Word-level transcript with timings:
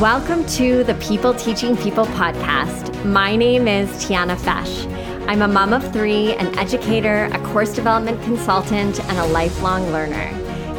Welcome 0.00 0.46
to 0.50 0.84
the 0.84 0.94
People 1.00 1.34
Teaching 1.34 1.76
People 1.76 2.06
podcast. 2.06 3.04
My 3.04 3.34
name 3.34 3.66
is 3.66 3.88
Tiana 4.04 4.36
Fesh. 4.36 4.86
I'm 5.26 5.42
a 5.42 5.48
mom 5.48 5.72
of 5.72 5.92
three, 5.92 6.34
an 6.34 6.56
educator, 6.56 7.24
a 7.32 7.38
course 7.46 7.74
development 7.74 8.22
consultant, 8.22 9.00
and 9.00 9.18
a 9.18 9.26
lifelong 9.26 9.90
learner. 9.90 10.32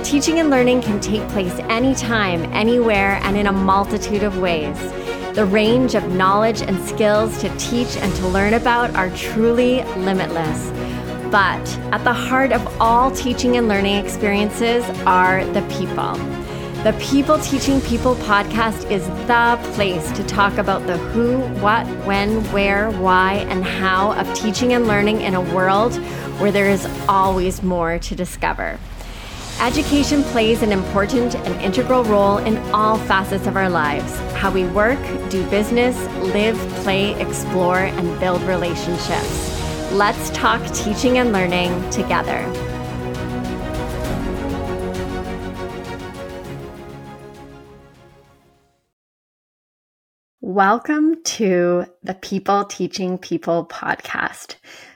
Teaching 0.06 0.40
and 0.40 0.50
learning 0.50 0.84
can 0.84 1.02
take 1.02 1.28
place 1.32 1.52
anytime, 1.68 2.46
anywhere, 2.54 3.20
and 3.24 3.36
in 3.36 3.48
a 3.48 3.52
multitude 3.52 4.24
of 4.24 4.38
ways. 4.38 4.80
The 5.36 5.46
range 5.46 5.96
of 5.96 6.14
knowledge 6.14 6.62
and 6.62 6.80
skills 6.88 7.42
to 7.42 7.54
teach 7.58 7.98
and 7.98 8.16
to 8.16 8.28
learn 8.30 8.54
about 8.54 8.96
are 8.96 9.10
truly 9.18 9.84
limitless. 9.98 10.70
But 11.30 11.78
at 11.92 12.06
the 12.06 12.14
heart 12.14 12.54
of 12.54 12.66
all 12.80 13.12
teaching 13.12 13.58
and 13.58 13.68
learning 13.68 13.96
experiences 13.98 14.86
are 15.06 15.44
the 15.48 15.62
people. 15.64 16.39
The 16.84 16.94
People 16.94 17.38
Teaching 17.40 17.82
People 17.82 18.16
podcast 18.16 18.90
is 18.90 19.06
the 19.28 19.60
place 19.74 20.10
to 20.14 20.24
talk 20.24 20.58
about 20.58 20.88
the 20.88 20.96
who, 20.98 21.40
what, 21.60 21.86
when, 22.06 22.42
where, 22.54 22.90
why, 22.92 23.46
and 23.50 23.66
how 23.66 24.14
of 24.14 24.34
teaching 24.34 24.72
and 24.72 24.88
learning 24.88 25.20
in 25.20 25.36
a 25.36 25.42
world 25.42 25.94
where 26.40 26.54
there 26.54 26.70
is 26.70 26.88
always 27.10 27.62
more 27.62 28.00
to 28.00 28.16
discover. 28.16 28.80
Education 29.60 30.24
plays 30.24 30.62
an 30.62 30.72
important 30.72 31.36
and 31.36 31.62
integral 31.62 32.06
role 32.06 32.38
in 32.38 32.58
all 32.74 32.98
facets 32.98 33.46
of 33.46 33.58
our 33.58 33.70
lives 33.70 34.18
how 34.32 34.50
we 34.50 34.66
work, 34.68 35.00
do 35.30 35.46
business, 35.50 35.98
live, 36.34 36.58
play, 36.84 37.14
explore, 37.20 37.80
and 37.80 38.20
build 38.22 38.42
relationships. 38.44 39.92
Let's 39.92 40.30
talk 40.30 40.66
teaching 40.74 41.18
and 41.18 41.34
learning 41.34 41.90
together. 41.90 42.69
Welcome 50.52 51.22
to 51.26 51.86
the 52.02 52.16
People 52.16 52.66
Teaching 52.66 53.20
People 53.20 53.68
podcast. 53.68 54.56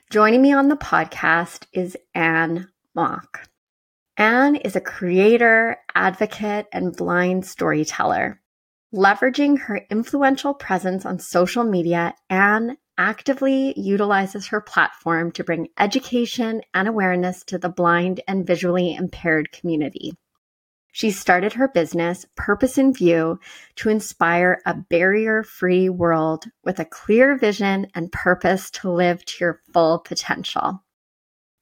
Joining 0.09 0.41
me 0.41 0.51
on 0.51 0.67
the 0.67 0.75
podcast 0.75 1.67
is 1.71 1.95
Anne 2.15 2.69
Mok. 2.95 3.47
Anne 4.17 4.55
is 4.55 4.75
a 4.75 4.81
creator, 4.81 5.77
advocate, 5.93 6.65
and 6.73 6.97
blind 6.97 7.45
storyteller. 7.45 8.41
Leveraging 8.95 9.59
her 9.59 9.79
influential 9.91 10.55
presence 10.55 11.05
on 11.05 11.19
social 11.19 11.63
media, 11.63 12.15
Anne 12.31 12.75
actively 12.97 13.79
utilizes 13.79 14.47
her 14.47 14.59
platform 14.59 15.31
to 15.33 15.43
bring 15.43 15.67
education 15.77 16.63
and 16.73 16.87
awareness 16.87 17.43
to 17.43 17.59
the 17.59 17.69
blind 17.69 18.21
and 18.27 18.47
visually 18.47 18.95
impaired 18.95 19.51
community. 19.51 20.13
She 20.95 21.09
started 21.09 21.53
her 21.53 21.67
business, 21.67 22.27
Purpose 22.35 22.77
in 22.77 22.93
View, 22.93 23.39
to 23.77 23.89
inspire 23.89 24.61
a 24.63 24.75
barrier 24.75 25.41
free 25.41 25.89
world 25.89 26.45
with 26.63 26.79
a 26.79 26.85
clear 26.85 27.35
vision 27.35 27.87
and 27.95 28.11
purpose 28.11 28.69
to 28.69 28.91
live 28.91 29.25
to 29.25 29.43
your 29.43 29.61
full 29.73 29.97
potential. 29.97 30.83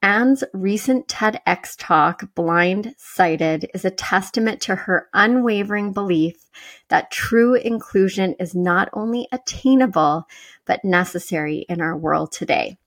Anne's 0.01 0.43
recent 0.53 1.07
TEDx 1.07 1.75
talk, 1.77 2.35
Blind 2.35 2.93
Sighted, 2.97 3.69
is 3.73 3.85
a 3.85 3.89
testament 3.89 4.59
to 4.63 4.75
her 4.75 5.07
unwavering 5.13 5.93
belief 5.93 6.49
that 6.89 7.09
true 7.09 7.55
inclusion 7.55 8.35
is 8.37 8.53
not 8.53 8.89
only 8.91 9.29
attainable, 9.31 10.25
but 10.65 10.83
necessary 10.83 11.65
in 11.69 11.79
our 11.79 11.95
world 11.95 12.33
today. 12.33 12.77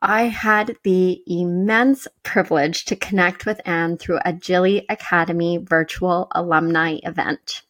I 0.00 0.24
had 0.24 0.76
the 0.84 1.20
immense 1.26 2.06
privilege 2.22 2.84
to 2.84 2.94
connect 2.94 3.46
with 3.46 3.60
Anne 3.64 3.98
through 3.98 4.20
a 4.24 4.32
Jilly 4.32 4.86
Academy 4.88 5.58
virtual 5.58 6.28
alumni 6.32 6.98
event. 7.02 7.62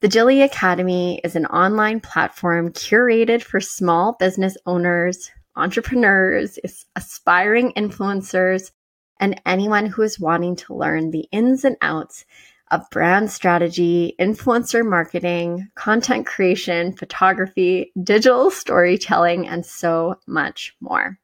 The 0.00 0.08
Jilly 0.08 0.42
Academy 0.42 1.18
is 1.24 1.34
an 1.34 1.46
online 1.46 2.00
platform 2.00 2.72
curated 2.72 3.42
for 3.42 3.60
small 3.60 4.16
business 4.18 4.58
owners, 4.66 5.30
entrepreneurs, 5.56 6.58
aspiring 6.94 7.72
influencers, 7.72 8.70
and 9.18 9.40
anyone 9.46 9.86
who 9.86 10.02
is 10.02 10.20
wanting 10.20 10.56
to 10.56 10.74
learn 10.74 11.10
the 11.10 11.26
ins 11.32 11.64
and 11.64 11.78
outs 11.80 12.26
of 12.70 12.90
brand 12.90 13.30
strategy, 13.30 14.14
influencer 14.20 14.86
marketing, 14.86 15.68
content 15.74 16.26
creation, 16.26 16.92
photography, 16.92 17.92
digital 18.02 18.50
storytelling, 18.50 19.48
and 19.48 19.64
so 19.64 20.16
much 20.26 20.76
more. 20.80 21.18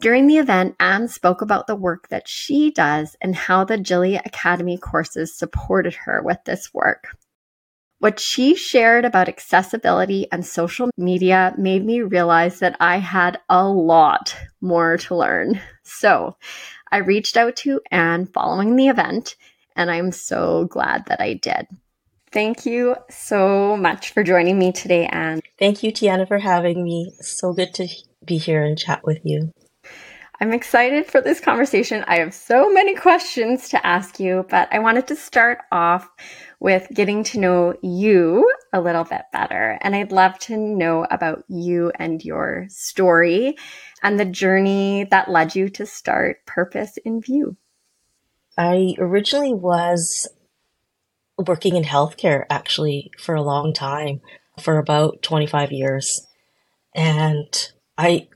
During 0.00 0.28
the 0.28 0.38
event, 0.38 0.76
Anne 0.78 1.08
spoke 1.08 1.42
about 1.42 1.66
the 1.66 1.74
work 1.74 2.08
that 2.08 2.28
she 2.28 2.70
does 2.70 3.16
and 3.20 3.34
how 3.34 3.64
the 3.64 3.76
Jilly 3.76 4.14
Academy 4.14 4.78
courses 4.78 5.36
supported 5.36 5.94
her 5.94 6.22
with 6.22 6.38
this 6.44 6.72
work. 6.72 7.16
What 7.98 8.20
she 8.20 8.54
shared 8.54 9.04
about 9.04 9.28
accessibility 9.28 10.30
and 10.30 10.46
social 10.46 10.88
media 10.96 11.52
made 11.58 11.84
me 11.84 12.02
realize 12.02 12.60
that 12.60 12.76
I 12.78 12.98
had 12.98 13.40
a 13.48 13.68
lot 13.68 14.36
more 14.60 14.98
to 14.98 15.16
learn. 15.16 15.60
So 15.82 16.36
I 16.92 16.98
reached 16.98 17.36
out 17.36 17.56
to 17.56 17.80
Anne 17.90 18.26
following 18.26 18.76
the 18.76 18.86
event, 18.86 19.34
and 19.74 19.90
I'm 19.90 20.12
so 20.12 20.66
glad 20.66 21.06
that 21.06 21.20
I 21.20 21.34
did. 21.34 21.66
Thank 22.30 22.66
you 22.66 22.94
so 23.10 23.76
much 23.76 24.10
for 24.12 24.22
joining 24.22 24.58
me 24.58 24.70
today, 24.70 25.06
Anne. 25.06 25.40
Thank 25.58 25.82
you, 25.82 25.90
Tiana, 25.90 26.28
for 26.28 26.38
having 26.38 26.84
me. 26.84 27.14
So 27.20 27.52
good 27.52 27.74
to 27.74 27.88
be 28.24 28.36
here 28.36 28.62
and 28.62 28.78
chat 28.78 29.00
with 29.02 29.20
you. 29.24 29.50
I'm 30.40 30.52
excited 30.52 31.06
for 31.06 31.20
this 31.20 31.40
conversation. 31.40 32.04
I 32.06 32.20
have 32.20 32.32
so 32.32 32.72
many 32.72 32.94
questions 32.94 33.70
to 33.70 33.84
ask 33.84 34.20
you, 34.20 34.46
but 34.48 34.68
I 34.72 34.78
wanted 34.78 35.08
to 35.08 35.16
start 35.16 35.58
off 35.72 36.08
with 36.60 36.86
getting 36.94 37.24
to 37.24 37.40
know 37.40 37.74
you 37.82 38.48
a 38.72 38.80
little 38.80 39.02
bit 39.02 39.22
better. 39.32 39.78
And 39.80 39.96
I'd 39.96 40.12
love 40.12 40.38
to 40.40 40.56
know 40.56 41.06
about 41.10 41.42
you 41.48 41.90
and 41.98 42.24
your 42.24 42.66
story 42.68 43.56
and 44.00 44.18
the 44.18 44.24
journey 44.24 45.08
that 45.10 45.28
led 45.28 45.56
you 45.56 45.70
to 45.70 45.86
start 45.86 46.46
Purpose 46.46 46.98
in 47.04 47.20
View. 47.20 47.56
I 48.56 48.94
originally 48.98 49.54
was 49.54 50.28
working 51.36 51.74
in 51.74 51.82
healthcare 51.82 52.44
actually 52.48 53.10
for 53.18 53.34
a 53.34 53.42
long 53.42 53.72
time, 53.72 54.20
for 54.60 54.78
about 54.78 55.20
25 55.22 55.72
years. 55.72 56.28
And 56.94 57.52
I 57.96 58.28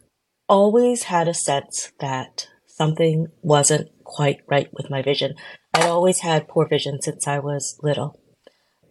always 0.48 1.04
had 1.04 1.28
a 1.28 1.34
sense 1.34 1.92
that 2.00 2.48
something 2.66 3.28
wasn't 3.42 3.90
quite 4.04 4.40
right 4.48 4.68
with 4.72 4.90
my 4.90 5.02
vision. 5.02 5.34
I'd 5.74 5.88
always 5.88 6.20
had 6.20 6.48
poor 6.48 6.66
vision 6.68 7.00
since 7.00 7.26
I 7.26 7.38
was 7.38 7.78
little. 7.82 8.20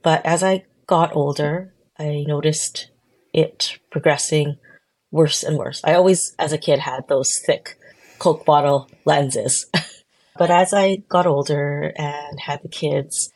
But 0.04 0.26
as 0.26 0.44
I 0.44 0.66
got 0.88 1.16
older, 1.16 1.74
I 2.00 2.24
noticed 2.28 2.90
it 3.34 3.80
progressing 3.92 4.58
worse 5.12 5.44
and 5.44 5.58
worse. 5.58 5.82
I 5.84 5.94
always, 5.94 6.34
as 6.40 6.54
a 6.54 6.58
kid, 6.58 6.80
had 6.80 7.08
those 7.08 7.32
thick 7.46 7.78
Coke 8.18 8.46
bottle 8.46 8.90
lenses. 9.06 9.68
but 10.38 10.50
as 10.50 10.74
I 10.74 10.98
got 11.10 11.28
older 11.28 11.94
and 11.96 12.40
had 12.40 12.62
the 12.64 12.70
kids, 12.70 13.32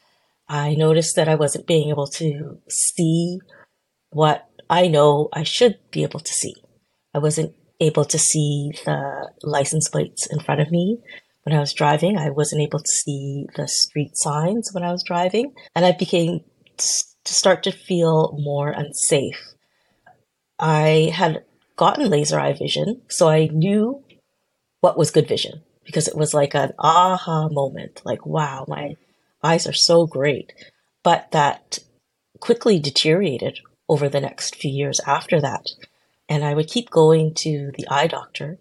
I 0.47 0.75
noticed 0.75 1.15
that 1.15 1.27
I 1.27 1.35
wasn't 1.35 1.67
being 1.67 1.89
able 1.89 2.07
to 2.07 2.59
see 2.69 3.39
what 4.11 4.47
I 4.69 4.87
know 4.87 5.29
I 5.33 5.43
should 5.43 5.79
be 5.91 6.03
able 6.03 6.19
to 6.19 6.33
see. 6.33 6.55
I 7.13 7.19
wasn't 7.19 7.53
able 7.79 8.05
to 8.05 8.17
see 8.17 8.71
the 8.85 9.31
license 9.43 9.89
plates 9.89 10.27
in 10.27 10.39
front 10.39 10.61
of 10.61 10.71
me 10.71 10.99
when 11.43 11.55
I 11.55 11.59
was 11.59 11.73
driving. 11.73 12.17
I 12.17 12.29
wasn't 12.29 12.61
able 12.61 12.79
to 12.79 12.87
see 12.87 13.47
the 13.55 13.67
street 13.67 14.17
signs 14.17 14.71
when 14.73 14.83
I 14.83 14.91
was 14.91 15.03
driving. 15.03 15.53
And 15.75 15.85
I 15.85 15.91
became 15.91 16.41
to 16.77 17.33
start 17.33 17.63
to 17.63 17.71
feel 17.71 18.37
more 18.39 18.69
unsafe. 18.69 19.39
I 20.59 21.11
had 21.13 21.43
gotten 21.75 22.09
laser 22.09 22.39
eye 22.39 22.53
vision, 22.53 23.01
so 23.09 23.27
I 23.27 23.47
knew 23.51 24.03
what 24.79 24.97
was 24.97 25.11
good 25.11 25.27
vision 25.27 25.63
because 25.83 26.07
it 26.07 26.15
was 26.15 26.33
like 26.33 26.55
an 26.55 26.71
aha 26.79 27.49
moment 27.49 28.01
like, 28.05 28.25
wow, 28.25 28.65
my 28.67 28.95
eyes 29.43 29.67
are 29.67 29.73
so 29.73 30.07
great. 30.07 30.53
But 31.03 31.31
that 31.31 31.79
quickly 32.39 32.79
deteriorated 32.79 33.59
over 33.87 34.09
the 34.09 34.21
next 34.21 34.55
few 34.55 34.71
years 34.71 34.99
after 35.05 35.39
that. 35.41 35.67
And 36.27 36.43
I 36.43 36.53
would 36.53 36.67
keep 36.67 36.89
going 36.89 37.33
to 37.35 37.71
the 37.77 37.87
eye 37.87 38.07
doctor 38.07 38.57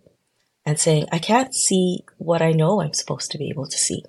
and 0.66 0.78
saying, 0.78 1.06
I 1.12 1.18
can't 1.18 1.54
see 1.54 2.04
what 2.18 2.42
I 2.42 2.52
know 2.52 2.80
I'm 2.80 2.94
supposed 2.94 3.30
to 3.30 3.38
be 3.38 3.48
able 3.48 3.66
to 3.66 3.76
see. 3.76 4.04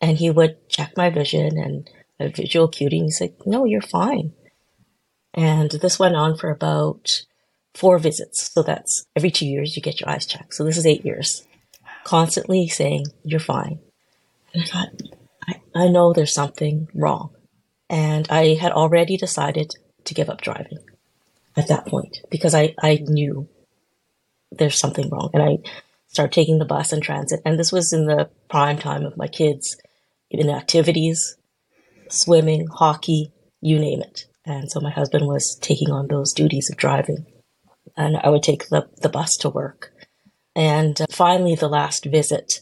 And 0.00 0.18
he 0.18 0.30
would 0.30 0.68
check 0.68 0.96
my 0.96 1.10
vision 1.10 1.58
and 1.58 1.88
a 2.18 2.28
visual 2.28 2.66
acuity. 2.66 2.98
And 2.98 3.06
he's 3.06 3.20
like, 3.20 3.36
no, 3.46 3.64
you're 3.64 3.80
fine. 3.80 4.32
And 5.34 5.70
this 5.70 5.98
went 5.98 6.16
on 6.16 6.36
for 6.36 6.50
about 6.50 7.24
four 7.74 7.98
visits. 7.98 8.50
So 8.52 8.62
that's 8.62 9.06
every 9.16 9.30
two 9.30 9.46
years 9.46 9.76
you 9.76 9.82
get 9.82 10.00
your 10.00 10.10
eyes 10.10 10.26
checked. 10.26 10.54
So 10.54 10.64
this 10.64 10.76
is 10.76 10.86
eight 10.86 11.04
years. 11.04 11.46
Constantly 12.04 12.68
saying, 12.68 13.06
you're 13.24 13.40
fine. 13.40 13.78
And 14.52 14.64
I 14.64 14.66
thought, 14.66 14.88
I, 15.48 15.60
I 15.74 15.88
know 15.88 16.12
there's 16.12 16.34
something 16.34 16.88
wrong. 16.94 17.30
And 17.88 18.28
I 18.28 18.54
had 18.54 18.72
already 18.72 19.16
decided 19.16 19.70
to 20.04 20.14
give 20.14 20.28
up 20.28 20.40
driving 20.40 20.78
at 21.56 21.68
that 21.68 21.86
point 21.86 22.18
because 22.30 22.54
I, 22.54 22.74
I 22.82 23.00
knew 23.02 23.48
there's 24.50 24.78
something 24.78 25.08
wrong. 25.10 25.30
And 25.32 25.42
I 25.42 25.58
started 26.08 26.32
taking 26.32 26.58
the 26.58 26.64
bus 26.64 26.92
and 26.92 27.02
transit. 27.02 27.40
And 27.44 27.58
this 27.58 27.72
was 27.72 27.92
in 27.92 28.06
the 28.06 28.30
prime 28.48 28.78
time 28.78 29.04
of 29.04 29.16
my 29.16 29.26
kids 29.26 29.76
in 30.30 30.50
activities, 30.50 31.36
swimming, 32.08 32.66
hockey, 32.66 33.32
you 33.60 33.78
name 33.78 34.02
it. 34.02 34.26
And 34.44 34.70
so 34.70 34.80
my 34.80 34.90
husband 34.90 35.26
was 35.26 35.56
taking 35.60 35.90
on 35.90 36.08
those 36.08 36.32
duties 36.32 36.68
of 36.70 36.76
driving. 36.76 37.26
And 37.96 38.16
I 38.16 38.28
would 38.28 38.42
take 38.42 38.68
the, 38.68 38.88
the 39.00 39.08
bus 39.08 39.36
to 39.40 39.50
work. 39.50 39.92
And 40.54 41.00
uh, 41.00 41.06
finally, 41.10 41.54
the 41.54 41.68
last 41.68 42.04
visit, 42.04 42.60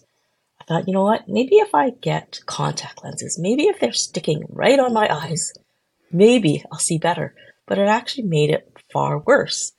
I 0.60 0.64
thought, 0.64 0.86
you 0.86 0.94
know 0.94 1.04
what? 1.04 1.28
Maybe 1.28 1.56
if 1.56 1.74
I 1.74 1.90
get 1.90 2.40
contact 2.46 3.02
lenses, 3.02 3.38
maybe 3.40 3.64
if 3.64 3.80
they're 3.80 3.92
sticking 3.92 4.44
right 4.48 4.78
on 4.78 4.92
my 4.92 5.08
eyes, 5.12 5.52
maybe 6.12 6.62
I'll 6.70 6.78
see 6.78 6.98
better. 6.98 7.34
But 7.66 7.78
it 7.78 7.88
actually 7.88 8.24
made 8.24 8.50
it 8.50 8.79
far 8.92 9.18
worse. 9.18 9.72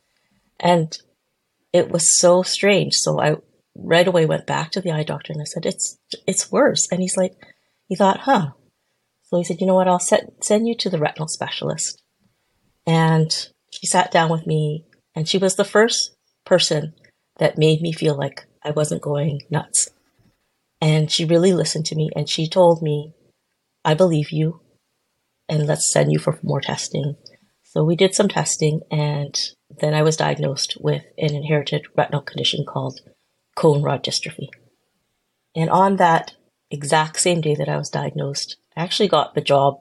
And 0.59 0.97
it 1.73 1.89
was 1.89 2.17
so 2.19 2.43
strange. 2.43 2.95
So 2.95 3.21
I 3.21 3.35
right 3.75 4.07
away 4.07 4.25
went 4.25 4.47
back 4.47 4.71
to 4.71 4.81
the 4.81 4.91
eye 4.91 5.03
doctor 5.03 5.33
and 5.33 5.41
I 5.41 5.45
said, 5.45 5.65
it's, 5.65 5.97
it's 6.27 6.51
worse. 6.51 6.87
And 6.91 7.01
he's 7.01 7.17
like, 7.17 7.33
he 7.87 7.95
thought, 7.95 8.21
huh. 8.21 8.51
So 9.23 9.37
he 9.37 9.43
said, 9.43 9.61
you 9.61 9.67
know 9.67 9.75
what? 9.75 9.87
I'll 9.87 9.99
set, 9.99 10.43
send 10.43 10.67
you 10.67 10.75
to 10.75 10.89
the 10.89 10.99
retinal 10.99 11.27
specialist. 11.27 12.01
And 12.85 13.31
she 13.71 13.87
sat 13.87 14.11
down 14.11 14.29
with 14.29 14.45
me 14.45 14.85
and 15.15 15.27
she 15.27 15.37
was 15.37 15.55
the 15.55 15.63
first 15.63 16.15
person 16.45 16.93
that 17.37 17.57
made 17.57 17.81
me 17.81 17.93
feel 17.93 18.15
like 18.17 18.45
I 18.63 18.71
wasn't 18.71 19.01
going 19.01 19.41
nuts. 19.49 19.89
And 20.81 21.11
she 21.11 21.25
really 21.25 21.53
listened 21.53 21.85
to 21.87 21.95
me 21.95 22.09
and 22.15 22.29
she 22.29 22.49
told 22.49 22.81
me, 22.81 23.13
I 23.85 23.93
believe 23.93 24.31
you 24.31 24.61
and 25.47 25.67
let's 25.67 25.91
send 25.91 26.11
you 26.11 26.19
for 26.19 26.39
more 26.43 26.61
testing. 26.61 27.15
So 27.73 27.85
we 27.85 27.95
did 27.95 28.13
some 28.13 28.27
testing 28.27 28.81
and 28.91 29.33
then 29.79 29.93
I 29.93 30.01
was 30.01 30.17
diagnosed 30.17 30.75
with 30.81 31.03
an 31.17 31.33
inherited 31.33 31.85
retinal 31.95 32.19
condition 32.21 32.65
called 32.67 32.99
cone 33.55 33.81
rod 33.81 34.03
dystrophy. 34.03 34.49
And 35.55 35.69
on 35.69 35.95
that 35.95 36.33
exact 36.69 37.21
same 37.21 37.39
day 37.39 37.55
that 37.55 37.69
I 37.69 37.77
was 37.77 37.89
diagnosed, 37.89 38.57
I 38.75 38.81
actually 38.81 39.07
got 39.07 39.35
the 39.35 39.39
job 39.41 39.75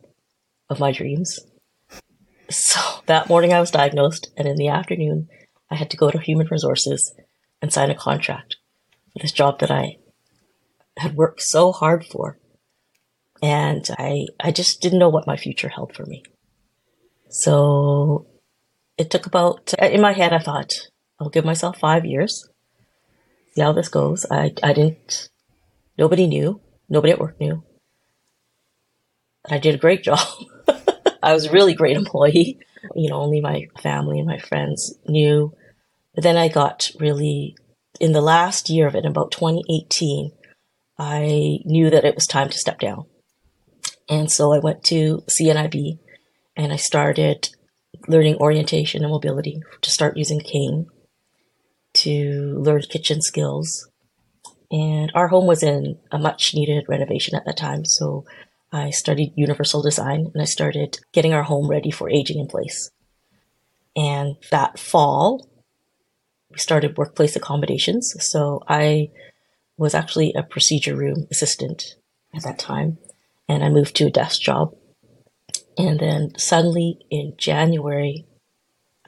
of 0.68 0.78
my 0.78 0.92
dreams. 0.92 1.40
So 2.48 2.78
that 3.06 3.28
morning 3.28 3.52
I 3.52 3.58
was 3.58 3.72
diagnosed, 3.72 4.30
and 4.36 4.46
in 4.46 4.54
the 4.54 4.68
afternoon, 4.68 5.28
I 5.68 5.74
had 5.74 5.90
to 5.90 5.96
go 5.96 6.12
to 6.12 6.18
human 6.20 6.46
resources 6.48 7.12
and 7.60 7.72
sign 7.72 7.90
a 7.90 7.96
contract 7.96 8.54
for 9.12 9.18
this 9.18 9.32
job 9.32 9.58
that 9.58 9.70
I 9.72 9.96
had 10.96 11.16
worked 11.16 11.42
so 11.42 11.72
hard 11.72 12.06
for. 12.06 12.38
And 13.42 13.84
I, 13.98 14.26
I 14.38 14.52
just 14.52 14.80
didn't 14.80 15.00
know 15.00 15.08
what 15.08 15.26
my 15.26 15.36
future 15.36 15.70
held 15.70 15.96
for 15.96 16.06
me. 16.06 16.22
So 17.30 18.26
it 18.98 19.10
took 19.10 19.26
about, 19.26 19.72
in 19.74 20.00
my 20.00 20.12
head, 20.12 20.32
I 20.32 20.40
thought, 20.40 20.72
I'll 21.18 21.30
give 21.30 21.44
myself 21.44 21.78
five 21.78 22.04
years, 22.04 22.48
see 23.54 23.62
how 23.62 23.72
this 23.72 23.88
goes. 23.88 24.26
I, 24.30 24.52
I 24.62 24.72
didn't, 24.72 25.30
nobody 25.96 26.26
knew, 26.26 26.60
nobody 26.88 27.12
at 27.12 27.20
work 27.20 27.40
knew. 27.40 27.62
I 29.48 29.58
did 29.58 29.76
a 29.76 29.78
great 29.78 30.02
job. 30.04 30.18
I 31.22 31.32
was 31.32 31.46
a 31.46 31.52
really 31.52 31.74
great 31.74 31.96
employee. 31.96 32.58
You 32.94 33.10
know, 33.10 33.20
only 33.20 33.40
my 33.40 33.68
family 33.80 34.18
and 34.18 34.26
my 34.26 34.38
friends 34.38 34.94
knew. 35.06 35.54
But 36.14 36.24
then 36.24 36.36
I 36.36 36.48
got 36.48 36.90
really, 36.98 37.56
in 38.00 38.12
the 38.12 38.20
last 38.20 38.70
year 38.70 38.88
of 38.88 38.96
it, 38.96 39.06
about 39.06 39.30
2018, 39.30 40.32
I 40.98 41.60
knew 41.64 41.90
that 41.90 42.04
it 42.04 42.14
was 42.14 42.26
time 42.26 42.48
to 42.48 42.58
step 42.58 42.80
down. 42.80 43.04
And 44.08 44.30
so 44.30 44.52
I 44.52 44.58
went 44.58 44.82
to 44.84 45.22
CNIB 45.28 45.98
and 46.56 46.72
I 46.72 46.76
started 46.76 47.50
learning 48.08 48.36
orientation 48.36 49.02
and 49.02 49.10
mobility 49.10 49.60
to 49.80 49.90
start 49.90 50.16
using 50.16 50.40
cane 50.40 50.86
to 51.92 52.56
learn 52.58 52.82
kitchen 52.82 53.20
skills. 53.20 53.88
And 54.70 55.10
our 55.14 55.28
home 55.28 55.46
was 55.46 55.62
in 55.62 55.98
a 56.12 56.18
much 56.18 56.54
needed 56.54 56.84
renovation 56.88 57.34
at 57.34 57.44
that 57.46 57.56
time. 57.56 57.84
So 57.84 58.24
I 58.72 58.90
studied 58.90 59.32
universal 59.34 59.82
design 59.82 60.30
and 60.32 60.42
I 60.42 60.44
started 60.44 61.00
getting 61.12 61.32
our 61.32 61.42
home 61.42 61.68
ready 61.68 61.90
for 61.90 62.08
aging 62.08 62.38
in 62.38 62.46
place. 62.46 62.90
And 63.96 64.36
that 64.50 64.78
fall, 64.78 65.48
we 66.50 66.58
started 66.58 66.96
workplace 66.96 67.34
accommodations. 67.34 68.14
So 68.20 68.62
I 68.68 69.10
was 69.76 69.94
actually 69.94 70.32
a 70.34 70.42
procedure 70.42 70.94
room 70.94 71.26
assistant 71.30 71.96
at 72.34 72.44
that 72.44 72.58
time. 72.58 72.98
And 73.48 73.64
I 73.64 73.68
moved 73.68 73.96
to 73.96 74.06
a 74.06 74.10
desk 74.10 74.40
job. 74.40 74.74
And 75.86 75.98
then 75.98 76.38
suddenly 76.38 76.98
in 77.10 77.34
January, 77.36 78.26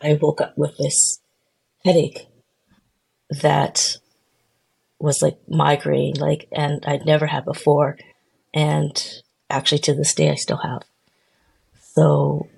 I 0.00 0.18
woke 0.20 0.40
up 0.40 0.56
with 0.56 0.76
this 0.78 1.20
headache 1.84 2.26
that 3.30 3.98
was 4.98 5.20
like 5.22 5.38
migraine, 5.48 6.14
like, 6.14 6.48
and 6.52 6.84
I'd 6.86 7.04
never 7.04 7.26
had 7.26 7.44
before. 7.44 7.98
And 8.54 9.22
actually 9.50 9.80
to 9.80 9.94
this 9.94 10.14
day, 10.14 10.30
I 10.30 10.34
still 10.34 10.58
have. 10.58 10.82
So 11.94 12.48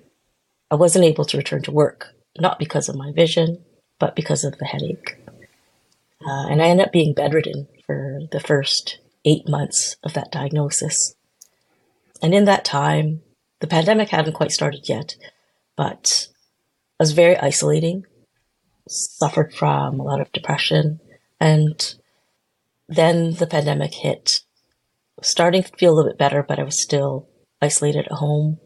I 0.71 0.75
wasn't 0.75 1.05
able 1.05 1.25
to 1.25 1.37
return 1.37 1.61
to 1.63 1.71
work, 1.71 2.13
not 2.39 2.59
because 2.59 2.89
of 2.89 2.95
my 2.95 3.11
vision, 3.11 3.63
but 3.99 4.15
because 4.15 4.43
of 4.43 4.57
the 4.57 4.65
headache. 4.65 5.17
Uh, 6.25 6.47
and 6.47 6.61
I 6.61 6.67
ended 6.67 6.87
up 6.87 6.91
being 6.93 7.13
bedridden 7.13 7.67
for 7.85 8.21
the 8.31 8.39
first 8.39 8.99
eight 9.25 9.47
months 9.47 9.97
of 10.03 10.13
that 10.13 10.31
diagnosis. 10.31 11.15
And 12.21 12.33
in 12.33 12.45
that 12.45 12.65
time, 12.65 13.21
the 13.59 13.67
pandemic 13.67 14.09
hadn't 14.09 14.33
quite 14.33 14.51
started 14.51 14.87
yet, 14.87 15.15
but 15.75 16.29
it 16.99 17.03
was 17.03 17.11
very 17.11 17.37
isolating, 17.37 18.05
suffered 18.87 19.53
from 19.53 19.99
a 19.99 20.03
lot 20.03 20.21
of 20.21 20.31
depression, 20.31 20.99
and 21.39 21.95
then 22.87 23.33
the 23.33 23.47
pandemic 23.47 23.93
hit 23.93 24.41
starting 25.21 25.63
to 25.63 25.71
feel 25.77 25.93
a 25.93 25.95
little 25.95 26.11
bit 26.11 26.17
better, 26.17 26.43
but 26.43 26.59
I 26.59 26.63
was 26.63 26.81
still 26.81 27.27
isolated 27.61 28.05
at 28.05 28.11
home. 28.11 28.59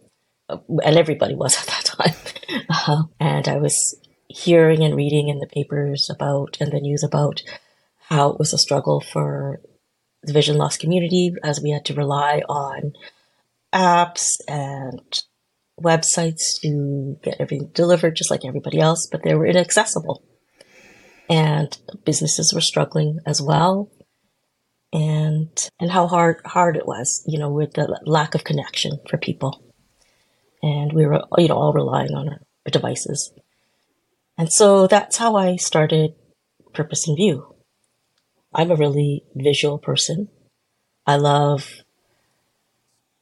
And 0.50 0.98
everybody 0.98 1.36
was 1.36 1.58
at 1.60 1.68
that 1.68 1.86
time. 1.86 2.16
Uh, 2.70 3.04
and 3.20 3.48
I 3.48 3.58
was 3.58 3.96
hearing 4.28 4.84
and 4.84 4.96
reading 4.96 5.30
in 5.30 5.40
the 5.40 5.48
papers 5.48 6.10
about 6.10 6.58
and 6.60 6.72
the 6.72 6.80
news 6.80 7.04
about 7.04 7.42
how 8.00 8.30
it 8.32 8.40
was 8.40 8.54
a 8.54 8.58
struggle 8.58 9.02
for 9.02 9.62
the 10.24 10.34
vision 10.34 10.58
loss 10.58 10.78
community 10.78 11.34
as 11.44 11.62
we 11.62 11.72
had 11.72 11.86
to 11.86 11.94
rely 11.94 12.42
on 12.50 12.94
apps 13.74 14.28
and 14.48 15.24
websites 15.80 16.60
to 16.62 17.18
get 17.24 17.36
everything 17.40 17.72
delivered 17.74 18.16
just 18.16 18.32
like 18.32 18.46
everybody 18.46 18.80
else, 18.80 19.08
but 19.12 19.24
they 19.24 19.36
were 19.36 19.46
inaccessible. 19.46 20.24
And 21.30 21.78
businesses 22.06 22.54
were 22.54 22.62
struggling 22.62 23.20
as 23.26 23.42
well 23.42 23.92
and 24.92 25.70
and 25.80 25.92
how 25.92 26.08
hard 26.08 26.42
hard 26.46 26.76
it 26.76 26.88
was, 26.88 27.24
you 27.28 27.40
know, 27.40 27.50
with 27.50 27.74
the 27.74 28.00
lack 28.06 28.36
of 28.36 28.44
connection 28.44 29.00
for 29.10 29.18
people, 29.18 29.64
and 30.64 30.94
we 30.94 31.06
were 31.06 31.22
you 31.38 31.48
know 31.48 31.58
all 31.58 31.74
relying 31.74 32.14
on 32.14 32.30
our 32.30 32.40
devices, 32.72 33.32
and 34.38 34.52
so 34.52 34.88
that's 34.88 35.18
how 35.18 35.36
I 35.36 35.58
started 35.58 36.16
Purpose 36.74 37.08
in 37.08 37.16
View. 37.16 37.56
I'm 38.54 38.72
a 38.72 38.76
really 38.76 39.24
visual 39.36 39.78
person. 39.78 40.30
I 41.06 41.18
love, 41.18 41.70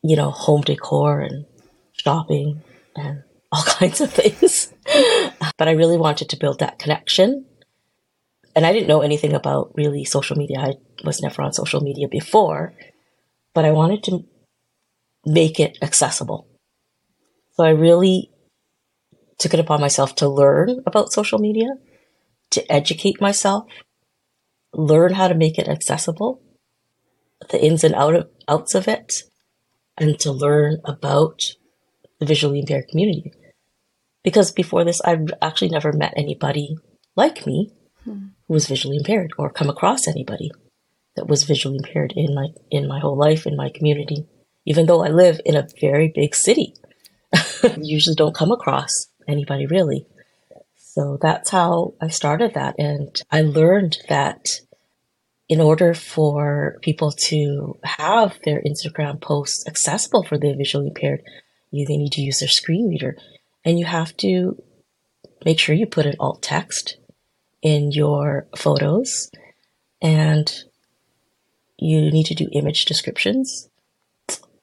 you 0.03 0.15
know, 0.15 0.31
home 0.31 0.61
decor 0.61 1.21
and 1.21 1.45
shopping 1.93 2.61
and 2.95 3.23
all 3.51 3.63
kinds 3.63 4.01
of 4.01 4.11
things. 4.11 4.73
but 5.57 5.67
I 5.67 5.71
really 5.71 5.97
wanted 5.97 6.29
to 6.29 6.37
build 6.37 6.59
that 6.59 6.79
connection 6.79 7.45
and 8.57 8.65
I 8.65 8.73
didn't 8.73 8.87
know 8.87 9.01
anything 9.01 9.33
about 9.33 9.73
really 9.75 10.03
social 10.03 10.35
media. 10.35 10.57
I 10.59 10.73
was 11.03 11.21
never 11.21 11.43
on 11.43 11.53
social 11.53 11.79
media 11.79 12.07
before, 12.07 12.73
but 13.53 13.65
I 13.65 13.69
wanted 13.71 14.01
to 14.05 14.25
make 15.27 15.59
it 15.59 15.77
accessible. 15.83 16.47
So 17.53 17.63
I 17.63 17.69
really 17.69 18.31
took 19.37 19.53
it 19.53 19.59
upon 19.59 19.79
myself 19.79 20.15
to 20.15 20.27
learn 20.27 20.81
about 20.87 21.13
social 21.13 21.37
media, 21.37 21.67
to 22.49 22.71
educate 22.71 23.21
myself, 23.21 23.67
learn 24.73 25.13
how 25.13 25.27
to 25.27 25.35
make 25.35 25.59
it 25.59 25.67
accessible, 25.67 26.41
the 27.51 27.63
ins 27.63 27.83
and 27.83 27.93
out 27.93 28.15
of, 28.15 28.27
outs 28.47 28.73
of 28.73 28.87
it, 28.87 29.21
and 29.97 30.19
to 30.19 30.31
learn 30.31 30.79
about 30.85 31.41
the 32.19 32.25
visually 32.25 32.59
impaired 32.59 32.87
community. 32.89 33.33
Because 34.23 34.51
before 34.51 34.83
this, 34.83 35.01
I've 35.01 35.29
actually 35.41 35.69
never 35.69 35.93
met 35.93 36.13
anybody 36.17 36.75
like 37.15 37.45
me 37.45 37.71
who 38.47 38.53
was 38.53 38.67
visually 38.67 38.97
impaired 38.97 39.31
or 39.37 39.49
come 39.49 39.69
across 39.69 40.07
anybody 40.07 40.51
that 41.15 41.27
was 41.27 41.43
visually 41.43 41.77
impaired 41.77 42.13
in 42.15 42.33
my 42.33 42.47
in 42.71 42.87
my 42.87 42.99
whole 42.99 43.17
life 43.17 43.45
in 43.45 43.55
my 43.55 43.69
community 43.69 44.25
even 44.65 44.85
though 44.85 45.03
i 45.03 45.07
live 45.07 45.39
in 45.45 45.55
a 45.55 45.67
very 45.81 46.11
big 46.13 46.35
city. 46.35 46.73
Usually 47.81 48.15
don't 48.15 48.35
come 48.35 48.51
across 48.51 49.07
anybody 49.27 49.65
really. 49.65 50.05
So 50.75 51.17
that's 51.21 51.49
how 51.49 51.93
i 52.01 52.09
started 52.09 52.53
that. 52.53 52.75
And 52.77 53.19
i 53.31 53.41
learned 53.41 53.97
that 54.09 54.49
in 55.49 55.61
order 55.61 55.93
for 55.93 56.77
people 56.81 57.11
to 57.11 57.77
have 57.83 58.37
their 58.43 58.61
instagram 58.61 59.19
posts 59.21 59.65
accessible 59.67 60.23
for 60.23 60.37
the 60.37 60.53
visually 60.53 60.87
impaired 60.87 61.21
you 61.71 61.85
they 61.85 61.97
need 61.97 62.11
to 62.13 62.21
use 62.21 62.39
their 62.39 62.49
screen 62.49 62.89
reader. 62.89 63.17
And 63.65 63.79
you 63.79 63.85
have 63.85 64.15
to 64.17 64.61
make 65.45 65.59
sure 65.59 65.75
you 65.75 65.85
put 65.85 66.05
an 66.05 66.15
alt 66.19 66.41
text 66.41 66.97
in 67.61 67.91
your 67.91 68.47
photos 68.55 69.29
and 70.01 70.63
you 71.77 72.11
need 72.11 72.25
to 72.27 72.35
do 72.35 72.49
image 72.53 72.85
descriptions. 72.85 73.69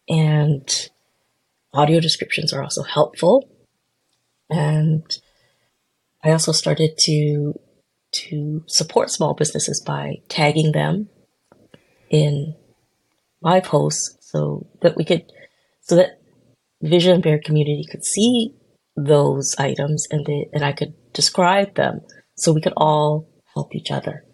And 0.09 0.69
audio 1.73 2.01
descriptions 2.01 2.53
are 2.53 2.63
also 2.63 2.83
helpful. 2.83 3.49
And 4.51 5.05
I 6.23 6.31
also 6.31 6.53
started 6.53 6.97
to 7.05 7.59
to 8.15 8.65
support 8.67 9.11
small 9.11 9.35
businesses 9.35 9.83
by 9.85 10.17
tagging 10.29 10.73
them 10.73 11.09
in 12.11 12.55
my 13.41 13.61
posts 13.61 14.17
so 14.21 14.67
that 14.81 14.97
we 14.97 15.05
could 15.05 15.25
so 15.81 15.97
that 15.97 16.21
vision 16.81 17.17
impaired 17.17 17.45
community 17.45 17.85
could 17.91 18.05
see 18.05 18.55
those 18.97 19.55
items 19.59 20.07
and 20.11 20.25
they, 20.27 20.49
and 20.53 20.65
I 20.65 20.73
could 20.73 20.95
describe 21.13 21.75
them 21.75 22.01
so 22.37 22.53
we 22.53 22.61
could 22.61 22.75
all 22.77 23.29
help 23.55 23.75
each 23.75 23.91
other. 23.91 24.25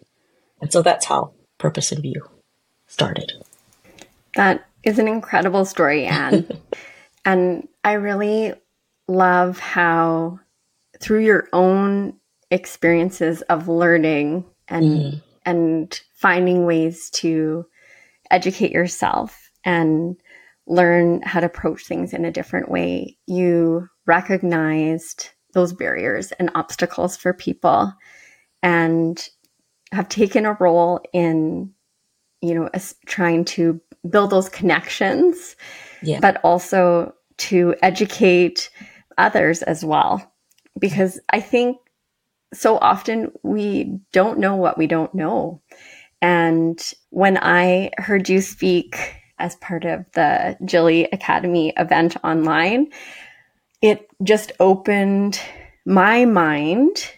And 0.61 0.71
so 0.71 0.81
that's 0.81 1.05
how 1.05 1.33
Purpose 1.57 1.91
in 1.91 2.01
View 2.01 2.29
started. 2.87 3.31
That 4.35 4.67
is 4.83 4.99
an 4.99 5.07
incredible 5.07 5.65
story, 5.65 6.05
Anne. 6.05 6.47
and 7.25 7.67
I 7.83 7.93
really 7.93 8.53
love 9.07 9.59
how 9.59 10.39
through 10.99 11.23
your 11.23 11.47
own 11.51 12.13
experiences 12.51 13.41
of 13.43 13.67
learning 13.67 14.45
and 14.67 14.85
mm. 14.85 15.21
and 15.45 16.01
finding 16.15 16.65
ways 16.65 17.09
to 17.09 17.65
educate 18.29 18.71
yourself 18.71 19.49
and 19.65 20.15
learn 20.67 21.21
how 21.23 21.39
to 21.39 21.47
approach 21.47 21.85
things 21.85 22.13
in 22.13 22.25
a 22.25 22.31
different 22.31 22.69
way, 22.69 23.17
you 23.25 23.87
recognized 24.05 25.29
those 25.53 25.73
barriers 25.73 26.31
and 26.33 26.49
obstacles 26.55 27.17
for 27.17 27.33
people 27.33 27.93
and 28.63 29.29
have 29.91 30.07
taken 30.07 30.45
a 30.45 30.57
role 30.59 31.01
in 31.13 31.71
you 32.41 32.55
know 32.55 32.69
trying 33.05 33.43
to 33.43 33.79
build 34.09 34.29
those 34.29 34.49
connections 34.49 35.55
yeah. 36.01 36.19
but 36.19 36.39
also 36.43 37.13
to 37.37 37.75
educate 37.81 38.69
others 39.17 39.61
as 39.63 39.83
well 39.83 40.33
because 40.79 41.19
i 41.31 41.39
think 41.39 41.77
so 42.53 42.77
often 42.77 43.31
we 43.43 43.99
don't 44.11 44.39
know 44.39 44.55
what 44.55 44.77
we 44.77 44.87
don't 44.87 45.13
know. 45.13 45.61
And 46.21 46.79
when 47.09 47.37
i 47.37 47.89
heard 47.97 48.29
you 48.29 48.41
speak 48.41 49.15
as 49.39 49.55
part 49.55 49.85
of 49.85 50.05
the 50.13 50.55
Jilly 50.65 51.05
Academy 51.05 51.73
event 51.75 52.15
online, 52.23 52.91
it 53.81 54.07
just 54.23 54.51
opened 54.59 55.41
my 55.85 56.25
mind 56.25 57.11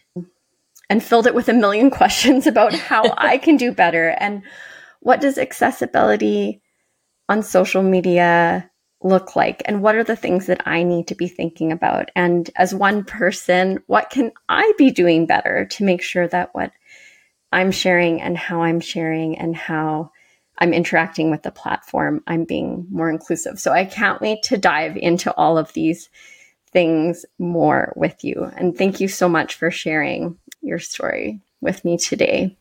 and 0.89 1.03
filled 1.03 1.27
it 1.27 1.35
with 1.35 1.49
a 1.49 1.53
million 1.53 1.89
questions 1.99 2.47
about 2.47 2.73
how 2.73 3.13
I 3.17 3.37
can 3.37 3.57
do 3.57 3.73
better. 3.73 4.09
And 4.09 4.43
what 5.01 5.19
does 5.19 5.37
accessibility 5.37 6.61
on 7.27 7.43
social 7.43 7.83
media 7.83 8.69
look 9.03 9.35
like 9.35 9.61
and 9.65 9.81
what 9.81 9.95
are 9.95 10.03
the 10.03 10.15
things 10.15 10.45
that 10.45 10.65
I 10.67 10.83
need 10.83 11.07
to 11.07 11.15
be 11.15 11.27
thinking 11.27 11.71
about 11.71 12.09
and 12.15 12.49
as 12.55 12.73
one 12.73 13.03
person 13.03 13.83
what 13.87 14.09
can 14.09 14.31
I 14.47 14.73
be 14.77 14.91
doing 14.91 15.25
better 15.25 15.65
to 15.71 15.83
make 15.83 16.01
sure 16.01 16.27
that 16.27 16.53
what 16.53 16.71
I'm 17.53 17.71
sharing 17.71 18.21
and 18.21 18.35
how 18.35 18.63
I'm 18.63 18.79
sharing 18.79 19.37
and 19.37 19.55
how 19.55 20.11
I'm 20.57 20.73
interacting 20.73 21.29
with 21.31 21.43
the 21.43 21.51
platform, 21.51 22.23
I'm 22.27 22.45
being 22.45 22.87
more 22.89 23.09
inclusive. 23.09 23.59
So 23.59 23.71
I 23.71 23.85
can't 23.85 24.21
wait 24.21 24.43
to 24.43 24.57
dive 24.57 24.97
into 24.97 25.33
all 25.33 25.57
of 25.57 25.73
these 25.73 26.09
things 26.71 27.25
more 27.37 27.93
with 27.95 28.23
you. 28.23 28.51
And 28.57 28.75
thank 28.77 28.99
you 28.99 29.07
so 29.07 29.29
much 29.29 29.55
for 29.55 29.69
sharing 29.69 30.37
your 30.61 30.79
story 30.79 31.41
with 31.61 31.85
me 31.85 31.97
today. 31.97 32.57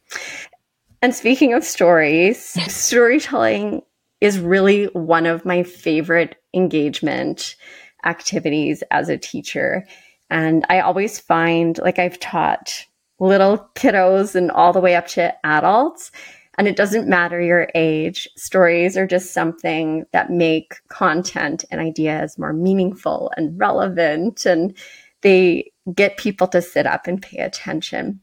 And 1.01 1.15
speaking 1.15 1.55
of 1.55 1.65
stories, 1.65 2.39
storytelling 2.73 3.83
is 4.23 4.39
really 4.39 4.85
one 4.87 5.27
of 5.27 5.45
my 5.45 5.63
favorite 5.63 6.37
engagement 6.55 7.57
activities 8.05 8.83
as 8.91 9.09
a 9.09 9.19
teacher. 9.19 9.85
And 10.31 10.65
I 10.69 10.81
always 10.81 11.19
find 11.19 11.77
like 11.79 11.99
I've 11.99 12.21
taught 12.21 12.87
little 13.19 13.69
kiddos 13.75 14.35
and 14.35 14.51
all 14.51 14.73
the 14.73 14.81
way 14.81 14.95
up 14.95 15.09
to 15.09 15.35
adults 15.45 16.11
and 16.59 16.69
it 16.69 16.77
doesn't 16.77 17.09
matter 17.09 17.41
your 17.41 17.69
age. 17.75 18.29
Stories 18.37 18.97
are 18.97 19.07
just 19.07 19.33
something 19.33 20.05
that 20.13 20.31
make 20.31 20.75
content 20.89 21.65
and 21.71 21.81
ideas 21.81 22.39
more 22.39 22.53
meaningful 22.53 23.33
and 23.37 23.59
relevant. 23.59 24.45
And 24.45 24.77
they 25.23 25.73
get 25.95 26.19
people 26.19 26.47
to 26.49 26.61
sit 26.61 26.87
up 26.87 27.07
and 27.07 27.23
pay 27.23 27.39
attention 27.39 28.21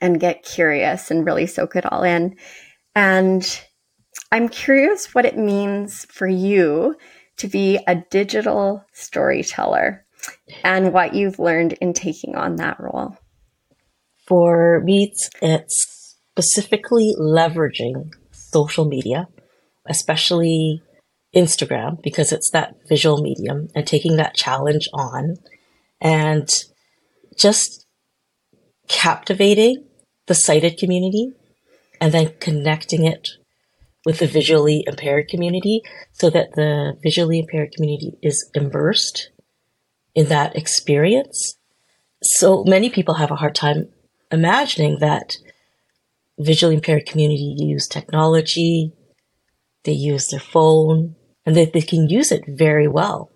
and 0.00 0.20
get 0.20 0.44
curious 0.44 1.10
and 1.10 1.26
really 1.26 1.46
soak 1.46 1.74
it 1.74 1.90
all 1.90 2.04
in. 2.04 2.36
And 2.94 3.60
I'm 4.30 4.48
curious 4.48 5.14
what 5.14 5.24
it 5.24 5.38
means 5.38 6.04
for 6.10 6.26
you 6.26 6.96
to 7.38 7.48
be 7.48 7.78
a 7.86 7.96
digital 8.10 8.84
storyteller 8.92 10.04
and 10.64 10.92
what 10.92 11.14
you've 11.14 11.38
learned 11.38 11.74
in 11.74 11.92
taking 11.92 12.34
on 12.34 12.56
that 12.56 12.78
role. 12.78 13.16
For 14.26 14.82
me, 14.84 15.14
it's 15.40 16.16
specifically 16.32 17.14
leveraging 17.18 18.10
social 18.30 18.84
media, 18.84 19.28
especially 19.86 20.82
Instagram, 21.34 22.02
because 22.02 22.32
it's 22.32 22.50
that 22.50 22.74
visual 22.88 23.22
medium 23.22 23.68
and 23.74 23.86
taking 23.86 24.16
that 24.16 24.34
challenge 24.34 24.88
on 24.92 25.36
and 26.00 26.48
just 27.36 27.86
captivating 28.88 29.84
the 30.26 30.34
sighted 30.34 30.78
community 30.78 31.32
and 32.00 32.12
then 32.12 32.32
connecting 32.40 33.04
it 33.04 33.28
with 34.04 34.18
the 34.18 34.26
visually 34.26 34.84
impaired 34.86 35.28
community 35.28 35.82
so 36.12 36.30
that 36.30 36.54
the 36.54 36.96
visually 37.02 37.40
impaired 37.40 37.72
community 37.72 38.16
is 38.22 38.50
immersed 38.54 39.30
in 40.14 40.28
that 40.28 40.56
experience. 40.56 41.56
So 42.22 42.64
many 42.64 42.90
people 42.90 43.14
have 43.14 43.30
a 43.30 43.36
hard 43.36 43.54
time 43.54 43.88
imagining 44.30 44.98
that 45.00 45.36
visually 46.38 46.76
impaired 46.76 47.06
community 47.06 47.54
use 47.58 47.86
technology, 47.86 48.92
they 49.84 49.92
use 49.92 50.28
their 50.28 50.40
phone, 50.40 51.16
and 51.44 51.56
they, 51.56 51.66
they 51.66 51.80
can 51.80 52.08
use 52.08 52.30
it 52.30 52.44
very 52.46 52.88
well. 52.88 53.30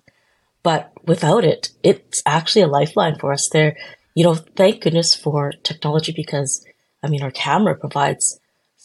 But 0.63 0.93
without 1.07 1.45
it, 1.45 1.71
it's 1.83 2.23
actually 2.27 2.63
a 2.63 2.69
lifeline 2.69 3.19
for 3.19 3.33
us 3.33 3.49
there. 3.53 3.77
You 4.15 4.25
know, 4.25 4.35
thank 4.35 4.83
goodness 4.83 5.15
for 5.15 5.53
technology 5.63 6.13
because, 6.15 6.65
I 7.03 7.09
mean, 7.09 7.23
our 7.23 7.31
camera 7.31 7.75
provides 7.75 8.39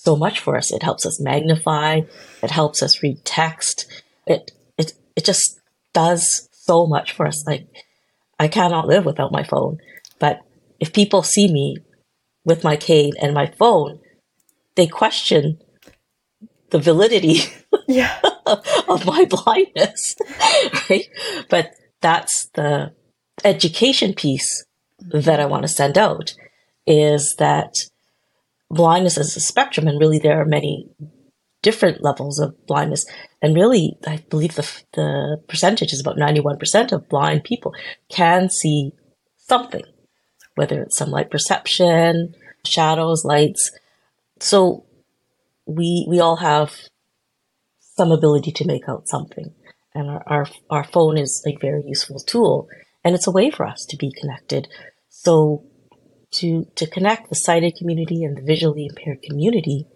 so 0.08 0.16
much 0.16 0.40
for 0.40 0.56
us. 0.56 0.72
It 0.72 0.84
helps 0.84 1.06
us 1.06 1.20
magnify, 1.20 2.00
it 2.42 2.52
helps 2.52 2.82
us 2.82 3.04
read 3.04 3.26
text. 3.26 3.86
It, 4.26 4.52
it, 4.78 4.94
it 5.18 5.26
just 5.26 5.60
does 5.94 6.48
so 6.54 6.88
much 6.88 7.12
for 7.12 7.28
us. 7.28 7.46
Like, 7.46 7.68
I 8.40 8.48
cannot 8.48 8.88
live 8.88 9.04
without 9.04 9.34
my 9.34 9.44
phone. 9.44 9.80
But 10.18 10.40
if 10.80 10.94
people 10.94 11.24
see 11.24 11.52
me 11.52 11.76
with 12.46 12.64
my 12.64 12.78
cane 12.78 13.16
and 13.22 13.34
my 13.34 13.48
phone, 13.60 14.00
they 14.76 14.88
question 14.88 15.60
the 16.70 16.80
validity 16.80 17.40
yeah. 17.90 18.18
of 18.88 19.06
my 19.06 19.26
blindness, 19.26 20.16
right? 20.90 21.06
But 21.50 21.72
that's 22.00 22.48
the 22.54 22.94
education 23.44 24.14
piece 24.14 24.64
that 25.00 25.42
I 25.42 25.48
want 25.48 25.64
to 25.64 25.68
send 25.68 25.98
out 25.98 26.34
is 26.86 27.36
that 27.40 27.74
blindness 28.70 29.18
is 29.18 29.36
a 29.36 29.40
spectrum, 29.40 29.88
and 29.88 30.00
really 30.00 30.20
there 30.20 30.42
are 30.42 30.46
many 30.46 30.90
different 31.62 32.04
levels 32.04 32.40
of 32.40 32.56
blindness. 32.68 33.06
And 33.42 33.56
really, 33.56 33.98
I 34.06 34.18
believe 34.30 34.56
the 34.56 34.68
the 34.94 35.42
percentage 35.48 35.94
is 35.94 36.02
about 36.02 36.18
ninety 36.18 36.40
one 36.42 36.58
percent 36.58 36.92
of 36.92 37.10
blind 37.10 37.44
people 37.44 37.74
can 38.10 38.50
see 38.50 38.92
something, 39.38 39.84
whether 40.56 40.82
it's 40.82 40.98
some 40.98 41.12
light 41.12 41.32
perception, 41.32 42.36
shadows, 42.66 43.24
lights, 43.26 43.72
so 44.40 44.86
we 45.66 46.06
we 46.10 46.20
all 46.20 46.38
have 46.38 46.74
some 47.80 48.12
ability 48.12 48.52
to 48.52 48.66
make 48.66 48.88
out 48.88 49.08
something, 49.08 49.54
and 49.94 50.10
our, 50.10 50.24
our 50.28 50.48
our 50.70 50.84
phone 50.84 51.18
is 51.18 51.44
a 51.48 51.56
very 51.60 51.84
useful 51.86 52.20
tool, 52.20 52.68
and 53.04 53.16
it's 53.16 53.28
a 53.28 53.32
way 53.32 53.50
for 53.50 53.66
us 53.66 53.86
to 53.86 53.98
be 53.98 54.12
connected. 54.12 54.68
So 55.10 55.66
to 56.32 56.66
to 56.76 56.88
connect 56.88 57.30
the 57.30 57.36
sighted 57.36 57.76
community 57.76 58.24
and 58.24 58.38
the 58.38 58.42
visually 58.42 58.88
impaired 58.88 59.22
community 59.22 59.88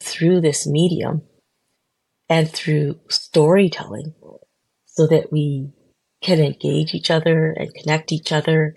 through 0.00 0.40
this 0.40 0.66
medium 0.66 1.22
and 2.28 2.50
through 2.50 2.98
storytelling 3.08 4.14
so 4.86 5.06
that 5.06 5.30
we 5.32 5.72
can 6.22 6.38
engage 6.38 6.94
each 6.94 7.10
other 7.10 7.50
and 7.52 7.74
connect 7.74 8.12
each 8.12 8.32
other 8.32 8.74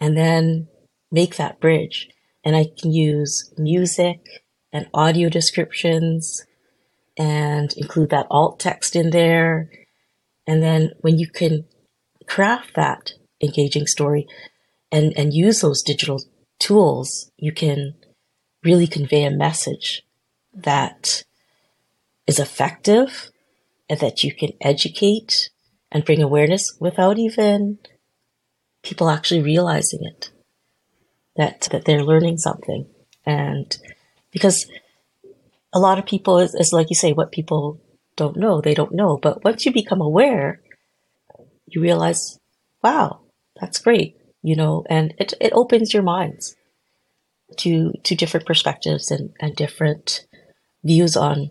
and 0.00 0.16
then 0.16 0.68
make 1.10 1.36
that 1.36 1.60
bridge 1.60 2.08
and 2.46 2.54
I 2.54 2.66
can 2.78 2.92
use 2.92 3.52
music 3.58 4.20
and 4.72 4.86
audio 4.94 5.28
descriptions 5.28 6.46
and 7.18 7.72
include 7.76 8.10
that 8.10 8.28
alt 8.30 8.60
text 8.60 8.94
in 8.94 9.10
there. 9.10 9.68
And 10.46 10.62
then 10.62 10.92
when 11.00 11.18
you 11.18 11.28
can 11.28 11.64
craft 12.28 12.76
that 12.76 13.14
engaging 13.42 13.88
story 13.88 14.28
and, 14.90 15.12
and 15.16 15.34
use 15.34 15.60
those 15.60 15.82
digital 15.82 16.22
tools, 16.58 17.30
you 17.36 17.52
can 17.52 17.94
really 18.62 18.86
convey 18.86 19.24
a 19.24 19.30
message 19.30 20.02
that 20.54 21.24
is 22.26 22.38
effective 22.38 23.30
and 23.88 24.00
that 24.00 24.22
you 24.22 24.34
can 24.34 24.50
educate 24.60 25.50
and 25.92 26.04
bring 26.04 26.22
awareness 26.22 26.76
without 26.80 27.18
even 27.18 27.78
people 28.82 29.08
actually 29.08 29.42
realizing 29.42 30.00
it, 30.02 30.30
that, 31.36 31.68
that 31.70 31.84
they're 31.84 32.02
learning 32.02 32.38
something. 32.38 32.86
And 33.24 33.76
because 34.30 34.66
a 35.72 35.78
lot 35.78 35.98
of 35.98 36.06
people 36.06 36.38
is, 36.38 36.54
is 36.54 36.72
like 36.72 36.90
you 36.90 36.96
say, 36.96 37.12
what 37.12 37.32
people 37.32 37.80
don't 38.16 38.36
know, 38.36 38.60
they 38.60 38.74
don't 38.74 38.94
know. 38.94 39.18
But 39.20 39.44
once 39.44 39.66
you 39.66 39.72
become 39.72 40.00
aware, 40.00 40.60
you 41.66 41.80
realize, 41.80 42.38
wow, 42.82 43.20
that's 43.60 43.78
great, 43.78 44.16
you 44.46 44.54
know, 44.54 44.84
and 44.88 45.12
it, 45.18 45.34
it 45.40 45.52
opens 45.54 45.92
your 45.92 46.04
minds 46.04 46.54
to, 47.56 47.92
to 48.04 48.14
different 48.14 48.46
perspectives 48.46 49.10
and, 49.10 49.32
and 49.40 49.56
different 49.56 50.24
views 50.84 51.16
on 51.16 51.50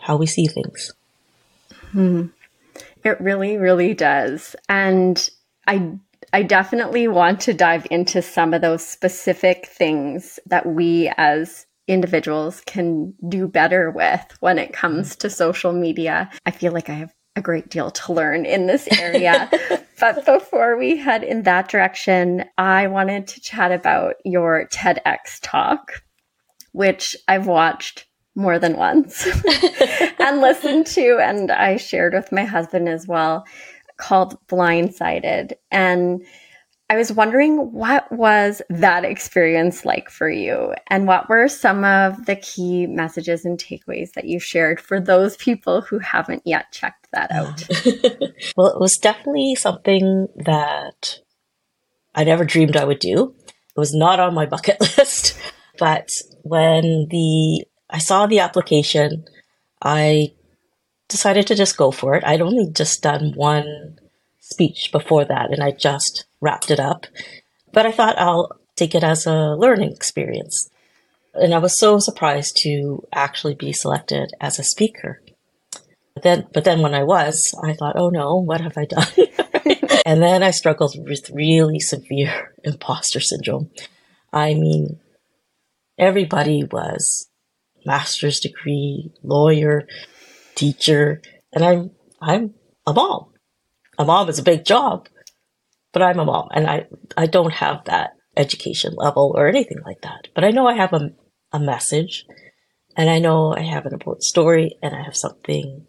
how 0.00 0.16
we 0.16 0.26
see 0.26 0.46
things. 0.46 0.90
Hmm. 1.92 2.28
It 3.04 3.20
really, 3.20 3.58
really 3.58 3.92
does. 3.92 4.56
And 4.70 5.28
I 5.66 5.98
I 6.32 6.42
definitely 6.42 7.06
want 7.08 7.42
to 7.42 7.52
dive 7.52 7.86
into 7.90 8.22
some 8.22 8.54
of 8.54 8.62
those 8.62 8.84
specific 8.84 9.66
things 9.66 10.40
that 10.46 10.64
we 10.64 11.12
as 11.18 11.66
individuals 11.86 12.62
can 12.64 13.12
do 13.28 13.46
better 13.46 13.90
with 13.90 14.24
when 14.40 14.58
it 14.58 14.72
comes 14.72 15.14
to 15.16 15.28
social 15.28 15.74
media. 15.74 16.30
I 16.46 16.50
feel 16.50 16.72
like 16.72 16.88
I 16.88 16.94
have 16.94 17.12
a 17.36 17.42
great 17.42 17.68
deal 17.68 17.90
to 17.90 18.12
learn 18.12 18.44
in 18.46 18.66
this 18.66 18.88
area. 18.98 19.50
but 20.00 20.24
before 20.24 20.76
we 20.76 20.96
head 20.96 21.24
in 21.24 21.42
that 21.42 21.68
direction, 21.68 22.44
I 22.58 22.86
wanted 22.86 23.26
to 23.28 23.40
chat 23.40 23.72
about 23.72 24.16
your 24.24 24.68
TEDx 24.72 25.40
talk, 25.42 26.02
which 26.72 27.16
I've 27.26 27.46
watched 27.46 28.06
more 28.36 28.58
than 28.58 28.76
once 28.76 29.26
and 30.18 30.40
listened 30.40 30.86
to, 30.88 31.18
and 31.20 31.50
I 31.50 31.76
shared 31.76 32.14
with 32.14 32.32
my 32.32 32.44
husband 32.44 32.88
as 32.88 33.06
well, 33.06 33.44
called 33.96 34.36
Blind 34.48 34.94
Sighted. 34.94 35.56
And 35.70 36.24
I 36.94 36.96
was 36.96 37.10
wondering 37.10 37.72
what 37.72 38.10
was 38.12 38.62
that 38.70 39.04
experience 39.04 39.84
like 39.84 40.08
for 40.08 40.30
you 40.30 40.74
and 40.86 41.08
what 41.08 41.28
were 41.28 41.48
some 41.48 41.82
of 41.82 42.26
the 42.26 42.36
key 42.36 42.86
messages 42.86 43.44
and 43.44 43.58
takeaways 43.58 44.12
that 44.12 44.26
you 44.26 44.38
shared 44.38 44.80
for 44.80 45.00
those 45.00 45.36
people 45.36 45.80
who 45.80 45.98
haven't 45.98 46.42
yet 46.44 46.70
checked 46.70 47.08
that 47.12 47.32
out? 47.32 47.66
well, 48.56 48.68
it 48.68 48.78
was 48.78 48.96
definitely 49.02 49.56
something 49.56 50.28
that 50.36 51.18
I 52.14 52.22
never 52.22 52.44
dreamed 52.44 52.76
I 52.76 52.84
would 52.84 53.00
do. 53.00 53.34
It 53.48 53.80
was 53.80 53.92
not 53.92 54.20
on 54.20 54.32
my 54.32 54.46
bucket 54.46 54.80
list, 54.96 55.36
but 55.80 56.10
when 56.42 57.08
the 57.10 57.64
I 57.90 57.98
saw 57.98 58.26
the 58.26 58.38
application, 58.38 59.24
I 59.82 60.28
decided 61.08 61.48
to 61.48 61.56
just 61.56 61.76
go 61.76 61.90
for 61.90 62.14
it. 62.14 62.22
I'd 62.24 62.40
only 62.40 62.70
just 62.70 63.02
done 63.02 63.32
one 63.34 63.98
speech 64.44 64.90
before 64.92 65.24
that 65.24 65.50
and 65.50 65.62
I 65.62 65.70
just 65.70 66.26
wrapped 66.40 66.70
it 66.70 66.78
up. 66.78 67.06
But 67.72 67.86
I 67.86 67.92
thought 67.92 68.18
I'll 68.18 68.50
take 68.76 68.94
it 68.94 69.02
as 69.02 69.26
a 69.26 69.54
learning 69.54 69.92
experience. 69.92 70.70
And 71.34 71.54
I 71.54 71.58
was 71.58 71.78
so 71.78 71.98
surprised 71.98 72.56
to 72.58 73.04
actually 73.12 73.54
be 73.54 73.72
selected 73.72 74.32
as 74.40 74.58
a 74.58 74.64
speaker. 74.64 75.20
But 76.14 76.22
then, 76.22 76.46
but 76.52 76.64
then 76.64 76.80
when 76.80 76.94
I 76.94 77.02
was, 77.02 77.52
I 77.64 77.72
thought, 77.72 77.96
oh 77.96 78.10
no, 78.10 78.36
what 78.36 78.60
have 78.60 78.78
I 78.78 78.84
done? 78.84 79.06
and 80.06 80.22
then 80.22 80.42
I 80.44 80.52
struggled 80.52 80.94
with 80.96 81.30
really 81.30 81.80
severe 81.80 82.52
imposter 82.64 83.20
syndrome. 83.20 83.70
I 84.32 84.54
mean, 84.54 85.00
everybody 85.98 86.64
was 86.64 87.28
master's 87.84 88.40
degree, 88.40 89.12
lawyer, 89.22 89.88
teacher, 90.54 91.20
and 91.52 91.64
I'm 91.64 91.90
I'm 92.20 92.54
a 92.86 92.92
mom. 92.92 93.33
A 93.98 94.04
mom 94.04 94.28
is 94.28 94.38
a 94.38 94.42
big 94.42 94.64
job, 94.64 95.08
but 95.92 96.02
I'm 96.02 96.18
a 96.18 96.24
mom, 96.24 96.48
and 96.52 96.66
I 96.66 96.86
I 97.16 97.26
don't 97.26 97.52
have 97.52 97.84
that 97.84 98.12
education 98.36 98.94
level 98.96 99.32
or 99.36 99.46
anything 99.46 99.78
like 99.84 100.02
that. 100.02 100.28
But 100.34 100.44
I 100.44 100.50
know 100.50 100.66
I 100.66 100.74
have 100.74 100.92
a 100.92 101.10
a 101.52 101.60
message, 101.60 102.26
and 102.96 103.08
I 103.08 103.18
know 103.18 103.54
I 103.54 103.62
have 103.62 103.86
an 103.86 103.92
important 103.92 104.24
story, 104.24 104.76
and 104.82 104.94
I 104.94 105.02
have 105.02 105.16
something 105.16 105.86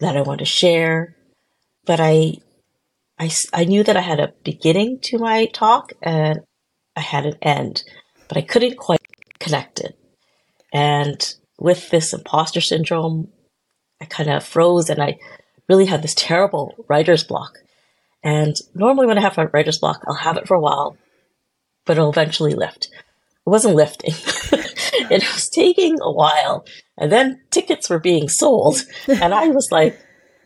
that 0.00 0.16
I 0.16 0.22
want 0.22 0.40
to 0.40 0.46
share. 0.46 1.16
But 1.84 2.00
I 2.00 2.34
I 3.18 3.30
I 3.52 3.64
knew 3.64 3.82
that 3.84 3.96
I 3.96 4.00
had 4.00 4.20
a 4.20 4.32
beginning 4.44 5.00
to 5.04 5.18
my 5.18 5.46
talk 5.46 5.92
and 6.02 6.40
I 6.96 7.00
had 7.00 7.26
an 7.26 7.36
end, 7.42 7.84
but 8.28 8.36
I 8.36 8.42
couldn't 8.42 8.76
quite 8.76 9.00
connect 9.38 9.80
it. 9.80 9.98
And 10.72 11.34
with 11.58 11.90
this 11.90 12.12
imposter 12.12 12.60
syndrome, 12.60 13.28
I 14.00 14.06
kind 14.06 14.30
of 14.30 14.44
froze 14.44 14.90
and 14.90 15.02
I 15.02 15.18
really 15.68 15.86
had 15.86 16.02
this 16.02 16.14
terrible 16.14 16.74
writer's 16.88 17.24
block. 17.24 17.58
And 18.22 18.56
normally 18.74 19.06
when 19.06 19.18
I 19.18 19.22
have 19.22 19.38
a 19.38 19.48
writer's 19.48 19.78
block, 19.78 20.02
I'll 20.06 20.14
have 20.14 20.36
it 20.36 20.48
for 20.48 20.54
a 20.54 20.60
while, 20.60 20.96
but 21.84 21.96
it'll 21.96 22.10
eventually 22.10 22.54
lift. 22.54 22.88
It 23.46 23.50
wasn't 23.50 23.74
lifting. 23.74 24.14
it 25.10 25.22
was 25.22 25.50
taking 25.50 25.98
a 26.00 26.10
while. 26.10 26.64
And 26.96 27.12
then 27.12 27.40
tickets 27.50 27.90
were 27.90 27.98
being 27.98 28.28
sold. 28.28 28.84
And 29.08 29.34
I 29.34 29.48
was 29.48 29.68
like, 29.70 30.00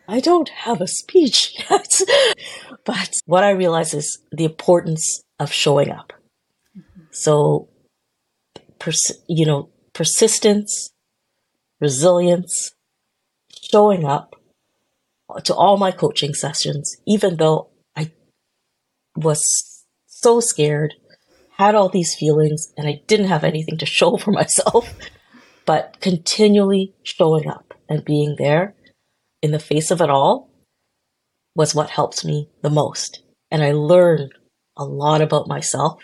I 0.09 0.21
don't 0.21 0.49
have 0.49 0.81
a 0.81 0.89
speech 0.89 1.55
yet. 1.71 2.01
but 2.85 3.15
what 3.27 3.45
I 3.45 3.51
realized 3.51 3.95
is 3.95 4.19
the 4.33 4.45
importance 4.45 5.23
of 5.39 5.53
showing 5.53 5.91
up. 5.91 6.13
So, 7.11 7.69
pers- 8.79 9.21
you 9.29 9.47
know, 9.47 9.71
persistence, 9.93 10.91
resilience, 11.81 12.73
showing 13.71 14.05
up 14.05 14.35
to 15.45 15.55
all 15.55 15.77
my 15.77 15.91
coaching 15.91 16.35
sessions, 16.35 16.97
even 17.07 17.37
though 17.37 17.69
I 17.97 18.13
was 19.17 19.43
so 20.07 20.41
scared, 20.41 20.95
had 21.57 21.75
all 21.75 21.89
these 21.89 22.15
feelings, 22.15 22.73
and 22.77 22.89
I 22.89 23.03
didn't 23.07 23.29
have 23.29 23.45
anything 23.45 23.79
to 23.79 23.87
show 23.99 24.17
for 24.17 24.33
myself, 24.33 24.95
but 25.67 25.99
continually 26.01 26.95
showing 27.03 27.49
up 27.49 27.75
and 27.89 28.05
being 28.05 28.37
there 28.39 28.75
in 29.43 29.53
the 29.53 29.59
face 29.59 29.91
of 29.91 30.01
it 30.01 30.11
all 30.11 30.51
was 31.55 31.75
what 31.75 31.91
helped 31.91 32.25
me 32.25 32.49
the 32.63 32.71
most. 32.71 33.23
And 33.51 33.63
I 33.63 33.73
learned 33.73 34.33
a 34.77 34.85
lot 34.85 35.21
about 35.21 35.49
myself 35.49 36.03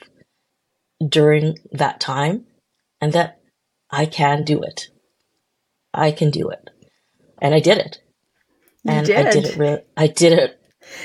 during 1.06 1.58
that 1.72 2.00
time 2.00 2.44
and 3.00 3.12
that 3.12 3.40
I 3.90 4.06
can 4.06 4.44
do 4.44 4.62
it. 4.62 4.88
I 5.92 6.10
can 6.10 6.30
do 6.30 6.48
it. 6.48 6.70
And 7.40 7.54
I 7.54 7.60
did 7.60 7.78
it. 7.78 7.98
And 8.86 9.06
did. 9.06 9.26
I 9.26 9.30
did 9.30 9.44
it 9.44 9.56
re- 9.56 9.82
I 9.96 10.06
did 10.06 10.32
it 10.32 10.60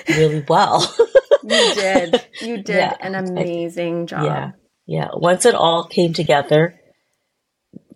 really 0.09 0.45
well. 0.47 0.81
you 1.43 1.73
did. 1.75 2.27
You 2.41 2.57
did 2.63 2.75
yeah, 2.75 2.97
an 2.99 3.15
amazing 3.15 4.03
I, 4.03 4.05
job. 4.05 4.23
Yeah. 4.25 4.51
Yeah. 4.85 5.07
Once 5.13 5.45
it 5.45 5.55
all 5.55 5.87
came 5.87 6.13
together, 6.13 6.79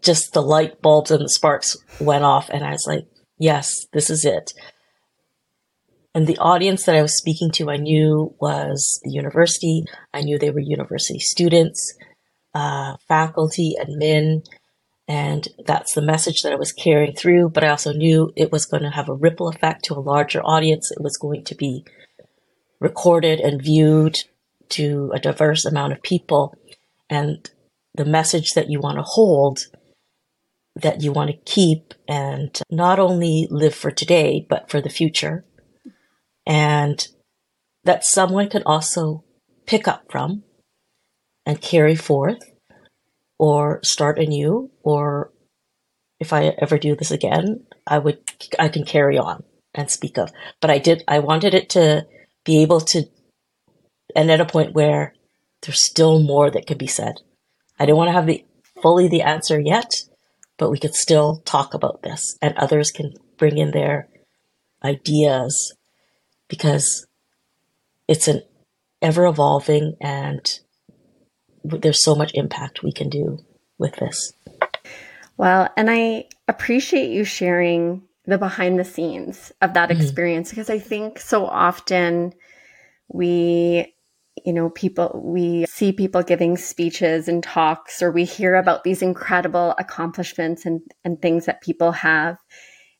just 0.02 0.34
the 0.34 0.41
light 0.41 0.82
bulbs 0.82 1.12
and 1.12 1.24
the 1.24 1.30
sparks 1.30 1.78
went 2.00 2.24
off 2.24 2.50
and 2.50 2.63
I 2.63 2.72
was 2.72 2.86
like, 2.88 3.08
yes, 3.39 3.88
this 3.93 4.10
is 4.10 4.26
it. 4.26 4.54
And 6.15 6.28
the 6.28 6.38
audience 6.38 6.86
that 6.86 6.96
I 6.96 7.02
was 7.02 7.17
speaking 7.17 7.50
to, 7.54 7.72
I 7.72 7.78
knew 7.78 8.36
was 8.39 9.00
the 9.04 9.12
university. 9.12 9.84
I 10.13 10.22
knew 10.22 10.38
they 10.38 10.52
were 10.52 10.60
university 10.60 11.19
students, 11.19 11.96
uh, 12.54 12.98
faculty, 13.08 13.76
admin, 13.82 14.46
and 15.08 15.48
that's 15.66 15.94
the 15.94 16.02
message 16.02 16.42
that 16.42 16.54
I 16.54 16.58
was 16.58 16.72
carrying 16.72 17.13
through. 17.13 17.50
But 17.50 17.63
I 17.63 17.70
also 17.70 17.92
knew 17.92 18.32
it 18.36 18.52
was 18.52 18.66
going 18.66 18.84
to 18.84 18.89
have 18.89 19.10
a 19.10 19.13
ripple 19.13 19.50
effect 19.50 19.86
to 19.86 19.96
a 19.96 20.00
larger 20.00 20.42
audience. 20.42 20.92
It 20.92 21.02
was 21.02 21.18
going 21.18 21.44
to 21.46 21.56
be 21.56 21.86
recorded 22.80 23.39
and 23.39 23.62
viewed 23.62 24.20
to 24.70 25.12
a 25.13 25.20
diverse 25.20 25.66
amount 25.66 25.94
of 25.94 26.02
people. 26.02 26.56
And 27.10 27.50
the 27.94 28.06
message 28.06 28.54
that 28.54 28.70
you 28.70 28.80
want 28.80 28.98
to 28.98 29.04
hold, 29.04 29.68
that 30.76 31.04
you 31.04 31.12
want 31.12 31.32
to 31.32 31.38
keep, 31.52 31.94
and 32.08 32.60
not 32.72 32.98
only 32.98 33.48
live 33.52 33.76
for 33.76 33.92
today, 33.92 34.46
but 34.50 34.72
for 34.72 34.80
the 34.80 34.89
future. 34.89 35.46
And 36.46 37.06
that 37.84 38.06
someone 38.06 38.50
can 38.50 38.63
also 38.66 39.24
pick 39.66 39.88
up 39.88 40.06
from 40.10 40.44
and 41.46 41.62
carry 41.62 41.96
forth 41.96 42.53
or 43.43 43.82
start 43.84 44.17
anew 44.19 44.71
or 44.84 45.34
if 46.17 46.32
I 46.32 46.56
ever 46.60 46.77
do 46.77 46.95
this 46.95 47.12
again, 47.12 47.65
I 47.86 47.97
would 47.97 48.19
I 48.58 48.69
can 48.69 48.86
carry 48.86 49.17
on 49.17 49.43
and 49.75 49.91
speak 49.91 50.17
of. 50.17 50.32
But 50.62 50.71
I 50.71 50.77
did 50.77 51.03
I 51.10 51.19
wanted 51.19 51.53
it 51.53 51.67
to 51.71 52.08
be 52.45 52.62
able 52.62 52.79
to 52.79 53.03
and 54.15 54.32
at 54.32 54.39
a 54.39 54.45
point 54.45 54.73
where 54.73 55.13
there's 55.62 55.86
still 55.86 56.23
more 56.23 56.49
that 56.51 56.67
could 56.67 56.77
be 56.77 56.88
said. 56.88 57.15
I 57.77 57.86
don't 57.86 57.97
want 57.97 58.08
to 58.08 58.13
have 58.13 58.27
the 58.27 58.45
fully 58.82 59.10
the 59.10 59.23
answer 59.23 59.60
yet, 59.60 59.91
but 60.58 60.71
we 60.71 60.79
could 60.79 60.95
still 60.95 61.41
talk 61.43 61.73
about 61.73 62.01
this 62.01 62.38
and 62.41 62.58
others 62.58 62.91
can 62.91 63.12
bring 63.38 63.58
in 63.58 63.71
their 63.71 64.08
ideas 64.86 65.75
because 66.47 67.06
it's 68.08 68.29
an 68.29 68.43
ever 69.01 69.25
evolving 69.25 69.97
and 69.99 70.62
there's 71.63 72.04
so 72.04 72.15
much 72.15 72.32
impact 72.34 72.84
we 72.84 72.91
can 72.91 73.10
do 73.10 73.39
with 73.78 73.95
this. 73.95 74.34
Well, 75.38 75.69
and 75.76 75.89
I 75.89 76.26
appreciate 76.47 77.12
you 77.12 77.23
sharing 77.23 78.04
the 78.26 78.38
behind 78.38 78.80
the 78.80 78.86
scenes 78.86 79.52
of 79.62 79.73
that 79.73 79.89
mm-hmm. 79.89 80.02
experience 80.02 80.49
because 80.49 80.69
I 80.69 80.80
think 80.80 81.19
so 81.19 81.45
often 81.45 82.34
we 83.10 83.93
you 84.45 84.54
know, 84.54 84.69
people, 84.69 85.21
we 85.23 85.65
see 85.67 85.91
people 85.91 86.23
giving 86.23 86.58
speeches 86.58 87.28
and 87.28 87.43
talks, 87.43 88.02
or 88.02 88.12
we 88.12 88.26
hear 88.26 88.56
about 88.56 88.84
these 88.84 89.02
incredible 89.02 89.76
accomplishments 89.78 90.65
and, 90.65 90.82
and 91.04 91.21
things 91.21 91.45
that 91.45 91.62
people 91.62 91.91
have. 91.91 92.38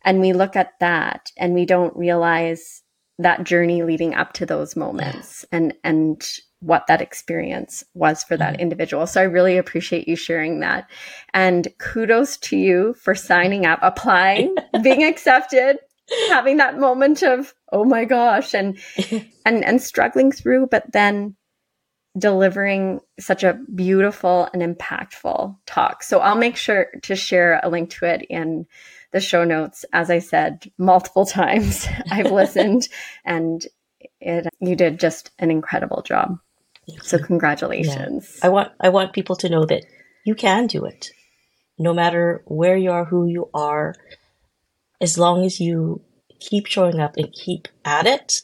And 0.06 0.20
we 0.20 0.34
look 0.34 0.56
at 0.56 0.72
that 0.80 1.32
and 1.38 1.54
we 1.54 1.66
don't 1.66 1.96
realize 1.96 2.84
that 3.20 3.44
journey 3.44 3.84
leading 3.84 4.14
up 4.14 4.34
to 4.34 4.46
those 4.46 4.76
moments 4.76 5.46
and, 5.52 5.74
and 5.84 6.22
what 6.64 6.88
that 6.88 7.02
experience 7.02 7.84
was 7.94 8.24
for 8.24 8.38
that 8.38 8.54
mm-hmm. 8.54 8.62
individual. 8.62 9.06
So 9.06 9.22
I 9.22 9.26
really 9.26 9.58
appreciate 9.58 10.08
you 10.08 10.16
sharing 10.16 10.62
that. 10.62 10.90
And 11.34 11.68
kudos 11.78 12.38
to 12.38 12.58
you 12.58 12.94
for 12.94 13.14
signing 13.16 13.66
up, 13.66 13.80
applying, 13.82 14.56
being 14.84 15.04
accepted, 15.04 15.78
having 16.30 16.58
that 16.58 16.80
moment 16.80 17.22
of, 17.22 17.54
oh 17.72 17.84
my 17.84 18.06
gosh, 18.06 18.54
and 18.54 18.78
and 19.46 19.64
and 19.64 19.82
struggling 19.82 20.32
through, 20.32 20.68
but 20.68 20.92
then 20.92 21.36
delivering 22.18 23.00
such 23.20 23.44
a 23.44 23.60
beautiful 23.74 24.48
and 24.54 24.62
impactful 24.62 25.58
talk. 25.66 26.04
So 26.04 26.20
I'll 26.20 26.36
make 26.36 26.56
sure 26.56 26.88
to 27.04 27.16
share 27.16 27.60
a 27.64 27.70
link 27.70 27.90
to 27.92 28.06
it 28.06 28.22
in 28.30 28.68
the 29.12 29.20
show 29.20 29.44
notes. 29.44 29.84
As 29.94 30.10
I 30.10 30.20
said 30.20 30.72
multiple 30.78 31.26
times, 31.42 31.88
I've 32.10 32.32
listened 32.32 32.88
and 33.26 33.66
it 34.20 34.48
you 34.60 34.76
did 34.76 35.00
just 35.00 35.32
an 35.40 35.52
incredible 35.52 36.02
job. 36.02 36.38
So 37.02 37.18
congratulations. 37.18 38.38
Yeah. 38.40 38.48
I 38.48 38.50
want 38.50 38.72
I 38.80 38.90
want 38.90 39.14
people 39.14 39.36
to 39.38 39.50
know 39.50 39.66
that 39.66 39.86
you 40.26 40.36
can 40.36 40.68
do 40.68 40.86
it. 40.86 41.10
No 41.78 41.94
matter 41.94 42.44
where 42.46 42.78
you 42.78 42.92
are, 42.92 43.06
who 43.06 43.26
you 43.26 43.50
are, 43.54 43.96
as 45.02 45.18
long 45.18 45.44
as 45.46 45.60
you 45.60 46.02
keep 46.40 46.68
showing 46.68 47.00
up 47.00 47.18
and 47.18 47.34
keep 47.34 47.68
at 47.84 48.06
it, 48.06 48.42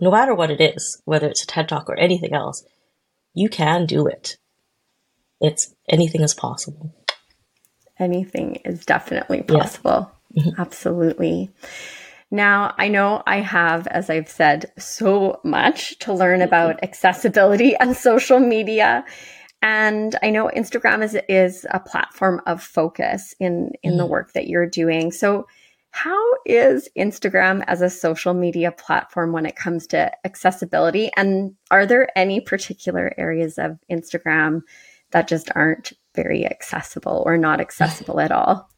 no 0.00 0.10
matter 0.10 0.34
what 0.34 0.50
it 0.50 0.60
is, 0.60 1.00
whether 1.04 1.28
it's 1.28 1.44
a 1.44 1.46
TED 1.46 1.68
Talk 1.68 1.88
or 1.88 1.98
anything 1.98 2.32
else, 2.32 2.64
you 3.34 3.48
can 3.48 3.86
do 3.86 4.06
it. 4.06 4.36
It's 5.40 5.74
anything 5.88 6.22
is 6.22 6.34
possible. 6.34 6.94
Anything 7.98 8.56
is 8.64 8.84
definitely 8.84 9.42
possible. 9.42 10.10
Yeah. 10.32 10.42
Mm-hmm. 10.42 10.60
Absolutely. 10.60 11.50
Now, 12.30 12.74
I 12.78 12.88
know 12.88 13.22
I 13.26 13.40
have, 13.40 13.86
as 13.88 14.08
I've 14.08 14.28
said, 14.28 14.72
so 14.78 15.40
much 15.42 15.98
to 16.00 16.12
learn 16.12 16.42
about 16.42 16.82
accessibility 16.82 17.74
and 17.80 17.96
social 17.96 18.38
media. 18.38 19.04
And 19.62 20.16
I 20.22 20.30
know 20.30 20.50
Instagram 20.54 21.02
is, 21.02 21.18
is 21.28 21.66
a 21.70 21.80
platform 21.80 22.40
of 22.46 22.62
focus 22.62 23.34
in, 23.40 23.72
in 23.82 23.94
mm. 23.94 23.98
the 23.98 24.06
work 24.06 24.32
that 24.32 24.46
you're 24.46 24.68
doing. 24.68 25.12
So, 25.12 25.46
how 25.92 26.22
is 26.46 26.88
Instagram 26.96 27.64
as 27.66 27.80
a 27.80 27.90
social 27.90 28.32
media 28.32 28.70
platform 28.70 29.32
when 29.32 29.44
it 29.44 29.56
comes 29.56 29.88
to 29.88 30.12
accessibility? 30.24 31.10
And 31.16 31.56
are 31.72 31.84
there 31.84 32.16
any 32.16 32.40
particular 32.40 33.12
areas 33.18 33.58
of 33.58 33.76
Instagram 33.90 34.62
that 35.10 35.26
just 35.26 35.50
aren't 35.56 35.92
very 36.14 36.46
accessible 36.46 37.24
or 37.26 37.36
not 37.36 37.60
accessible 37.60 38.20
at 38.20 38.30
all? 38.30 38.70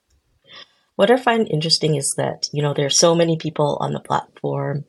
What 1.03 1.11
I 1.11 1.17
find 1.17 1.51
interesting 1.51 1.97
is 1.97 2.15
that, 2.17 2.49
you 2.53 2.63
know, 2.63 2.75
there's 2.75 2.97
so 2.97 3.13
many 3.13 3.37
people 3.37 3.77
on 3.81 3.93
the 3.93 3.99
platform. 3.99 4.85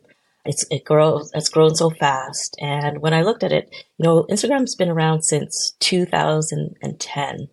It's, 0.46 0.64
it 0.70 0.86
grows, 0.86 1.32
it's 1.34 1.50
grown 1.50 1.74
so 1.74 1.90
fast. 1.90 2.56
And 2.62 3.02
when 3.02 3.16
I 3.16 3.24
looked 3.24 3.42
at 3.42 3.52
it, 3.52 3.74
you 3.98 4.04
know, 4.04 4.28
Instagram's 4.30 4.76
been 4.76 4.92
around 4.92 5.24
since 5.24 5.76
2010. 5.80 7.48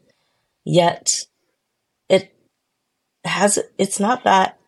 Yet 0.67 1.09
it 2.11 2.37
has, 3.25 3.59
it's 3.79 3.99
not 3.99 4.25
that 4.25 4.59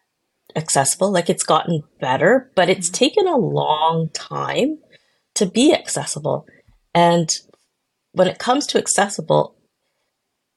accessible. 0.57 1.13
Like 1.13 1.29
it's 1.29 1.45
gotten 1.45 1.83
better, 2.01 2.51
but 2.57 2.71
it's 2.71 2.89
mm-hmm. 2.89 3.05
taken 3.05 3.27
a 3.27 3.37
long 3.37 4.09
time 4.15 4.79
to 5.35 5.45
be 5.45 5.75
accessible. 5.75 6.47
And 6.95 7.29
when 8.13 8.27
it 8.27 8.39
comes 8.39 8.67
to 8.69 8.79
accessible, 8.79 9.55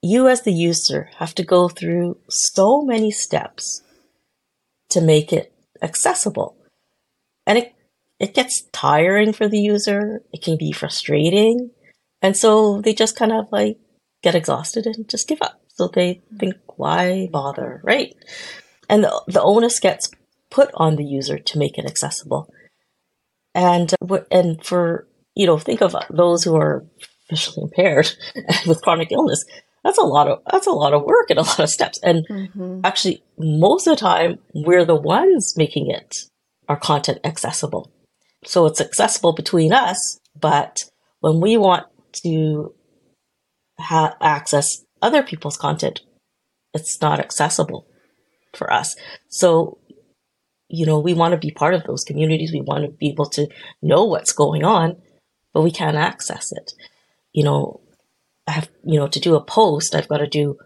you 0.06 0.28
as 0.28 0.44
the 0.44 0.54
user 0.54 1.10
have 1.18 1.34
to 1.34 1.44
go 1.44 1.68
through 1.68 2.18
so 2.30 2.84
many 2.84 3.10
steps 3.10 3.82
to 4.90 5.02
make 5.02 5.34
it 5.34 5.52
accessible. 5.82 6.56
And 7.48 7.58
it, 7.58 7.74
it 8.20 8.36
gets 8.36 8.64
tiring 8.72 9.34
for 9.34 9.48
the 9.48 9.58
user. 9.58 10.22
It 10.32 10.44
can 10.44 10.58
be 10.58 10.72
frustrating. 10.72 11.72
And 12.22 12.38
so 12.38 12.82
they 12.82 12.94
just 12.94 13.16
kind 13.16 13.32
of 13.32 13.48
like 13.52 13.78
get 14.22 14.36
exhausted 14.36 14.86
and 14.86 15.10
just 15.10 15.28
give 15.28 15.42
up. 15.42 15.60
So 15.70 15.88
they 15.88 16.22
think, 16.38 16.56
why 16.78 17.28
bother? 17.32 17.82
Right. 17.84 18.16
And 18.88 19.04
the, 19.04 19.24
the 19.28 19.42
onus 19.42 19.80
gets 19.80 20.12
put 20.52 20.70
on 20.76 20.98
the 20.98 21.04
user 21.04 21.40
to 21.40 21.58
make 21.58 21.80
it 21.80 21.86
accessible. 21.86 22.48
And, 23.56 23.92
and 24.32 24.64
for, 24.64 25.08
you 25.34 25.48
know, 25.48 25.58
think 25.58 25.82
of 25.82 25.96
those 26.12 26.44
who 26.44 26.56
are 26.56 26.86
visually 27.28 27.64
impaired 27.64 28.12
with 28.68 28.84
chronic 28.84 29.12
illness 29.12 29.44
that's 29.86 30.00
a 30.00 30.04
lot 30.04 30.28
of 30.28 30.42
that's 30.52 30.66
a 30.66 30.72
lot 30.72 30.94
of 30.94 31.04
work 31.04 31.30
and 31.30 31.38
a 31.38 31.44
lot 31.44 31.60
of 31.60 31.70
steps. 31.70 32.00
And 32.02 32.28
mm-hmm. 32.28 32.82
actually, 32.84 33.24
most 33.38 33.86
of 33.86 33.96
the 33.96 34.02
time, 34.02 34.40
we're 34.56 34.84
the 34.84 34.96
ones 34.96 35.54
making 35.56 35.92
it 35.92 36.16
our 36.68 36.76
content 36.76 37.20
accessible. 37.24 37.92
So 38.46 38.66
it's 38.66 38.82
accessible 38.82 39.34
between 39.34 39.72
us, 39.72 40.20
but 40.40 40.86
when 41.20 41.40
we 41.40 41.56
want 41.56 41.86
to 42.24 42.74
ha- 43.80 44.16
access 44.20 44.84
other 45.04 45.22
people's 45.22 45.58
content, 45.58 46.02
it's 46.74 47.00
not 47.00 47.20
accessible 47.20 47.86
for 48.56 48.74
us. 48.74 48.96
So, 49.30 49.78
you 50.68 50.88
know, 50.88 50.98
we 50.98 51.14
want 51.14 51.34
to 51.34 51.38
be 51.38 51.52
part 51.52 51.76
of 51.76 51.84
those 51.84 52.04
communities. 52.04 52.52
We 52.52 52.62
want 52.62 52.86
to 52.86 52.92
be 52.92 53.10
able 53.10 53.30
to 53.32 53.48
know 53.84 54.06
what's 54.06 54.32
going 54.32 54.64
on, 54.64 54.98
but 55.54 55.62
we 55.62 55.72
can't 55.72 55.96
access 55.96 56.52
it. 56.52 56.72
You 57.34 57.44
know, 57.44 57.82
have, 58.48 58.70
you 58.84 59.00
know, 59.00 59.08
to 59.08 59.20
do 59.20 59.36
a 59.36 59.44
post, 59.44 59.96
I've 59.96 60.08
got 60.08 60.18
to 60.18 60.28
do 60.28 60.58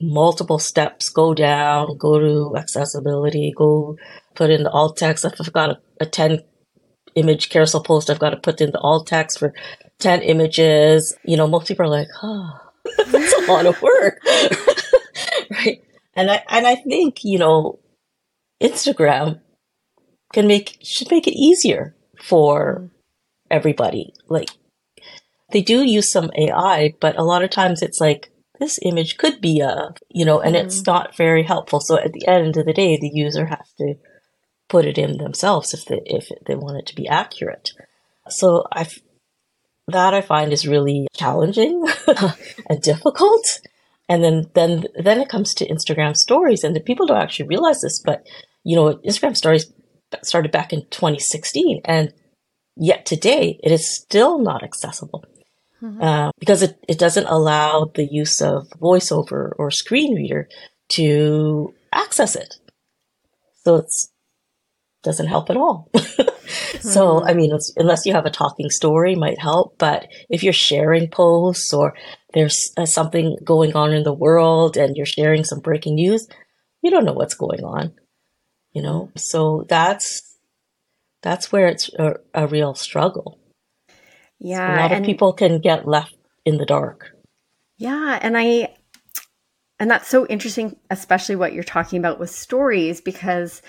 multiple 0.00 0.58
steps, 0.58 1.08
go 1.08 1.34
down, 1.34 1.96
go 1.96 2.18
to 2.18 2.56
accessibility, 2.56 3.52
go 3.56 3.96
put 4.34 4.50
in 4.50 4.64
the 4.64 4.70
alt 4.70 4.96
text. 4.96 5.24
If 5.24 5.40
I've 5.40 5.52
got 5.52 5.70
a, 5.70 5.80
a 6.00 6.06
10 6.06 6.42
image 7.14 7.48
carousel 7.48 7.82
post, 7.82 8.10
I've 8.10 8.18
got 8.18 8.30
to 8.30 8.36
put 8.36 8.60
in 8.60 8.72
the 8.72 8.80
alt 8.80 9.06
text 9.06 9.38
for 9.38 9.54
10 9.98 10.22
images. 10.22 11.16
You 11.24 11.36
know, 11.36 11.46
most 11.46 11.68
people 11.68 11.86
are 11.86 11.88
like, 11.88 12.08
oh, 12.22 12.60
that's 13.06 13.32
a 13.32 13.52
lot 13.52 13.66
of 13.66 13.80
work. 13.80 14.20
right. 15.50 15.82
And 16.14 16.30
I, 16.30 16.42
and 16.48 16.66
I 16.66 16.76
think, 16.76 17.24
you 17.24 17.38
know, 17.38 17.78
Instagram 18.62 19.40
can 20.32 20.46
make, 20.46 20.78
should 20.82 21.10
make 21.10 21.26
it 21.26 21.38
easier 21.38 21.94
for 22.22 22.90
everybody. 23.50 24.12
Like, 24.28 24.50
they 25.56 25.62
do 25.62 25.82
use 25.82 26.12
some 26.12 26.30
AI, 26.36 26.92
but 27.00 27.18
a 27.18 27.24
lot 27.24 27.42
of 27.42 27.48
times 27.48 27.80
it's 27.80 27.98
like, 27.98 28.30
this 28.60 28.78
image 28.82 29.16
could 29.16 29.40
be 29.40 29.60
a, 29.60 29.94
you 30.10 30.26
know, 30.26 30.38
and 30.38 30.54
mm-hmm. 30.54 30.66
it's 30.66 30.84
not 30.84 31.16
very 31.16 31.42
helpful. 31.42 31.80
So 31.80 31.96
at 31.98 32.12
the 32.12 32.26
end 32.28 32.58
of 32.58 32.66
the 32.66 32.74
day, 32.74 32.98
the 32.98 33.10
user 33.10 33.46
has 33.46 33.72
to 33.78 33.94
put 34.68 34.84
it 34.84 34.98
in 34.98 35.16
themselves 35.16 35.72
if 35.72 35.86
they, 35.86 36.02
if 36.04 36.28
they 36.46 36.56
want 36.56 36.76
it 36.76 36.84
to 36.88 36.94
be 36.94 37.08
accurate. 37.08 37.70
So 38.28 38.66
I, 38.70 38.86
that 39.88 40.12
I 40.12 40.20
find 40.20 40.52
is 40.52 40.68
really 40.68 41.06
challenging 41.14 41.86
and 42.68 42.82
difficult. 42.82 43.62
And 44.10 44.22
then, 44.22 44.50
then, 44.52 44.84
then 45.02 45.22
it 45.22 45.30
comes 45.30 45.54
to 45.54 45.66
Instagram 45.66 46.14
stories 46.14 46.64
and 46.64 46.76
the 46.76 46.80
people 46.80 47.06
don't 47.06 47.22
actually 47.22 47.48
realize 47.48 47.80
this, 47.80 48.02
but 48.04 48.26
you 48.62 48.76
know, 48.76 48.96
Instagram 49.06 49.34
stories 49.34 49.72
started 50.22 50.52
back 50.52 50.74
in 50.74 50.82
2016 50.90 51.80
and 51.86 52.12
yet 52.76 53.06
today 53.06 53.58
it 53.62 53.72
is 53.72 53.96
still 53.96 54.38
not 54.38 54.62
accessible 54.62 55.24
mm-hmm. 55.86 56.02
uh, 56.02 56.30
because 56.38 56.62
it, 56.62 56.78
it 56.88 56.98
doesn't 56.98 57.26
allow 57.26 57.90
the 57.94 58.06
use 58.10 58.40
of 58.40 58.68
voiceover 58.80 59.52
or 59.58 59.70
screen 59.70 60.14
reader 60.14 60.48
to 60.90 61.74
access 61.92 62.36
it. 62.36 62.54
So 63.64 63.76
it 63.76 63.86
doesn't 65.02 65.26
help 65.26 65.50
at 65.50 65.56
all. 65.56 65.88
mm-hmm. 65.94 66.22
So, 66.80 67.24
I 67.24 67.34
mean, 67.34 67.58
unless 67.76 68.06
you 68.06 68.12
have 68.12 68.26
a 68.26 68.30
talking 68.30 68.70
story 68.70 69.16
might 69.16 69.40
help, 69.40 69.78
but 69.78 70.06
if 70.30 70.44
you're 70.44 70.52
sharing 70.52 71.08
posts 71.08 71.72
or 71.72 71.94
there's 72.34 72.70
uh, 72.76 72.86
something 72.86 73.36
going 73.42 73.74
on 73.74 73.92
in 73.92 74.04
the 74.04 74.12
world 74.12 74.76
and 74.76 74.96
you're 74.96 75.06
sharing 75.06 75.42
some 75.42 75.58
breaking 75.58 75.96
news, 75.96 76.28
you 76.82 76.90
don't 76.90 77.04
know 77.04 77.14
what's 77.14 77.34
going 77.34 77.64
on, 77.64 77.94
you 78.72 78.82
know? 78.82 79.10
So 79.16 79.66
that's, 79.68 80.36
that's 81.22 81.50
where 81.50 81.66
it's 81.66 81.90
a, 81.98 82.16
a 82.32 82.46
real 82.46 82.74
struggle. 82.74 83.40
Yeah. 84.38 84.74
A 84.74 84.82
lot 84.82 84.92
of 84.92 85.04
people 85.04 85.32
can 85.32 85.60
get 85.60 85.86
left 85.86 86.14
in 86.44 86.58
the 86.58 86.66
dark. 86.66 87.10
Yeah. 87.78 88.18
And 88.20 88.36
I, 88.36 88.74
and 89.78 89.90
that's 89.90 90.08
so 90.08 90.26
interesting, 90.26 90.76
especially 90.90 91.36
what 91.36 91.52
you're 91.52 91.64
talking 91.64 91.98
about 91.98 92.18
with 92.18 92.30
stories, 92.30 93.00
because 93.00 93.62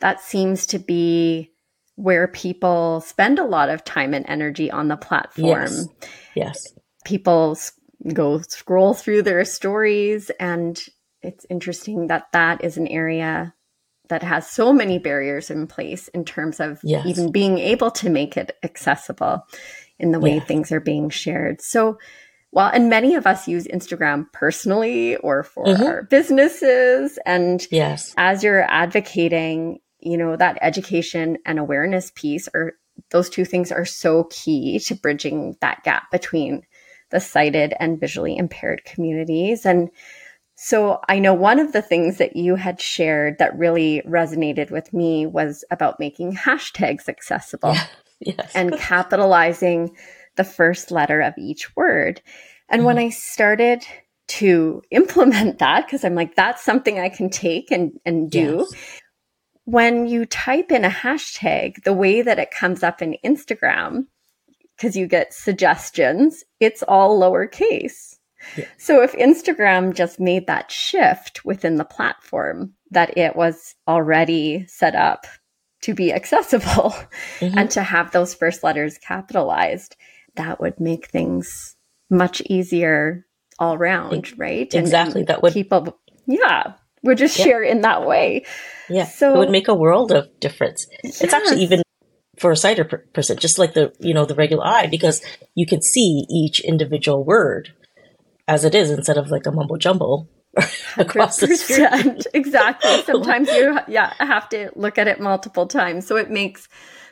that 0.00 0.20
seems 0.20 0.66
to 0.68 0.78
be 0.78 1.50
where 1.96 2.28
people 2.28 3.02
spend 3.02 3.38
a 3.38 3.44
lot 3.44 3.68
of 3.68 3.84
time 3.84 4.14
and 4.14 4.24
energy 4.28 4.70
on 4.70 4.88
the 4.88 4.96
platform. 4.96 5.46
Yes. 5.46 5.88
yes. 6.34 6.66
People 7.04 7.58
go 8.14 8.40
scroll 8.40 8.94
through 8.94 9.22
their 9.22 9.44
stories, 9.44 10.30
and 10.40 10.82
it's 11.20 11.44
interesting 11.50 12.06
that 12.06 12.32
that 12.32 12.64
is 12.64 12.78
an 12.78 12.86
area 12.86 13.52
that 14.08 14.22
has 14.22 14.48
so 14.48 14.72
many 14.72 14.98
barriers 14.98 15.50
in 15.50 15.66
place 15.66 16.08
in 16.08 16.24
terms 16.24 16.58
of 16.58 16.80
Yes. 16.82 17.06
even 17.06 17.30
being 17.30 17.58
able 17.58 17.90
to 17.92 18.08
make 18.08 18.36
it 18.36 18.56
accessible 18.62 19.42
in 20.00 20.12
the 20.12 20.20
way 20.20 20.36
Yeah. 20.36 20.44
things 20.44 20.72
are 20.72 20.80
being 20.80 21.10
shared. 21.10 21.60
So, 21.60 21.98
well, 22.52 22.70
and 22.72 22.88
many 22.88 23.14
of 23.14 23.26
us 23.26 23.46
use 23.46 23.66
Instagram 23.68 24.26
personally 24.32 25.16
or 25.16 25.42
for 25.44 25.66
Mhm. 25.66 25.86
our 25.86 26.02
businesses. 26.04 27.18
And 27.24 27.64
Yes. 27.70 28.12
as 28.16 28.42
you're 28.42 28.64
advocating, 28.68 29.78
you 30.00 30.16
know, 30.16 30.34
that 30.36 30.58
education 30.60 31.38
and 31.46 31.58
awareness 31.58 32.10
piece 32.14 32.48
are 32.54 32.72
those 33.10 33.30
two 33.30 33.44
things 33.44 33.70
are 33.72 33.84
so 33.84 34.24
key 34.24 34.78
to 34.80 34.94
bridging 34.94 35.56
that 35.60 35.82
gap 35.84 36.10
between 36.10 36.62
the 37.10 37.20
sighted 37.20 37.74
and 37.80 37.98
visually 38.00 38.36
impaired 38.36 38.84
communities. 38.84 39.64
And 39.64 39.90
so 40.54 41.00
I 41.08 41.18
know 41.18 41.32
one 41.34 41.58
of 41.58 41.72
the 41.72 41.80
things 41.82 42.18
that 42.18 42.36
you 42.36 42.56
had 42.56 42.80
shared 42.80 43.38
that 43.38 43.56
really 43.58 44.02
resonated 44.06 44.70
with 44.70 44.92
me 44.92 45.26
was 45.26 45.64
about 45.70 45.98
making 45.98 46.34
hashtags 46.34 47.08
accessible 47.08 47.72
Yeah. 47.72 47.84
Yes. 48.26 48.52
and 48.54 48.76
capitalizing 48.76 49.96
the 50.36 50.44
first 50.44 50.90
letter 50.90 51.22
of 51.22 51.32
each 51.38 51.74
word. 51.74 52.20
And 52.68 52.84
when 52.84 52.96
mm-hmm. 52.96 53.06
I 53.06 53.10
started 53.10 53.82
to 54.28 54.82
implement 54.90 55.58
that, 55.58 55.86
because 55.86 56.04
I'm 56.04 56.14
like, 56.14 56.34
that's 56.34 56.62
something 56.62 56.98
I 56.98 57.08
can 57.08 57.30
take 57.30 57.70
and, 57.70 57.98
and 58.04 58.30
do. 58.30 58.66
Yes. 58.70 58.90
When 59.64 60.06
you 60.06 60.26
type 60.26 60.70
in 60.70 60.84
a 60.84 60.90
hashtag, 60.90 61.82
the 61.84 61.92
way 61.92 62.22
that 62.22 62.38
it 62.38 62.50
comes 62.50 62.82
up 62.82 63.02
in 63.02 63.16
Instagram, 63.24 64.06
because 64.76 64.96
you 64.96 65.06
get 65.06 65.34
suggestions, 65.34 66.44
it's 66.60 66.82
all 66.82 67.18
lowercase. 67.18 68.16
Yeah. 68.56 68.66
So 68.78 69.02
if 69.02 69.12
Instagram 69.12 69.94
just 69.94 70.18
made 70.18 70.46
that 70.46 70.70
shift 70.70 71.44
within 71.44 71.76
the 71.76 71.84
platform, 71.84 72.74
that 72.90 73.16
it 73.16 73.36
was 73.36 73.74
already 73.86 74.66
set 74.66 74.94
up 74.94 75.26
to 75.82 75.94
be 75.94 76.12
accessible 76.12 76.94
Mhm. 77.40 77.54
and 77.56 77.70
to 77.72 77.82
have 77.82 78.10
those 78.12 78.34
first 78.34 78.62
letters 78.62 78.98
capitalized, 78.98 79.96
that 80.36 80.60
would 80.60 80.78
make 80.80 81.06
things 81.08 81.76
much 82.10 82.40
easier 82.46 83.26
all 83.58 83.76
round, 83.78 84.38
right? 84.38 84.72
Exactly. 84.74 85.20
and 85.22 85.28
That 85.28 85.42
would- 85.42 85.52
people, 85.52 85.98
yeah, 86.26 86.72
would 87.02 87.18
just 87.18 87.38
Yeah. 87.38 87.44
share 87.44 87.62
in 87.62 87.80
that 87.82 88.06
way. 88.06 88.44
Yeah. 88.88 89.04
So- 89.04 89.34
it 89.34 89.38
would 89.38 89.50
make 89.50 89.68
a 89.68 89.74
world 89.74 90.12
of 90.12 90.28
difference. 90.40 90.86
It's 91.02 91.32
actually 91.34 91.62
even 91.62 91.82
for 92.38 92.50
a 92.52 92.56
sighted 92.56 92.88
per- 92.88 93.04
person, 93.12 93.36
just 93.36 93.58
like 93.58 93.74
the 93.74 93.92
you 94.00 94.14
know 94.14 94.24
the 94.24 94.34
regular 94.34 94.64
eye, 94.66 94.86
because 94.86 95.20
you 95.54 95.66
can 95.66 95.82
see 95.82 96.24
each 96.30 96.60
individual 96.64 97.22
word 97.24 97.72
as 98.48 98.64
it 98.64 98.74
is 98.74 98.90
instead 98.90 99.18
of 99.18 99.30
like 99.30 99.46
a 99.46 99.52
mumbo 99.52 99.76
jumbo 99.76 100.26
across 100.98 101.38
the. 101.38 101.48
100%. 101.48 102.26
exactly. 102.34 103.02
Sometimes 103.06 103.50
you 103.50 103.78
yeah 103.88 104.14
have 104.18 104.48
to 104.50 104.70
look 104.76 104.98
at 104.98 105.08
it 105.08 105.20
multiple 105.20 105.66
times, 105.66 106.06
so 106.06 106.16
it 106.16 106.30
makes 106.30 106.68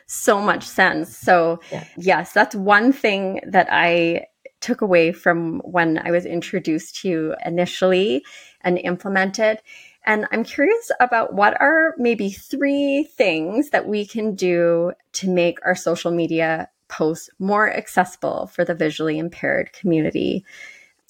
so 0.07 0.41
much 0.41 0.63
sense. 0.65 1.15
So 1.17 1.59
Yeah. 1.71 1.85
yes, 1.97 2.33
that's 2.33 2.55
one 2.55 2.91
thing 2.93 3.41
that 3.47 3.67
I 3.71 4.27
took 4.61 4.81
away 4.81 5.11
from 5.11 5.59
when 5.63 5.99
I 5.99 6.11
was 6.11 6.25
introduced 6.25 6.97
to 7.01 7.09
you 7.09 7.35
initially 7.45 8.23
and 8.61 8.77
implemented. 8.79 9.59
And 10.05 10.25
I'm 10.31 10.43
curious 10.43 10.91
about 10.99 11.33
what 11.33 11.59
are 11.61 11.93
maybe 11.97 12.31
three 12.31 13.07
things 13.15 13.69
that 13.69 13.87
we 13.87 14.05
can 14.05 14.35
do 14.35 14.93
to 15.13 15.29
make 15.29 15.59
our 15.65 15.75
social 15.75 16.11
media 16.11 16.69
posts 16.87 17.29
more 17.39 17.71
accessible 17.71 18.47
for 18.47 18.65
the 18.65 18.75
visually 18.75 19.19
impaired 19.19 19.71
community. 19.73 20.43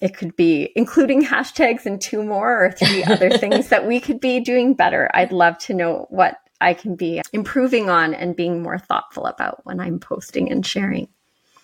It 0.01 0.15
could 0.15 0.35
be 0.35 0.71
including 0.75 1.23
hashtags 1.23 1.85
and 1.85 1.99
two 1.99 2.23
more 2.23 2.65
or 2.65 2.71
three 2.71 3.03
other 3.03 3.29
things 3.37 3.69
that 3.69 3.85
we 3.85 3.99
could 3.99 4.19
be 4.19 4.39
doing 4.39 4.73
better. 4.73 5.09
I'd 5.13 5.31
love 5.31 5.57
to 5.59 5.73
know 5.73 6.07
what 6.09 6.37
I 6.61 6.73
can 6.73 6.95
be 6.95 7.21
improving 7.33 7.89
on 7.89 8.13
and 8.13 8.35
being 8.35 8.61
more 8.61 8.77
thoughtful 8.77 9.25
about 9.25 9.65
when 9.65 9.79
I'm 9.79 9.99
posting 9.99 10.51
and 10.51 10.65
sharing. 10.65 11.07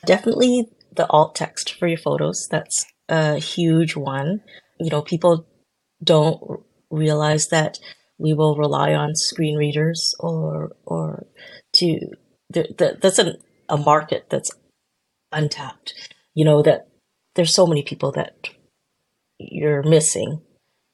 Definitely 0.05 0.69
the 0.93 1.07
alt 1.09 1.35
text 1.35 1.73
for 1.73 1.87
your 1.87 1.97
photos. 1.97 2.47
That's 2.49 2.85
a 3.09 3.37
huge 3.37 3.95
one. 3.95 4.41
You 4.79 4.89
know, 4.89 5.01
people 5.01 5.47
don't 6.03 6.61
realize 6.89 7.47
that 7.47 7.79
we 8.17 8.33
will 8.33 8.55
rely 8.55 8.93
on 8.93 9.15
screen 9.15 9.57
readers 9.57 10.13
or 10.19 10.71
or 10.85 11.25
to 11.73 11.99
there, 12.49 12.67
that 12.77 13.01
that's 13.01 13.19
a, 13.19 13.35
a 13.69 13.77
market 13.77 14.27
that's 14.29 14.51
untapped. 15.31 15.93
You 16.33 16.45
know 16.45 16.61
that 16.61 16.87
there's 17.35 17.53
so 17.53 17.67
many 17.67 17.83
people 17.83 18.11
that 18.13 18.49
you're 19.37 19.83
missing 19.83 20.41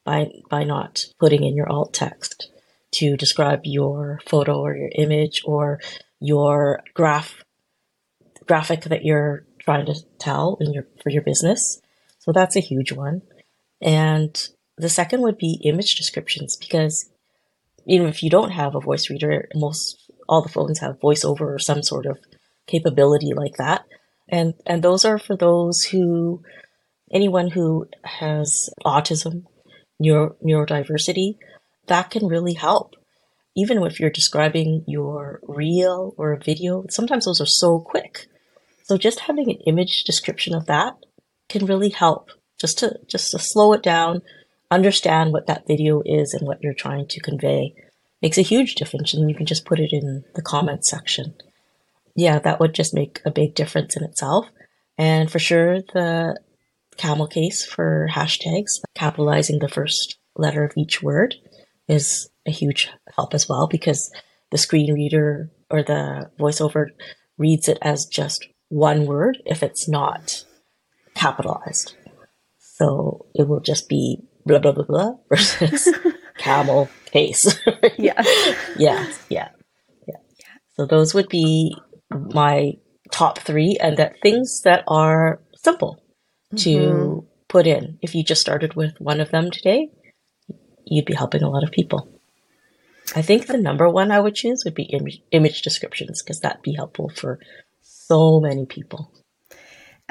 by 0.03 0.29
by 0.49 0.63
not 0.63 1.05
putting 1.19 1.43
in 1.43 1.55
your 1.55 1.69
alt 1.69 1.93
text 1.93 2.51
to 2.93 3.15
describe 3.15 3.61
your 3.63 4.19
photo 4.25 4.59
or 4.59 4.75
your 4.75 4.89
image 4.95 5.41
or 5.45 5.79
your 6.19 6.81
graph 6.93 7.43
graphic 8.47 8.83
that 8.85 9.05
you're 9.05 9.45
trying 9.59 9.85
to 9.85 9.95
tell 10.19 10.57
in 10.59 10.73
your 10.73 10.87
for 11.01 11.09
your 11.09 11.21
business. 11.21 11.79
So 12.19 12.31
that's 12.31 12.55
a 12.55 12.61
huge 12.61 12.91
one. 12.91 13.21
And 13.81 14.35
the 14.77 14.89
second 14.89 15.21
would 15.21 15.37
be 15.37 15.61
image 15.63 15.95
descriptions 15.95 16.55
because 16.55 17.09
even 17.85 18.07
if 18.07 18.21
you 18.23 18.29
don't 18.29 18.51
have 18.51 18.75
a 18.75 18.79
voice 18.79 19.09
reader, 19.09 19.47
most 19.55 20.11
all 20.27 20.41
the 20.41 20.49
phones 20.49 20.79
have 20.79 20.99
voiceover 20.99 21.41
or 21.41 21.59
some 21.59 21.83
sort 21.83 22.05
of 22.05 22.17
capability 22.67 23.33
like 23.33 23.57
that. 23.57 23.85
And 24.31 24.53
and 24.65 24.81
those 24.81 25.03
are 25.03 25.19
for 25.19 25.35
those 25.35 25.83
who 25.83 26.41
anyone 27.13 27.49
who 27.49 27.87
has 28.03 28.69
autism, 28.85 29.43
neuro, 29.99 30.35
neurodiversity, 30.43 31.35
that 31.87 32.09
can 32.09 32.27
really 32.27 32.53
help. 32.53 32.95
Even 33.55 33.83
if 33.83 33.99
you're 33.99 34.09
describing 34.09 34.85
your 34.87 35.41
reel 35.43 36.13
or 36.17 36.31
a 36.31 36.39
video, 36.39 36.85
sometimes 36.89 37.25
those 37.25 37.41
are 37.41 37.45
so 37.45 37.79
quick. 37.79 38.27
So 38.83 38.97
just 38.97 39.21
having 39.21 39.49
an 39.49 39.57
image 39.67 40.05
description 40.05 40.55
of 40.55 40.67
that 40.67 40.95
can 41.49 41.65
really 41.65 41.89
help 41.89 42.29
just 42.57 42.79
to 42.79 42.97
just 43.07 43.31
to 43.31 43.39
slow 43.39 43.73
it 43.73 43.83
down, 43.83 44.21
understand 44.69 45.33
what 45.33 45.47
that 45.47 45.67
video 45.67 46.01
is 46.05 46.33
and 46.33 46.47
what 46.47 46.63
you're 46.63 46.73
trying 46.73 47.07
to 47.09 47.19
convey. 47.19 47.73
Makes 48.21 48.37
a 48.37 48.43
huge 48.43 48.75
difference 48.75 49.13
and 49.13 49.29
you 49.29 49.35
can 49.35 49.47
just 49.47 49.65
put 49.65 49.79
it 49.79 49.91
in 49.91 50.23
the 50.35 50.41
comment 50.41 50.85
section. 50.85 51.33
Yeah, 52.15 52.39
that 52.39 52.59
would 52.59 52.73
just 52.73 52.93
make 52.93 53.21
a 53.25 53.31
big 53.31 53.55
difference 53.55 53.95
in 53.95 54.03
itself. 54.03 54.47
And 54.97 55.31
for 55.31 55.39
sure 55.39 55.81
the 55.93 56.39
camel 56.97 57.27
case 57.27 57.65
for 57.65 58.07
hashtags, 58.11 58.81
capitalizing 58.95 59.59
the 59.59 59.69
first 59.69 60.17
letter 60.35 60.63
of 60.63 60.73
each 60.77 61.01
word 61.01 61.35
is 61.87 62.29
a 62.47 62.51
huge 62.51 62.89
help 63.15 63.33
as 63.33 63.47
well 63.47 63.67
because 63.67 64.11
the 64.51 64.57
screen 64.57 64.93
reader 64.93 65.49
or 65.69 65.83
the 65.83 66.29
voiceover 66.39 66.87
reads 67.37 67.67
it 67.67 67.77
as 67.81 68.05
just 68.05 68.47
one 68.69 69.05
word 69.05 69.37
if 69.45 69.63
it's 69.63 69.87
not 69.87 70.45
capitalized. 71.15 71.95
So 72.59 73.25
it 73.33 73.47
will 73.47 73.59
just 73.59 73.89
be 73.89 74.19
blah 74.45 74.59
blah 74.59 74.71
blah 74.71 74.85
blah 74.85 75.13
versus 75.29 75.89
camel 76.37 76.89
case. 77.05 77.59
Yeah. 77.97 78.21
yeah, 78.77 79.11
yeah, 79.29 79.49
yeah. 80.07 80.17
So 80.75 80.85
those 80.85 81.13
would 81.13 81.29
be 81.29 81.75
my 82.11 82.73
top 83.11 83.39
three, 83.39 83.77
and 83.81 83.97
that 83.97 84.15
things 84.21 84.61
that 84.61 84.83
are 84.87 85.41
simple 85.55 86.01
to 86.55 86.69
Mhm. 86.69 87.25
put 87.47 87.67
in. 87.67 87.97
If 88.01 88.15
you 88.15 88.23
just 88.23 88.41
started 88.41 88.73
with 88.75 88.99
one 88.99 89.19
of 89.19 89.31
them 89.31 89.51
today, 89.51 89.89
you'd 90.85 91.05
be 91.05 91.13
helping 91.13 91.43
a 91.43 91.49
lot 91.49 91.63
of 91.63 91.71
people. 91.71 92.07
I 93.15 93.21
think 93.21 93.47
the 93.47 93.57
number 93.57 93.89
one 93.89 94.11
I 94.11 94.19
would 94.19 94.35
choose 94.35 94.63
would 94.63 94.75
be 94.75 94.83
image, 94.83 95.21
image 95.31 95.61
descriptions 95.61 96.21
because 96.21 96.39
that'd 96.39 96.61
be 96.61 96.73
helpful 96.73 97.09
for 97.09 97.39
so 97.81 98.39
many 98.39 98.65
people. 98.65 99.11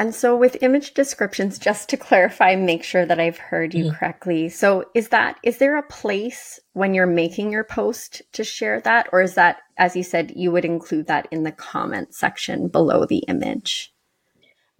And 0.00 0.14
so, 0.14 0.34
with 0.34 0.62
image 0.62 0.94
descriptions, 0.94 1.58
just 1.58 1.90
to 1.90 1.98
clarify, 1.98 2.56
make 2.56 2.82
sure 2.82 3.04
that 3.04 3.20
I've 3.20 3.36
heard 3.36 3.74
you 3.74 3.84
Mhm. 3.84 3.98
correctly. 3.98 4.48
So, 4.48 4.86
is 4.94 5.10
that 5.10 5.36
is 5.42 5.58
there 5.58 5.76
a 5.76 5.82
place 5.82 6.58
when 6.72 6.94
you're 6.94 7.06
making 7.06 7.52
your 7.52 7.64
post 7.64 8.22
to 8.32 8.42
share 8.42 8.80
that, 8.80 9.10
or 9.12 9.20
is 9.20 9.34
that, 9.34 9.58
as 9.76 9.94
you 9.94 10.02
said, 10.02 10.32
you 10.34 10.52
would 10.52 10.64
include 10.64 11.06
that 11.08 11.28
in 11.30 11.42
the 11.42 11.52
comment 11.52 12.14
section 12.14 12.68
below 12.68 13.04
the 13.04 13.18
image? 13.28 13.92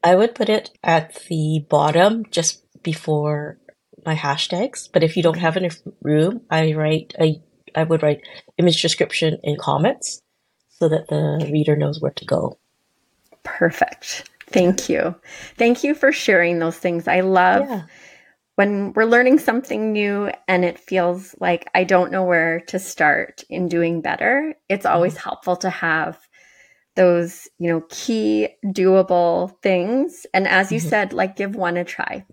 I 0.03 0.15
would 0.15 0.35
put 0.35 0.49
it 0.49 0.71
at 0.83 1.15
the 1.29 1.67
bottom 1.69 2.25
just 2.31 2.65
before 2.83 3.59
my 4.07 4.15
hashtags. 4.15 4.89
But 4.91 5.03
if 5.03 5.19
you 5.19 5.23
don't 5.23 5.37
have 5.37 5.59
enough 5.59 5.77
room, 6.01 6.47
I 6.51 6.73
write 6.73 7.13
a 7.21 7.43
I 7.75 7.85
would 7.85 8.03
write 8.03 8.23
image 8.57 8.81
description 8.81 9.39
in 9.43 9.59
comments 9.59 10.23
so 10.71 10.89
that 10.89 11.09
the 11.09 11.47
reader 11.53 11.77
knows 11.77 12.01
where 12.01 12.13
to 12.13 12.25
go. 12.25 12.57
Perfect. 13.43 14.31
Thank 14.53 14.89
you. 14.89 15.15
Thank 15.57 15.85
you 15.85 15.95
for 15.95 16.13
sharing 16.13 16.59
those 16.59 16.77
things. 16.77 17.07
I 17.09 17.21
love 17.21 17.69
Yeah. 17.69 17.83
when 18.57 18.93
we're 18.93 19.05
learning 19.05 19.39
something 19.39 19.93
new 19.93 20.31
and 20.49 20.65
it 20.65 20.79
feels 20.79 21.35
like 21.41 21.69
I 21.75 21.85
don't 21.85 22.13
know 22.13 22.25
where 22.25 22.61
to 22.69 22.79
start 22.79 23.43
in 23.49 23.69
doing 23.69 24.01
better. 24.01 24.55
It's 24.69 24.87
always 24.87 25.17
helpful 25.17 25.57
to 25.57 25.71
have 25.71 26.19
those, 26.97 27.49
you 27.59 27.69
know, 27.71 27.83
key 27.89 28.49
doable 28.67 29.53
things. 29.63 30.27
And 30.35 30.47
as 30.49 30.73
you 30.73 30.81
Mhm. 30.81 30.89
said, 30.89 31.13
like 31.13 31.37
give 31.37 31.55
one 31.55 31.77
a 31.77 31.85
try. 31.85 32.27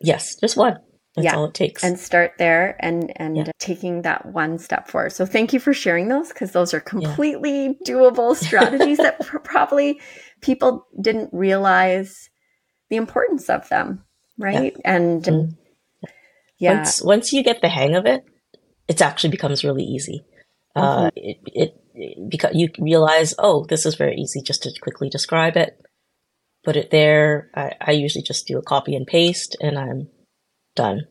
Yes, 0.00 0.36
just 0.36 0.56
one. 0.56 0.76
That's 1.16 1.24
yeah. 1.24 1.36
all 1.36 1.46
it 1.46 1.54
takes. 1.54 1.82
And 1.82 1.98
start 1.98 2.32
there 2.38 2.76
and 2.78 3.10
and 3.16 3.38
Yeah. 3.38 3.44
taking 3.58 4.02
that 4.02 4.26
one 4.26 4.58
step 4.58 4.86
forward. 4.88 5.12
So 5.12 5.24
thank 5.24 5.54
you 5.54 5.58
for 5.58 5.72
sharing 5.72 6.08
those 6.08 6.28
because 6.28 6.52
those 6.52 6.74
are 6.74 6.80
completely 6.80 7.78
doable 7.86 8.36
strategies 8.36 8.98
that 8.98 9.18
pr- 9.20 9.38
probably 9.38 9.98
people 10.40 10.86
didn't 11.00 11.30
realize 11.32 12.30
the 12.90 12.96
importance 12.96 13.48
of 13.48 13.68
them, 13.68 14.04
right? 14.38 14.76
And 14.84 15.22
Mm. 15.22 15.56
yeah, 16.58 16.76
Once 16.78 17.02
once 17.02 17.32
you 17.32 17.42
get 17.42 17.60
the 17.60 17.68
hang 17.68 17.94
of 17.94 18.06
it, 18.06 18.24
it 18.88 19.02
actually 19.02 19.30
becomes 19.30 19.64
really 19.64 19.84
easy. 19.84 20.24
Uh, 20.74 21.10
it 21.16 21.38
it, 21.46 21.80
it 21.94 22.30
because 22.30 22.54
you 22.54 22.68
realize, 22.78 23.34
oh, 23.38 23.64
this 23.64 23.86
is 23.86 23.94
very 23.94 24.16
easy 24.16 24.42
just 24.42 24.62
to 24.62 24.72
quickly 24.80 25.08
describe 25.08 25.56
it. 25.56 25.80
Put 26.64 26.76
it 26.76 26.90
there. 26.90 27.50
I, 27.54 27.72
I 27.80 27.90
usually 27.92 28.22
just 28.22 28.46
do 28.46 28.58
a 28.58 28.62
copy 28.62 28.94
and 28.94 29.06
paste, 29.06 29.56
and 29.60 29.78
I'm 29.78 30.08
done. 30.74 31.06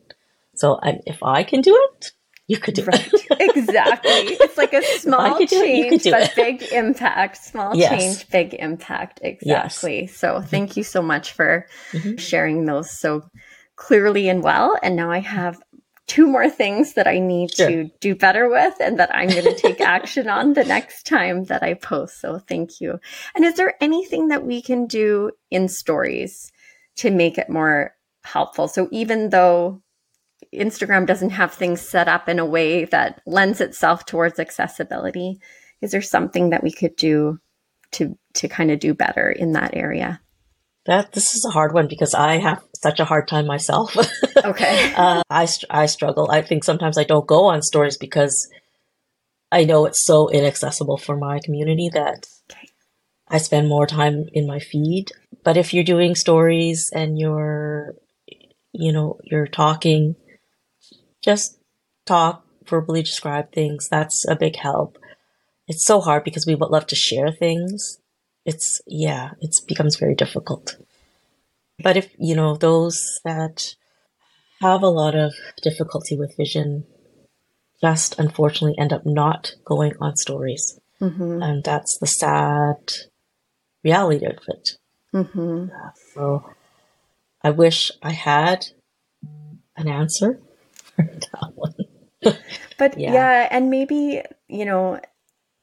So 0.56 0.80
I, 0.82 1.00
if 1.06 1.24
I 1.24 1.44
can 1.44 1.62
do 1.62 1.76
it, 1.76 2.12
you 2.48 2.58
could 2.58 2.76
do 2.76 2.84
Right. 2.84 3.10
it. 3.14 3.26
exactly. 3.58 4.12
It's 4.12 4.58
like 4.58 4.74
a 4.74 4.84
small 5.00 5.38
could 5.38 5.50
do 5.50 5.62
it, 5.62 5.68
you 5.70 5.84
change, 5.90 6.04
do 6.04 6.12
but 6.12 6.24
it. 6.24 6.36
big 6.36 6.64
impact. 6.72 7.38
Small 7.38 7.76
Yes. 7.76 7.90
change, 7.90 8.30
big 8.30 8.54
impact. 8.56 9.20
Exactly. 9.24 10.08
So 10.08 10.42
thank 10.42 10.78
you 10.78 10.84
so 10.84 11.02
much 11.02 11.32
for 11.32 11.66
Mhm. 11.94 12.20
sharing 12.20 12.66
those 12.66 12.92
so 12.92 13.24
clearly 13.76 14.30
and 14.30 14.44
well. 14.44 14.78
And 14.84 14.96
now 14.96 15.12
I 15.12 15.20
have 15.20 15.60
two 16.08 16.28
more 16.28 16.48
things 16.50 16.94
that 16.94 17.08
I 17.08 17.18
need 17.18 17.52
Sure. 17.56 17.68
to 17.68 17.90
do 18.00 18.14
better 18.16 18.48
with 18.48 18.76
and 18.80 19.00
that 19.00 19.10
I'm 19.16 19.30
going 19.30 19.44
to 19.46 19.56
take 19.56 19.82
action 19.98 20.30
on 20.30 20.54
the 20.54 20.64
next 20.64 21.08
time 21.08 21.46
that 21.46 21.64
I 21.64 21.74
post. 21.74 22.22
So 22.22 22.38
thank 22.38 22.80
you. 22.80 23.00
And 23.36 23.44
is 23.44 23.56
there 23.56 23.74
anything 23.82 24.28
that 24.28 24.46
we 24.46 24.62
can 24.62 24.86
do 24.86 25.32
in 25.50 25.68
stories 25.68 26.52
to 26.98 27.10
make 27.10 27.40
it 27.40 27.50
more 27.50 27.96
helpful? 28.24 28.68
So 28.68 28.88
even 28.92 29.30
though 29.32 29.82
Instagram 30.56 31.06
doesn't 31.06 31.32
have 31.32 31.54
things 31.54 31.82
set 31.82 32.08
up 32.08 32.28
in 32.30 32.40
a 32.40 32.46
way 32.46 32.86
that 32.86 33.22
lends 33.26 33.62
itself 33.62 34.06
towards 34.06 34.40
accessibility. 34.40 35.40
Is 35.82 35.92
there 35.92 36.02
something 36.02 36.50
that 36.50 36.64
we 36.64 36.72
could 36.72 36.96
do 36.96 37.40
to 37.92 38.18
to 38.34 38.48
kind 38.48 38.72
of 38.72 38.80
do 38.80 38.94
better 38.94 39.30
in 39.32 39.54
that 39.54 39.76
area? 39.76 40.22
That 40.86 41.14
this 41.14 41.34
is 41.36 41.46
a 41.46 41.52
hard 41.52 41.74
one 41.74 41.88
because 41.88 42.14
I 42.14 42.38
have 42.38 42.64
such 42.76 43.00
a 43.00 43.06
hard 43.06 43.28
time 43.28 43.46
myself. 43.48 43.96
Okay. 44.46 44.94
uh, 44.96 45.24
I 45.30 45.48
I 45.70 45.86
struggle. 45.88 46.30
I 46.30 46.42
think 46.44 46.64
sometimes 46.64 46.98
I 47.00 47.04
don't 47.04 47.26
go 47.26 47.46
on 47.46 47.62
stories 47.64 47.98
because 47.98 48.48
I 49.52 49.64
know 49.64 49.86
it's 49.86 50.04
so 50.06 50.30
inaccessible 50.30 50.98
for 50.98 51.16
my 51.18 51.40
community 51.44 51.90
that 51.94 52.28
Okay. 52.52 52.70
I 53.28 53.38
spend 53.40 53.68
more 53.70 53.88
time 53.88 54.26
in 54.34 54.46
my 54.46 54.60
feed. 54.60 55.12
But 55.44 55.58
if 55.58 55.74
you're 55.74 55.84
doing 55.84 56.14
stories 56.16 56.92
and 56.94 57.18
you're, 57.18 57.96
you 58.72 58.92
know, 58.92 59.20
you're 59.24 59.48
talking, 59.48 60.16
just 61.26 61.58
talk, 62.06 62.46
verbally 62.68 63.02
describe 63.02 63.52
things. 63.52 63.90
That's 63.90 64.26
a 64.30 64.36
big 64.36 64.56
help. 64.58 64.98
It's 65.68 65.84
so 65.84 66.00
hard 66.00 66.24
because 66.24 66.46
we 66.46 66.56
would 66.56 66.70
love 66.70 66.86
to 66.88 66.96
share 66.96 67.32
things. 67.32 68.00
It's, 68.46 68.80
yeah, 68.86 69.32
it 69.42 69.56
becomes 69.68 69.98
very 69.98 70.14
difficult. 70.14 70.78
But 71.82 71.98
if, 71.98 72.14
you 72.20 72.36
know, 72.36 72.56
those 72.56 73.20
that 73.26 73.76
have 74.62 74.84
a 74.84 74.88
lot 74.88 75.16
of 75.16 75.34
difficulty 75.62 76.16
with 76.16 76.38
vision 76.38 76.86
just 77.82 78.18
unfortunately 78.20 78.78
end 78.80 78.94
up 78.94 79.06
not 79.06 79.54
going 79.66 79.94
on 80.00 80.16
stories. 80.16 80.80
hmm 81.00 81.42
And 81.42 81.64
that's 81.64 81.98
the 81.98 82.08
sad 82.08 82.78
reality 83.84 84.26
of 84.26 84.38
it. 84.48 84.78
hmm 85.12 85.68
So 86.14 86.46
I 87.44 87.50
wish 87.50 87.92
I 88.02 88.12
had 88.12 88.68
an 89.76 89.88
answer 89.88 90.40
for 90.96 91.04
that 91.04 91.52
one. 91.56 91.74
But 92.78 92.98
Yeah. 93.00 93.14
yeah. 93.14 93.48
and 93.52 93.70
maybe, 93.70 94.22
you 94.48 94.66
know, 94.66 95.00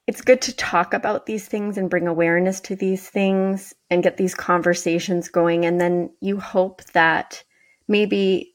it's 0.06 0.20
good 0.22 0.40
to 0.42 0.56
talk 0.56 0.94
about 0.94 1.26
these 1.26 1.46
things 1.46 1.78
and 1.78 1.88
bring 1.90 2.08
awareness 2.08 2.60
to 2.60 2.76
these 2.76 3.08
things 3.08 3.74
and 3.90 4.02
get 4.02 4.16
these 4.16 4.34
conversations 4.34 5.28
going. 5.28 5.64
And 5.64 5.80
then 5.80 6.10
you 6.20 6.38
hope 6.40 6.82
that 6.92 7.42
maybe 7.88 8.54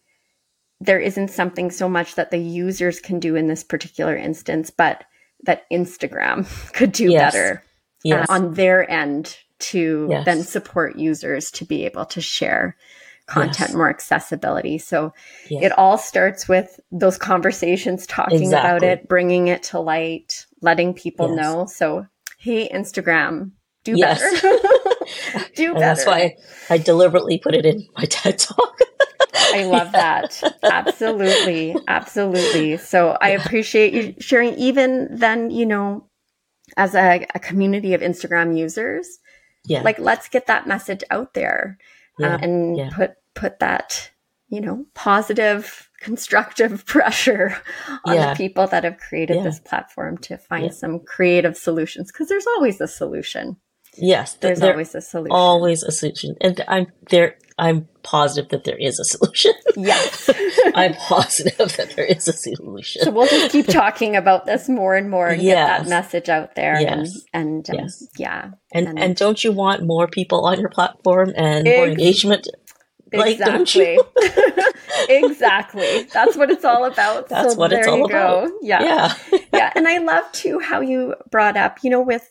there 0.79 0.99
isn't 0.99 1.29
something 1.29 1.71
so 1.71 1.89
much 1.89 2.15
that 2.15 2.31
the 2.31 2.37
users 2.37 2.99
can 2.99 3.19
do 3.19 3.35
in 3.35 3.47
this 3.47 3.63
particular 3.63 4.15
instance, 4.15 4.69
but 4.69 5.05
that 5.43 5.63
Instagram 5.71 6.45
could 6.73 6.91
do 6.91 7.11
Yes. 7.11 7.33
better 7.33 7.63
Yes. 8.03 8.29
uh, 8.29 8.33
on 8.33 8.53
their 8.53 8.89
end 8.89 9.37
to 9.59 10.07
Yes. 10.09 10.25
then 10.25 10.43
support 10.43 10.97
users 10.97 11.49
to 11.51 11.65
be 11.65 11.85
able 11.85 12.05
to 12.05 12.21
share 12.21 12.75
content 13.27 13.69
Yes. 13.69 13.73
more 13.75 13.89
accessibility. 13.89 14.77
So 14.77 15.13
Yes. 15.49 15.65
it 15.65 15.71
all 15.77 15.97
starts 15.97 16.47
with 16.47 16.79
those 16.91 17.17
conversations, 17.17 18.07
talking 18.07 18.53
about 18.53 18.83
it, 18.83 19.07
bringing 19.07 19.47
it 19.49 19.63
to 19.63 19.79
light, 19.79 20.45
letting 20.61 20.93
people 20.93 21.27
Yes. 21.29 21.37
know. 21.37 21.65
So, 21.67 22.07
hey, 22.39 22.69
Instagram, 22.69 23.51
do 23.83 23.95
Yes. 23.97 24.19
better. 24.19 24.57
do 25.55 25.65
and 25.71 25.73
better. 25.75 25.79
that's 25.79 26.05
why 26.05 26.35
I 26.69 26.77
deliberately 26.77 27.37
put 27.37 27.53
it 27.53 27.65
in 27.65 27.85
my 27.97 28.05
TED 28.05 28.39
talk. 28.39 28.79
I 29.53 29.65
love 29.65 29.91
that. 29.93 30.41
Absolutely. 30.63 31.75
Absolutely. 31.87 32.77
So 32.77 33.17
I 33.21 33.29
appreciate 33.29 33.93
you 33.93 34.15
sharing, 34.19 34.53
even 34.55 35.07
then, 35.11 35.49
you 35.51 35.65
know, 35.65 36.07
as 36.75 36.95
a, 36.95 37.25
a 37.35 37.39
community 37.39 37.93
of 37.93 38.01
Instagram 38.01 38.57
users, 38.57 39.19
Yeah. 39.65 39.81
like 39.81 39.99
let's 39.99 40.27
get 40.29 40.47
that 40.47 40.67
message 40.67 41.03
out 41.11 41.33
there 41.33 41.77
yeah. 42.17 42.36
uh, 42.36 42.38
and 42.41 42.77
yeah. 42.77 42.89
put 42.93 43.12
put 43.34 43.60
that 43.60 44.12
you 44.49 44.62
know 44.62 44.86
positive 44.93 45.89
constructive 45.99 46.86
pressure 46.93 47.58
on 48.06 48.15
Yeah. 48.15 48.34
the 48.34 48.38
people 48.38 48.67
that 48.67 48.84
have 48.84 48.97
created 48.97 49.43
this 49.43 49.60
platform 49.60 50.17
to 50.19 50.38
find 50.38 50.73
some 50.73 50.99
creative 50.99 51.58
solutions 51.58 52.12
because 52.12 52.27
there's 52.30 52.47
always 52.47 52.80
a 52.82 52.88
solution 52.88 53.58
yes. 53.97 54.36
there's 54.36 54.60
there 54.60 54.71
always 54.71 54.93
a 54.95 55.01
solution 55.01 55.32
always 55.32 55.84
a 55.84 55.91
solution. 55.91 56.36
And 56.41 56.63
I'm 56.67 56.88
there 57.10 57.38
I'm 57.59 57.87
positive 58.03 58.49
that 58.49 58.63
there 58.65 58.77
is 58.77 58.99
a 58.99 59.03
solution. 59.05 59.53
yes 59.75 60.29
I'm 60.75 60.93
positive 60.93 61.75
that 61.77 61.93
there 61.95 62.05
is 62.05 62.27
a 62.27 62.33
solution. 62.33 63.01
so 63.03 63.11
we'll 63.11 63.27
just 63.27 63.51
keep 63.51 63.67
talking 63.67 64.15
about 64.15 64.45
this 64.45 64.69
more 64.69 64.95
and 64.95 65.09
more 65.09 65.27
and 65.29 65.41
get 65.41 65.55
that 65.55 65.87
message 65.89 66.29
out 66.29 66.55
there 66.55 66.79
Yes. 66.79 67.13
and 67.33 67.67
and 67.67 67.69
um, 67.69 67.75
Yes. 67.85 68.07
yeah 68.17 68.51
and 68.73 68.87
and- 68.87 68.99
and 68.99 69.15
don't 69.15 69.43
you 69.43 69.51
want 69.51 69.83
more 69.83 70.07
people 70.07 70.45
on 70.45 70.59
your 70.59 70.69
platform 70.69 71.33
and 71.35 71.65
more 71.65 71.87
engagement? 71.87 72.47
Like, 73.13 73.39
exactly 73.39 73.97
exactly 75.09 76.03
that's 76.13 76.35
what 76.35 76.51
it's 76.51 76.65
all 76.65 76.85
about 76.85 77.29
That's 77.29 77.53
so 77.53 77.59
what 77.59 77.69
there 77.69 77.79
it's 77.79 77.87
all 77.87 77.97
you 77.99 78.05
about. 78.05 78.47
go 78.47 78.57
yeah 78.61 78.81
Yeah. 79.31 79.39
yeah 79.53 79.71
and 79.75 79.87
i 79.87 79.97
love 79.99 80.29
too 80.33 80.59
how 80.59 80.81
you 80.81 81.15
brought 81.31 81.55
up 81.57 81.77
you 81.83 81.89
know 81.89 82.01
with 82.01 82.29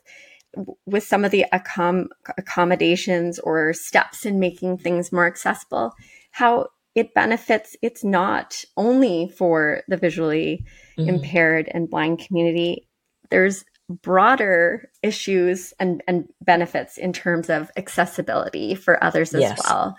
with 0.86 1.04
some 1.04 1.24
of 1.24 1.30
the 1.30 1.44
accom- 1.52 2.08
accommodations 2.38 3.38
or 3.40 3.72
steps 3.72 4.24
in 4.24 4.38
making 4.40 4.78
things 4.78 5.12
more 5.12 5.26
accessible 5.26 5.92
how 6.30 6.66
it 6.94 7.12
benefits 7.14 7.76
it's 7.82 8.02
not 8.02 8.64
only 8.76 9.28
for 9.28 9.82
the 9.88 9.96
visually 9.96 10.64
Mhm. 10.98 11.08
impaired 11.08 11.68
and 11.72 11.90
blind 11.90 12.18
community. 12.18 12.88
There's 13.30 13.64
broader 13.88 14.90
issues 15.02 15.72
and, 15.78 16.02
and 16.08 16.26
benefits 16.40 16.96
in 16.98 17.12
terms 17.12 17.50
of 17.50 17.70
accessibility 17.76 18.74
for 18.74 19.02
others 19.04 19.34
as 19.34 19.42
Yes. 19.42 19.60
well. 19.62 19.96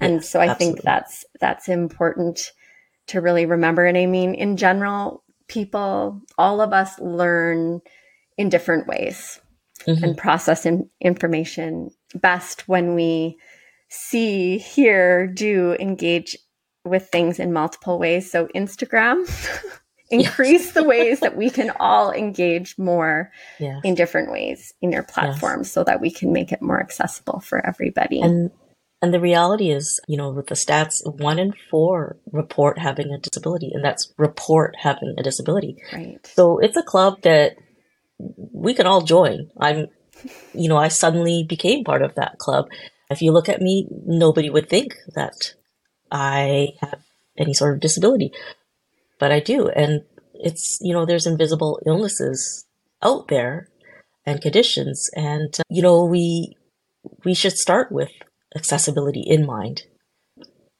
And 0.00 0.14
Yes, 0.14 0.28
so 0.28 0.40
i 0.40 0.54
think 0.54 0.82
that's 0.82 1.24
that's 1.40 1.68
important 1.68 2.52
to 3.08 3.20
really 3.20 3.44
remember. 3.46 3.84
And 3.84 3.98
i 3.98 4.06
mean 4.06 4.34
in 4.34 4.56
general 4.56 5.24
people 5.48 6.22
all 6.38 6.60
of 6.60 6.72
us 6.72 6.98
learn 7.00 7.80
in 8.36 8.48
different 8.48 8.86
ways 8.86 9.40
Mhm. 9.88 10.02
and 10.02 10.18
process 10.18 10.66
in, 10.66 10.88
information 11.00 11.90
best 12.14 12.68
when 12.68 12.94
we 12.94 13.36
see 13.88 14.58
hear 14.58 15.26
do 15.26 15.74
engage 15.80 16.36
with 16.84 17.08
things 17.08 17.38
in 17.38 17.52
multiple 17.52 17.98
ways 17.98 18.30
so 18.30 18.46
instagram 18.54 19.16
increase 20.10 20.72
the 20.72 20.82
ways 20.84 21.20
that 21.20 21.36
we 21.36 21.50
can 21.50 21.70
all 21.80 22.10
engage 22.12 22.76
more 22.78 23.30
Yeah. 23.58 23.80
in 23.84 23.94
different 23.94 24.30
ways 24.30 24.72
in 24.80 24.92
your 24.92 25.02
platforms 25.02 25.70
so 25.70 25.84
that 25.84 26.00
we 26.00 26.10
can 26.10 26.32
make 26.32 26.52
it 26.52 26.62
more 26.62 26.80
accessible 26.80 27.40
for 27.40 27.64
everybody 27.66 28.20
And 28.20 28.50
and 29.00 29.14
the 29.14 29.20
reality 29.20 29.70
is, 29.70 30.00
you 30.08 30.16
know, 30.16 30.30
with 30.32 30.48
the 30.48 30.56
stats, 30.56 30.94
one 31.20 31.38
in 31.38 31.52
four 31.70 32.16
report 32.32 32.80
having 32.80 33.12
a 33.12 33.18
disability, 33.18 33.70
and 33.72 33.84
that's 33.84 34.12
report 34.18 34.74
having 34.76 35.14
a 35.16 35.22
disability. 35.22 35.76
right 35.92 36.18
So 36.34 36.58
it's 36.58 36.76
a 36.76 36.82
club 36.82 37.22
that 37.22 37.52
we 38.18 38.74
can 38.74 38.86
all 38.86 39.02
join. 39.02 39.50
I'm, 39.58 39.86
you 40.54 40.68
know, 40.68 40.76
I 40.76 40.88
suddenly 40.88 41.44
became 41.48 41.84
part 41.84 42.02
of 42.02 42.14
that 42.16 42.38
club. 42.38 42.68
If 43.10 43.22
you 43.22 43.32
look 43.32 43.48
at 43.48 43.62
me, 43.62 43.86
nobody 44.06 44.50
would 44.50 44.68
think 44.68 44.96
that 45.14 45.54
I 46.10 46.68
have 46.80 47.00
any 47.38 47.54
sort 47.54 47.74
of 47.74 47.80
disability, 47.80 48.32
but 49.18 49.32
I 49.32 49.40
do. 49.40 49.68
And 49.68 50.02
it's, 50.34 50.78
you 50.82 50.92
know, 50.92 51.06
there's 51.06 51.26
invisible 51.26 51.80
illnesses 51.86 52.66
out 53.02 53.28
there 53.28 53.68
and 54.26 54.40
conditions. 54.42 55.08
And, 55.14 55.54
uh, 55.58 55.62
you 55.70 55.82
know, 55.82 56.04
we, 56.04 56.56
we 57.24 57.34
should 57.34 57.56
start 57.56 57.90
with 57.92 58.10
accessibility 58.56 59.22
in 59.26 59.46
mind. 59.46 59.84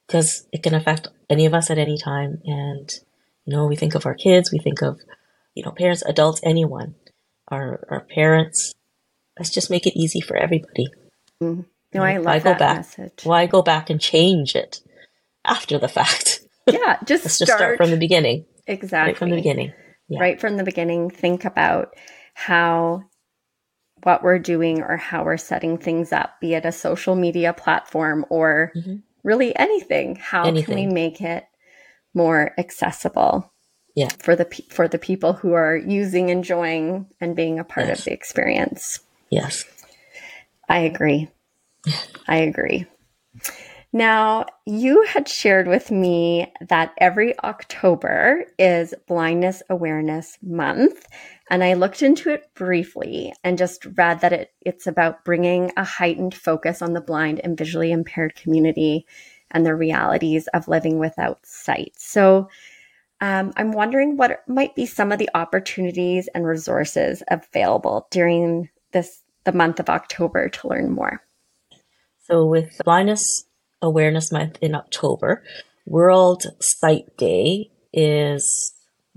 because 0.06 0.46
it 0.52 0.62
can 0.62 0.74
affect 0.74 1.08
any 1.28 1.46
of 1.46 1.54
us 1.54 1.70
at 1.70 1.78
any 1.78 1.98
time. 1.98 2.40
And, 2.44 2.90
you 3.44 3.54
know, 3.54 3.66
we 3.66 3.76
think 3.76 3.94
of 3.94 4.06
our 4.06 4.14
kids, 4.14 4.50
we 4.52 4.58
think 4.58 4.82
of, 4.82 5.00
you 5.54 5.62
know, 5.62 5.72
parents, 5.72 6.02
adults, 6.06 6.40
anyone, 6.42 6.94
our, 7.50 7.84
our 7.90 8.00
parents. 8.14 8.74
Let's 9.38 9.50
just 9.50 9.70
make 9.70 9.86
it 9.86 9.96
easy 9.98 10.20
for 10.20 10.36
everybody. 10.36 10.86
Mm. 11.42 11.64
No, 11.94 12.02
I 12.02 12.16
love 12.16 12.24
why 12.26 12.38
that 12.40 12.54
go 12.54 12.58
back? 12.58 12.76
message. 12.76 13.20
Why 13.24 13.46
go 13.46 13.62
back 13.62 13.88
and 13.90 14.00
change 14.00 14.54
it 14.54 14.80
after 15.44 15.78
the 15.78 15.88
fact? 15.88 16.40
Yeah, 16.70 16.98
just 17.06 17.24
Let's 17.24 17.34
start, 17.36 17.46
just 17.48 17.58
start 17.58 17.76
from 17.78 17.90
the 17.90 17.96
beginning. 17.96 18.44
exactly 18.66 19.12
Right 19.12 19.16
from 19.16 19.30
the 19.30 19.36
beginning. 19.36 19.72
Yeah. 20.08 20.20
right 20.20 20.38
from 20.38 20.58
the 20.58 20.64
beginning 20.64 21.08
think 21.08 21.46
about 21.46 21.94
how 22.34 23.04
what 24.02 24.22
we're 24.22 24.38
doing 24.38 24.82
or 24.82 24.98
how 24.98 25.24
we're 25.24 25.38
setting 25.38 25.78
things 25.78 26.12
up 26.12 26.38
be 26.42 26.52
it 26.52 26.66
a 26.66 26.72
social 26.72 27.14
media 27.14 27.54
platform 27.54 28.26
or 28.28 28.72
Mhm. 28.76 29.02
really 29.24 29.56
anything 29.56 30.16
how 30.16 30.44
can 30.44 30.74
we 30.74 30.86
make 30.86 31.22
it 31.22 31.44
more 32.14 32.52
accessible 32.58 33.50
Yeah. 33.98 34.10
for 34.20 34.36
the 34.36 34.46
for 34.70 34.86
the 34.86 34.98
people 34.98 35.32
who 35.32 35.54
are 35.54 35.76
using 35.76 36.28
enjoying 36.28 37.06
and 37.20 37.34
being 37.34 37.58
a 37.58 37.64
part 37.64 37.88
Yes. 37.88 37.98
of 37.98 38.04
the 38.04 38.12
experience 38.12 39.00
Yes. 39.28 39.64
I 40.68 40.78
agree. 40.80 41.28
I 42.28 42.36
agree. 42.36 42.86
Now, 43.92 44.44
you 44.66 45.02
had 45.08 45.28
shared 45.28 45.66
with 45.66 45.90
me 45.90 46.52
that 46.68 46.92
every 46.98 47.38
October 47.40 48.44
is 48.58 48.92
Blindness 49.06 49.62
Awareness 49.70 50.36
Month, 50.42 51.06
and 51.50 51.64
I 51.64 51.72
looked 51.72 52.02
into 52.02 52.28
it 52.30 52.52
briefly 52.54 53.32
and 53.42 53.56
just 53.56 53.86
read 53.96 54.20
that 54.20 54.32
it, 54.34 54.52
it's 54.60 54.86
about 54.86 55.24
bringing 55.24 55.72
a 55.76 55.84
heightened 55.84 56.34
focus 56.34 56.82
on 56.82 56.92
the 56.92 57.00
blind 57.00 57.40
and 57.42 57.56
visually 57.56 57.90
impaired 57.90 58.34
community 58.34 59.06
and 59.50 59.64
the 59.64 59.74
realities 59.74 60.46
of 60.48 60.68
living 60.68 60.98
without 60.98 61.44
sight. 61.46 61.94
So, 61.96 62.50
um, 63.20 63.52
I'm 63.56 63.72
wondering 63.72 64.16
what 64.16 64.42
might 64.48 64.74
be 64.74 64.86
some 64.86 65.12
of 65.12 65.18
the 65.18 65.30
opportunities 65.34 66.28
and 66.34 66.46
resources 66.46 67.22
available 67.28 68.06
during 68.10 68.68
this 68.92 69.22
the 69.44 69.52
month 69.52 69.80
of 69.80 69.88
October 69.88 70.48
to 70.48 70.68
learn 70.68 70.92
more. 70.92 71.22
So 72.26 72.44
with 72.44 72.80
Blindness 72.84 73.44
Awareness 73.80 74.30
Month 74.30 74.58
in 74.60 74.74
October, 74.74 75.42
World 75.86 76.44
Sight 76.60 77.16
Day 77.16 77.70
is 77.92 78.74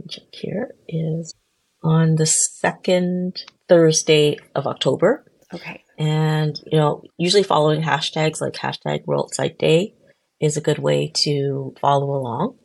check 0.10 0.24
here 0.32 0.74
is 0.88 1.36
on 1.84 2.16
the 2.16 2.26
second 2.26 3.44
Thursday 3.68 4.38
of 4.56 4.66
October. 4.66 5.26
Okay. 5.54 5.84
And 5.98 6.60
you 6.66 6.80
know, 6.80 7.04
usually 7.18 7.44
following 7.44 7.82
hashtags 7.82 8.42
like 8.42 8.54
hashtag 8.54 9.06
World 9.06 9.34
Sight 9.36 9.60
Day 9.60 9.94
is 10.40 10.58
a 10.58 10.62
good 10.62 10.80
way 10.80 11.12
to 11.24 11.76
follow 11.80 12.16
along. 12.16 12.58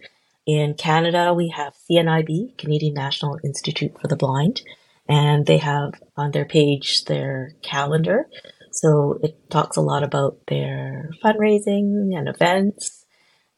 In 0.46 0.74
Canada, 0.74 1.34
we 1.34 1.48
have 1.48 1.74
CNIB, 1.90 2.56
Canadian 2.56 2.94
National 2.94 3.36
Institute 3.42 3.92
for 4.00 4.06
the 4.06 4.14
Blind, 4.14 4.62
and 5.08 5.44
they 5.44 5.58
have 5.58 5.94
on 6.16 6.30
their 6.30 6.44
page 6.44 7.04
their 7.06 7.54
calendar. 7.62 8.28
So 8.70 9.18
it 9.22 9.50
talks 9.50 9.76
a 9.76 9.80
lot 9.80 10.04
about 10.04 10.38
their 10.46 11.10
fundraising 11.24 12.16
and 12.16 12.28
events. 12.28 13.04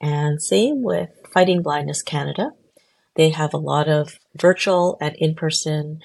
And 0.01 0.43
same 0.43 0.83
with 0.83 1.11
Fighting 1.35 1.61
Blindness 1.61 2.03
Canada. 2.03 2.53
They 3.17 3.31
have 3.31 3.53
a 3.53 3.59
lot 3.59 3.89
of 3.89 4.19
virtual 4.35 4.97
and 5.01 5.15
in-person 5.19 6.01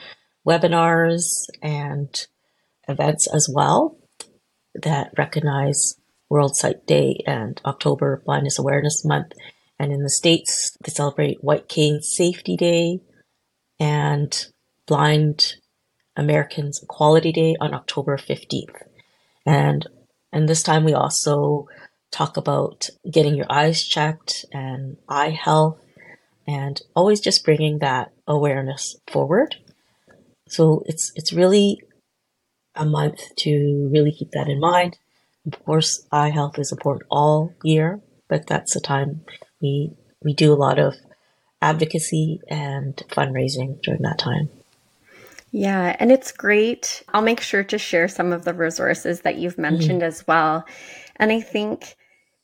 webinars 0.45 1.45
and 1.61 2.27
events 2.89 3.27
as 3.33 3.47
well 3.49 3.97
that 4.75 5.11
recognize 5.17 5.95
World 6.27 6.57
Sight 6.57 6.85
Day 6.87 7.23
and 7.25 7.61
October 7.63 8.21
Blindness 8.25 8.59
Awareness 8.59 9.05
Month. 9.05 9.33
And 9.83 9.91
in 9.91 10.01
the 10.01 10.09
States, 10.09 10.77
they 10.81 10.93
celebrate 10.93 11.43
White 11.43 11.67
Cane 11.67 12.01
Safety 12.01 12.55
Day 12.55 13.01
and 13.81 14.47
Blind 14.87 15.55
Americans 16.15 16.79
Equality 16.81 17.33
Day 17.33 17.57
on 17.59 17.73
October 17.73 18.15
15th. 18.15 18.81
And 19.45 19.85
and 20.31 20.47
this 20.47 20.63
time 20.63 20.85
we 20.85 20.93
also 20.93 21.67
talk 22.11 22.37
about 22.37 22.87
getting 23.11 23.35
your 23.35 23.45
eyes 23.49 23.83
checked 23.83 24.45
and 24.53 24.95
eye 25.09 25.31
health 25.31 25.81
and 26.47 26.81
always 26.95 27.19
just 27.19 27.43
bringing 27.43 27.79
that 27.79 28.13
awareness 28.25 28.95
forward. 29.11 29.57
So 30.47 30.83
it's 30.85 31.11
it's 31.15 31.33
really 31.33 31.81
a 32.73 32.85
month 32.85 33.35
to 33.39 33.89
really 33.91 34.13
keep 34.13 34.31
that 34.31 34.47
in 34.47 34.61
mind. 34.61 34.97
Of 35.45 35.61
course, 35.65 36.07
eye 36.09 36.29
health 36.29 36.57
is 36.57 36.71
important 36.71 37.05
all 37.11 37.53
year, 37.65 37.99
but 38.29 38.47
that's 38.47 38.73
the 38.73 38.79
time 38.79 39.25
we 39.63 39.95
we 40.23 40.33
do 40.33 40.53
a 40.53 40.55
lot 40.55 40.77
of 40.77 40.93
advocacy 41.61 42.41
and 42.49 42.95
fundraising 43.09 43.81
during 43.81 44.01
that 44.03 44.19
time. 44.19 44.49
Yeah, 45.51 45.95
and 45.99 46.11
it's 46.11 46.31
great. 46.31 47.03
I'll 47.13 47.21
make 47.21 47.39
sure 47.39 47.63
to 47.63 47.77
share 47.77 48.07
some 48.07 48.33
of 48.33 48.43
the 48.43 48.53
resources 48.53 49.21
that 49.21 49.37
you've 49.37 49.53
mm-hmm. 49.53 49.61
mentioned 49.61 50.03
as 50.03 50.27
well. 50.27 50.65
And 51.15 51.31
I 51.31 51.41
think 51.41 51.95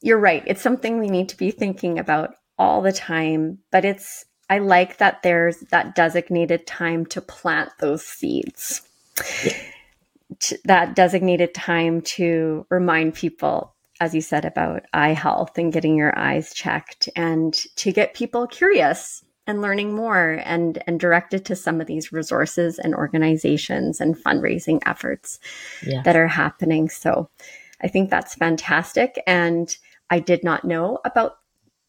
you're 0.01 0.19
right. 0.19 0.43
It's 0.47 0.61
something 0.61 0.99
we 0.99 1.09
need 1.09 1.29
to 1.29 1.37
be 1.37 1.51
thinking 1.51 1.99
about 1.99 2.35
all 2.57 2.81
the 2.81 2.93
time, 2.93 3.59
but 3.71 3.83
it's 3.83 4.25
I 4.49 4.59
like 4.59 4.97
that 4.97 5.21
there's 5.21 5.59
that 5.71 5.95
designated 5.95 6.65
time 6.65 7.05
to 7.07 7.21
plant 7.21 7.69
those 7.79 8.05
seeds. 8.05 8.81
T- 10.39 10.57
That 10.65 10.95
designated 10.95 11.53
time 11.53 12.01
to 12.01 12.65
remind 12.69 13.15
people 13.15 13.75
as 13.99 14.15
you 14.15 14.21
said 14.21 14.45
about 14.45 14.83
eye 14.93 15.13
health 15.13 15.57
and 15.57 15.73
getting 15.73 15.95
your 15.95 16.17
eyes 16.17 16.53
checked 16.53 17.09
and 17.15 17.53
to 17.75 17.91
get 17.91 18.13
people 18.13 18.47
curious 18.47 19.23
and 19.47 19.61
learning 19.61 19.93
more 19.93 20.39
and 20.45 20.81
and 20.87 20.99
directed 20.99 21.45
to 21.45 21.55
some 21.55 21.81
of 21.81 21.87
these 21.87 22.11
resources 22.11 22.79
and 22.79 22.93
organizations 22.95 23.99
and 23.99 24.15
fundraising 24.15 24.79
efforts 24.85 25.39
Yeah. 25.85 26.01
that 26.03 26.15
are 26.15 26.27
happening 26.27 26.87
so 26.89 27.29
i 27.81 27.87
think 27.87 28.09
that's 28.09 28.35
fantastic 28.35 29.21
and 29.27 29.75
i 30.09 30.19
did 30.19 30.43
not 30.43 30.65
know 30.65 30.99
about 31.03 31.37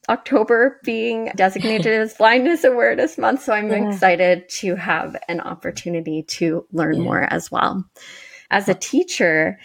october 0.09 0.81
being 0.85 1.31
designated 1.37 1.93
as 2.01 2.15
blindness 2.15 2.65
awareness 2.65 3.19
month 3.19 3.43
so 3.43 3.53
i'm 3.53 3.71
Yeah. 3.71 3.91
excited 3.91 4.49
to 4.49 4.75
have 4.75 5.15
an 5.29 5.41
opportunity 5.41 6.23
to 6.25 6.67
learn 6.73 6.97
Yeah. 6.97 7.03
more 7.03 7.23
as 7.33 7.51
well 7.51 7.85
as 8.51 8.69
a 8.69 8.75
teacher 8.75 9.59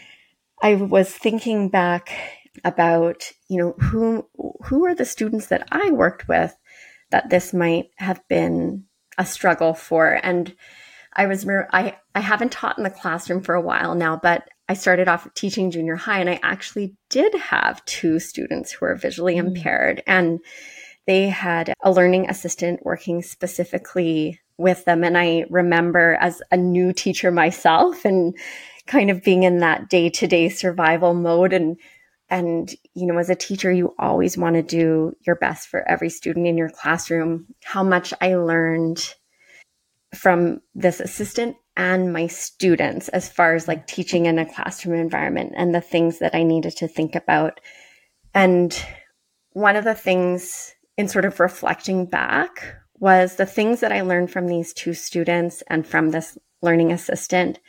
I 0.66 0.74
was 0.74 1.12
thinking 1.12 1.70
back 1.70 2.10
about, 2.64 3.32
you 3.50 3.60
know, 3.60 3.72
who 3.74 4.28
who 4.64 4.86
are 4.86 4.96
the 4.96 5.06
students 5.06 5.48
that 5.48 5.68
I 5.72 5.92
worked 5.92 6.28
with 6.28 6.58
that 7.12 7.30
this 7.30 7.54
might 7.54 7.92
have 7.98 8.28
been 8.28 8.86
a 9.20 9.28
struggle 9.28 9.76
for 9.76 10.20
and 10.24 10.56
I 11.14 11.28
was 11.28 11.48
I 11.48 11.98
I 12.16 12.20
haven't 12.20 12.52
taught 12.52 12.80
in 12.80 12.84
the 12.84 12.90
classroom 12.90 13.42
for 13.42 13.54
a 13.54 13.62
while 13.62 13.94
now, 13.94 14.18
but 14.18 14.50
I 14.68 14.74
started 14.74 15.08
off 15.08 15.32
teaching 15.36 15.70
junior 15.70 15.98
high 15.98 16.20
and 16.20 16.32
I 16.32 16.40
actually 16.42 16.96
did 17.12 17.36
have 17.36 17.86
two 17.86 18.18
students 18.20 18.72
who 18.72 18.88
are 18.88 18.96
visually 18.96 19.36
Mm. 19.36 19.50
impaired 19.50 20.02
and 20.08 20.40
they 21.06 21.30
had 21.30 21.74
a 21.84 21.92
learning 21.92 22.28
assistant 22.28 22.84
working 22.84 23.22
specifically 23.22 24.40
with 24.58 24.84
them 24.86 25.04
and 25.04 25.16
I 25.16 25.46
remember 25.52 26.18
as 26.20 26.42
a 26.50 26.58
new 26.58 26.92
teacher 26.92 27.30
myself 27.30 28.04
and 28.04 28.36
kind 28.88 29.10
of 29.10 29.24
being 29.24 29.44
in 29.44 29.60
that 29.60 29.90
day-to-day 29.90 30.50
survival 30.50 31.14
mode. 31.14 31.54
And 31.54 31.78
and 32.30 32.74
you 32.94 33.06
know 33.06 33.18
as 33.18 33.30
a 33.30 33.36
teacher 33.36 33.72
you 33.72 33.94
always 34.00 34.38
want 34.38 34.56
to 34.56 34.64
do 34.64 35.16
your 35.26 35.36
best 35.36 35.68
for 35.68 35.88
every 35.88 36.10
student 36.10 36.48
in 36.48 36.58
your 36.58 36.70
classroom. 36.70 37.46
How 37.64 37.84
much 37.84 38.14
i 38.22 38.36
learned 38.36 39.14
from 40.14 40.62
this 40.74 41.00
assistant 41.00 41.58
and 41.78 42.14
my 42.14 42.28
students 42.28 43.10
as 43.10 43.28
far 43.28 43.54
as 43.54 43.68
like 43.68 43.86
teaching 43.86 44.26
in 44.28 44.40
a 44.40 44.52
classroom 44.54 44.98
environment 44.98 45.54
and 45.56 45.76
the 45.76 45.82
things 45.82 46.20
that 46.20 46.34
i 46.34 46.44
needed 46.44 46.76
to 46.78 46.88
think 46.88 47.16
about. 47.16 47.60
And 48.34 48.78
one 49.52 49.76
of 49.76 49.84
the 49.84 49.96
things 49.96 50.74
in 50.98 51.08
sort 51.08 51.26
of 51.26 51.40
reflecting 51.40 52.06
back 52.06 52.76
was 52.98 53.36
the 53.36 53.46
things 53.46 53.82
that 53.82 53.92
i 53.92 54.02
learned 54.02 54.32
from 54.32 54.48
these 54.48 54.74
two 54.74 54.94
students 54.94 55.62
and 55.68 55.86
from 55.86 56.10
this 56.10 56.38
learning 56.62 56.92
assistant 56.92 57.60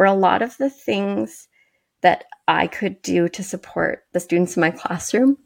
were 0.00 0.06
a 0.06 0.14
lot 0.14 0.40
of 0.40 0.56
the 0.56 0.70
things 0.70 1.46
that 2.00 2.24
I 2.48 2.68
could 2.68 3.02
do 3.02 3.28
to 3.28 3.42
support 3.42 4.04
the 4.14 4.20
students 4.20 4.56
in 4.56 4.62
my 4.62 4.70
classroom 4.70 5.36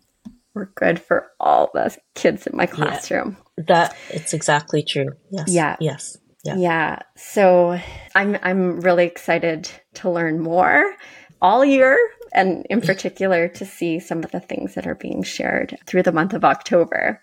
were 0.54 0.70
good 0.76 1.00
for 1.00 1.26
all 1.40 1.72
the 1.74 1.96
kids 2.14 2.46
in 2.46 2.56
my 2.56 2.66
classroom. 2.66 3.36
That 3.56 3.96
it's 4.10 4.32
exactly 4.32 4.84
true. 4.84 5.08
Yes. 5.32 5.48
Yeah. 5.48 5.74
Yes. 5.80 6.16
Yeah. 6.44 6.54
Yeah. 6.56 6.98
So 7.16 7.80
I'm 8.14 8.38
I'm 8.44 8.80
really 8.80 9.06
excited 9.06 9.68
to 9.94 10.08
learn 10.08 10.38
more 10.38 10.94
all 11.42 11.64
year 11.64 11.98
and 12.32 12.64
in 12.70 12.80
particular 12.92 13.48
to 13.48 13.66
see 13.66 13.98
some 13.98 14.22
of 14.22 14.30
the 14.30 14.38
things 14.38 14.74
that 14.74 14.86
are 14.86 14.94
being 14.94 15.24
shared 15.24 15.76
through 15.84 16.04
the 16.04 16.12
month 16.12 16.32
of 16.32 16.44
October. 16.44 17.20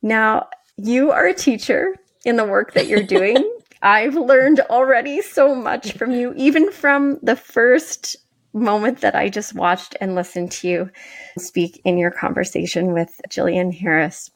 Now, 0.00 0.48
you 0.76 1.10
are 1.10 1.26
a 1.26 1.34
teacher 1.34 1.96
in 2.24 2.36
the 2.36 2.44
work 2.44 2.74
that 2.74 2.86
you're 2.86 3.02
doing. 3.02 3.52
I've 3.82 4.14
learned 4.14 4.60
already 4.60 5.22
so 5.22 5.54
much 5.54 5.92
from 5.92 6.10
you, 6.10 6.34
even 6.36 6.70
from 6.70 7.18
the 7.22 7.36
first 7.36 8.16
moment 8.52 9.00
that 9.00 9.14
I 9.14 9.28
just 9.28 9.54
watched 9.54 9.96
and 10.00 10.14
listened 10.14 10.52
to 10.52 10.68
you 10.68 10.90
speak 11.38 11.80
in 11.84 11.98
your 11.98 12.10
conversation 12.10 12.92
with 12.92 13.20
Jillian 13.28 13.72
Harris. 13.74 14.30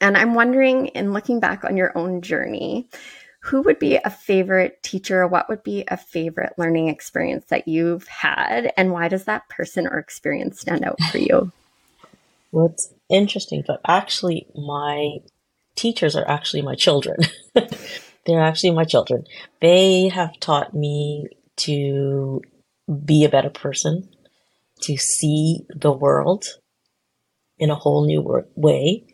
And 0.00 0.16
I'm 0.16 0.34
wondering, 0.34 0.88
in 0.88 1.12
looking 1.12 1.40
back 1.40 1.64
on 1.64 1.76
your 1.76 1.96
own 1.96 2.22
journey, 2.22 2.88
who 3.40 3.62
would 3.62 3.78
be 3.78 3.96
a 3.96 4.10
favorite 4.10 4.82
teacher? 4.82 5.26
What 5.26 5.48
would 5.48 5.62
be 5.62 5.84
a 5.88 5.96
favorite 5.96 6.52
learning 6.58 6.88
experience 6.88 7.46
that 7.46 7.66
you've 7.66 8.06
had? 8.06 8.72
And 8.76 8.92
why 8.92 9.08
does 9.08 9.24
that 9.24 9.48
person 9.48 9.86
or 9.86 9.98
experience 9.98 10.60
stand 10.60 10.84
out 10.84 11.00
for 11.10 11.18
you? 11.18 11.52
Well, 12.52 12.66
it's 12.66 12.92
interesting, 13.08 13.62
but 13.64 13.80
actually, 13.86 14.48
my 14.56 15.18
teachers 15.76 16.16
are 16.16 16.28
actually 16.28 16.62
my 16.62 16.74
children. 16.74 17.18
They're 18.26 18.42
actually 18.42 18.72
my 18.72 18.84
children. 18.84 19.24
They 19.60 20.08
have 20.08 20.38
taught 20.40 20.74
me 20.74 21.28
to 21.58 22.42
be 23.04 23.24
a 23.24 23.28
better 23.28 23.50
person, 23.50 24.08
to 24.82 24.96
see 24.96 25.66
the 25.74 25.92
world 25.92 26.44
in 27.58 27.70
a 27.70 27.74
whole 27.74 28.06
new 28.06 28.44
way, 28.54 29.04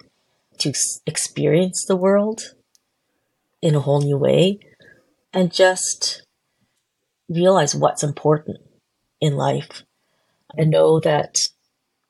to 0.59 0.73
experience 1.07 1.85
the 1.87 1.97
world 1.97 2.55
in 3.61 3.75
a 3.75 3.81
whole 3.81 4.01
new 4.01 4.17
way, 4.17 4.61
and 5.33 5.53
just 5.53 6.23
realize 7.29 7.75
what's 7.75 8.03
important 8.03 8.59
in 9.21 9.37
life 9.37 9.83
and 10.57 10.71
know 10.71 11.01
that 11.01 11.37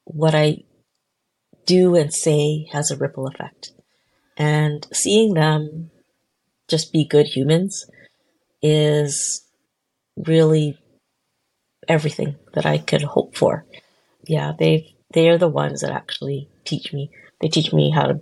what 0.05 0.35
I 0.35 0.65
do 1.65 1.97
and 1.97 2.13
say 2.13 2.69
has 2.73 2.91
a 2.91 2.97
ripple 2.97 3.27
effect. 3.27 3.73
And 4.37 4.87
seeing 4.93 5.35
them 5.35 5.91
just 6.69 6.93
be 6.93 7.05
good 7.05 7.27
humans 7.27 7.89
is 8.63 9.45
really 10.17 10.79
everything 11.89 12.37
that 12.55 12.67
I 12.67 12.79
could 12.79 13.03
hope 13.03 13.37
for. 13.37 13.65
Yeah, 14.25 14.53
they 14.59 14.95
they 15.13 15.29
are 15.29 15.39
the 15.39 15.49
ones 15.49 15.81
that 15.83 15.93
actually 15.93 16.49
teach 16.65 16.93
me. 16.93 17.11
They 17.41 17.49
teach 17.49 17.73
me 17.73 17.91
how 17.91 18.07
to 18.07 18.21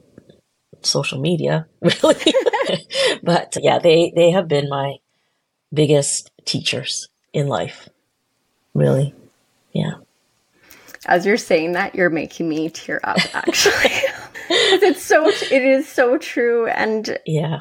social 0.83 1.21
media, 1.21 1.67
really. 1.81 2.35
but 3.23 3.57
yeah, 3.61 3.79
they 3.79 4.13
they 4.15 4.31
have 4.31 4.49
been 4.49 4.69
my 4.69 4.97
biggest 5.73 6.31
teachers 6.45 7.09
in 7.33 7.49
life. 7.49 7.89
Really. 8.75 9.15
Yeah. 9.73 9.95
As 11.07 11.27
you're 11.27 11.37
saying 11.37 11.73
that, 11.73 11.95
you're 11.95 12.11
making 12.11 12.49
me 12.49 12.71
tear 12.71 13.01
up 13.05 13.19
actually. 13.35 13.93
it's 14.51 15.03
so 15.03 15.29
it 15.29 15.53
is 15.63 15.89
so 15.89 16.19
true 16.19 16.67
and 16.67 17.19
yeah. 17.27 17.61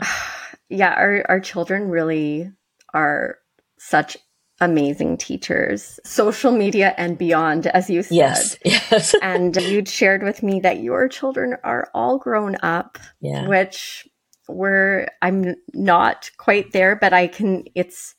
Yeah, 0.73 0.93
our 0.93 1.23
our 1.29 1.39
children 1.39 1.89
really 1.89 2.51
are 2.93 3.37
such 3.77 4.17
amazing 4.61 5.17
teachers, 5.17 5.99
social 6.05 6.51
media 6.51 6.93
and 6.97 7.17
beyond, 7.17 7.67
as 7.67 7.89
you 7.89 8.03
said. 8.03 8.15
Yes. 8.15 8.57
Yes. 8.65 9.15
and 9.21 9.55
you'd 9.55 9.89
shared 9.89 10.23
with 10.23 10.41
me 10.41 10.59
that 10.61 10.81
your 10.81 11.07
children 11.07 11.57
are 11.63 11.89
all 11.93 12.17
grown 12.17 12.55
up, 12.63 12.97
yeah. 13.19 13.47
which 13.47 14.07
were 14.47 15.07
I'm 15.21 15.55
not 15.73 16.29
quite 16.37 16.71
there, 16.71 16.95
but 16.95 17.13
I 17.13 17.27
can 17.27 17.65
it's 17.75 18.15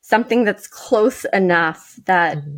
something 0.00 0.44
that's 0.44 0.66
close 0.66 1.24
enough 1.32 1.98
that 2.06 2.38
mm-hmm. 2.38 2.56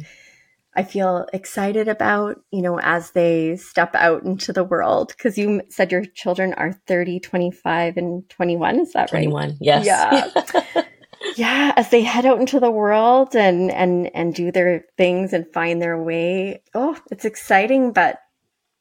I 0.74 0.84
feel 0.84 1.26
excited 1.32 1.88
about, 1.88 2.40
you 2.50 2.62
know, 2.62 2.80
as 2.80 3.10
they 3.10 3.56
step 3.56 3.94
out 3.94 4.22
into 4.22 4.52
the 4.52 4.64
world. 4.64 5.08
Because 5.08 5.36
you 5.36 5.62
said 5.68 5.92
your 5.92 6.04
children 6.04 6.54
are 6.54 6.72
30, 6.86 7.20
25, 7.20 7.96
and 7.96 8.28
21. 8.30 8.80
Is 8.80 8.92
that 8.92 9.10
21, 9.10 9.48
right? 9.48 9.58
yes. 9.60 9.84
Yeah. 9.84 10.82
yeah 11.36 11.72
as 11.76 11.90
they 11.90 12.02
head 12.02 12.26
out 12.26 12.40
into 12.40 12.60
the 12.60 12.70
world 12.70 13.34
and 13.36 13.70
and 13.70 14.10
and 14.14 14.34
do 14.34 14.50
their 14.50 14.84
things 14.96 15.32
and 15.32 15.46
find 15.52 15.80
their 15.80 16.00
way 16.00 16.60
oh 16.74 16.98
it's 17.10 17.24
exciting 17.24 17.92
but 17.92 18.18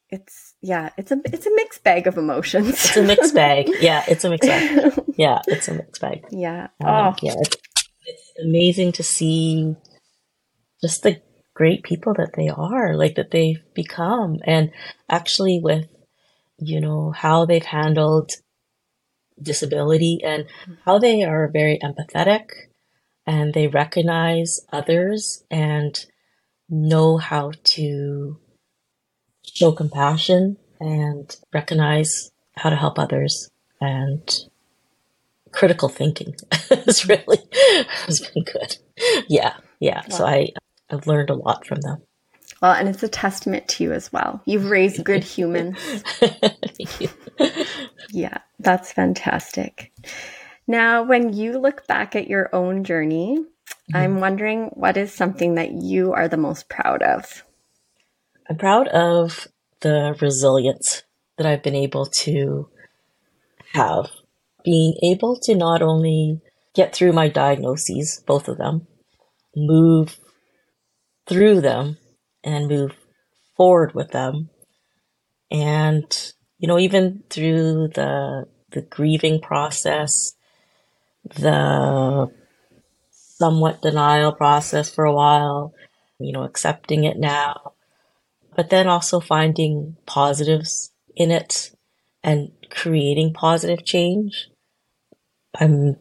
it's 0.09 0.55
yeah 0.61 0.89
it's 0.97 1.11
a 1.11 1.21
it's 1.25 1.45
a 1.45 1.55
mixed 1.55 1.83
bag 1.83 2.07
of 2.07 2.17
emotions 2.17 2.69
it's 2.69 2.97
a 2.97 3.03
mixed 3.03 3.33
bag 3.35 3.69
yeah 3.81 4.03
it's 4.07 4.23
a 4.23 4.29
mixed 4.29 4.49
bag 4.49 5.03
yeah 5.17 5.39
it's 5.47 5.67
a 5.67 5.73
mixed 5.73 6.01
bag 6.01 6.25
yeah 6.31 6.63
um, 6.83 6.87
oh 6.87 7.15
yeah 7.21 7.35
it's, 7.37 7.55
it's 8.05 8.33
amazing 8.43 8.91
to 8.91 9.03
see 9.03 9.75
just 10.81 11.03
the 11.03 11.21
great 11.53 11.83
people 11.83 12.13
that 12.13 12.33
they 12.35 12.49
are 12.49 12.95
like 12.95 13.15
that 13.15 13.31
they've 13.31 13.63
become 13.73 14.37
and 14.45 14.71
actually 15.09 15.59
with 15.61 15.87
you 16.57 16.79
know 16.79 17.11
how 17.11 17.45
they've 17.45 17.65
handled 17.65 18.31
disability 19.41 20.19
and 20.23 20.45
how 20.85 20.99
they 20.99 21.23
are 21.23 21.47
very 21.47 21.79
empathetic 21.83 22.45
and 23.25 23.53
they 23.53 23.67
recognize 23.67 24.59
others 24.71 25.43
and 25.49 26.05
know 26.69 27.17
how 27.17 27.51
to 27.63 28.39
show 29.43 29.71
compassion 29.71 30.57
and 30.79 31.35
recognize 31.53 32.31
how 32.55 32.69
to 32.69 32.75
help 32.75 32.97
others 32.97 33.49
and 33.79 34.45
critical 35.51 35.89
thinking 35.89 36.35
has 36.69 37.07
really 37.07 37.39
has 38.05 38.21
been 38.21 38.43
good. 38.43 38.77
Yeah, 39.27 39.55
yeah. 39.79 40.01
Wow. 40.09 40.17
So 40.17 40.25
I 40.25 40.49
I've 40.91 41.07
learned 41.07 41.29
a 41.29 41.35
lot 41.35 41.65
from 41.65 41.81
them. 41.81 42.01
Well, 42.61 42.73
and 42.73 42.87
it's 42.87 43.03
a 43.03 43.07
testament 43.07 43.67
to 43.69 43.83
you 43.83 43.93
as 43.93 44.11
well. 44.13 44.41
You've 44.45 44.69
raised 44.69 45.03
good 45.03 45.23
humans. 45.23 46.03
You. 46.99 47.09
yeah, 48.11 48.37
that's 48.59 48.91
fantastic. 48.91 49.91
Now, 50.67 51.03
when 51.03 51.33
you 51.33 51.59
look 51.59 51.87
back 51.87 52.15
at 52.15 52.27
your 52.27 52.49
own 52.53 52.83
journey, 52.83 53.37
mm-hmm. 53.37 53.95
I'm 53.95 54.19
wondering 54.19 54.67
what 54.73 54.97
is 54.97 55.13
something 55.13 55.55
that 55.55 55.71
you 55.71 56.13
are 56.13 56.27
the 56.27 56.37
most 56.37 56.69
proud 56.69 57.01
of? 57.01 57.43
I'm 58.49 58.57
proud 58.57 58.87
of 58.89 59.47
the 59.81 60.15
resilience 60.21 61.03
that 61.37 61.47
I've 61.47 61.63
been 61.63 61.75
able 61.75 62.05
to 62.05 62.69
have. 63.73 64.09
Being 64.63 64.95
able 65.01 65.39
to 65.41 65.55
not 65.55 65.81
only 65.81 66.39
get 66.75 66.93
through 66.93 67.13
my 67.13 67.27
diagnoses, 67.29 68.21
both 68.27 68.47
of 68.47 68.57
them, 68.57 68.85
move 69.55 70.17
through 71.31 71.61
them, 71.61 71.97
and 72.43 72.67
move 72.67 72.91
forward 73.55 73.95
with 73.95 74.11
them. 74.11 74.49
And, 75.49 76.33
you 76.57 76.67
know, 76.67 76.77
even 76.77 77.23
through 77.29 77.87
the, 77.95 78.47
the 78.71 78.81
grieving 78.81 79.39
process, 79.39 80.33
the 81.23 82.27
somewhat 83.11 83.81
denial 83.81 84.33
process 84.33 84.93
for 84.93 85.05
a 85.05 85.13
while, 85.13 85.73
you 86.19 86.33
know, 86.33 86.43
accepting 86.43 87.05
it 87.05 87.17
now, 87.17 87.75
but 88.53 88.69
then 88.69 88.87
also 88.87 89.21
finding 89.21 89.95
positives 90.05 90.91
in 91.15 91.31
it 91.31 91.71
and 92.21 92.51
creating 92.69 93.33
positive 93.33 93.85
change. 93.85 94.49
I'm 95.55 95.95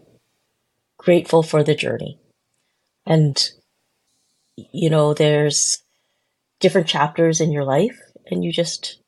grateful 0.98 1.44
for 1.44 1.62
the 1.62 1.76
journey. 1.76 2.18
And, 3.06 3.38
you 4.72 4.90
know, 4.90 5.14
there's 5.14 5.82
different 6.60 6.86
chapters 6.86 7.40
in 7.40 7.50
your 7.50 7.64
life 7.64 7.98
and 8.30 8.44
you 8.44 8.52
just 8.52 9.00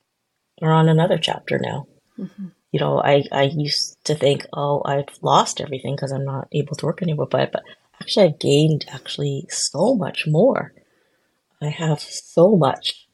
are 0.60 0.72
on 0.72 0.88
another 0.88 1.18
chapter 1.18 1.58
now. 1.58 1.86
Mm-hmm. 2.18 2.48
You 2.72 2.80
know, 2.80 3.02
I, 3.02 3.24
I 3.30 3.42
used 3.54 3.98
to 4.04 4.14
think, 4.14 4.46
oh, 4.54 4.82
I've 4.84 5.18
lost 5.20 5.60
everything 5.60 5.94
because 5.94 6.12
I'm 6.12 6.24
not 6.24 6.48
able 6.52 6.74
to 6.76 6.86
work 6.86 7.02
anymore. 7.02 7.28
But, 7.30 7.52
but 7.52 7.62
actually, 8.00 8.26
I've 8.26 8.38
gained 8.38 8.86
actually 8.90 9.46
so 9.50 9.94
much 9.94 10.24
more. 10.26 10.72
I 11.60 11.68
have 11.68 12.00
so 12.00 12.56
much 12.56 13.06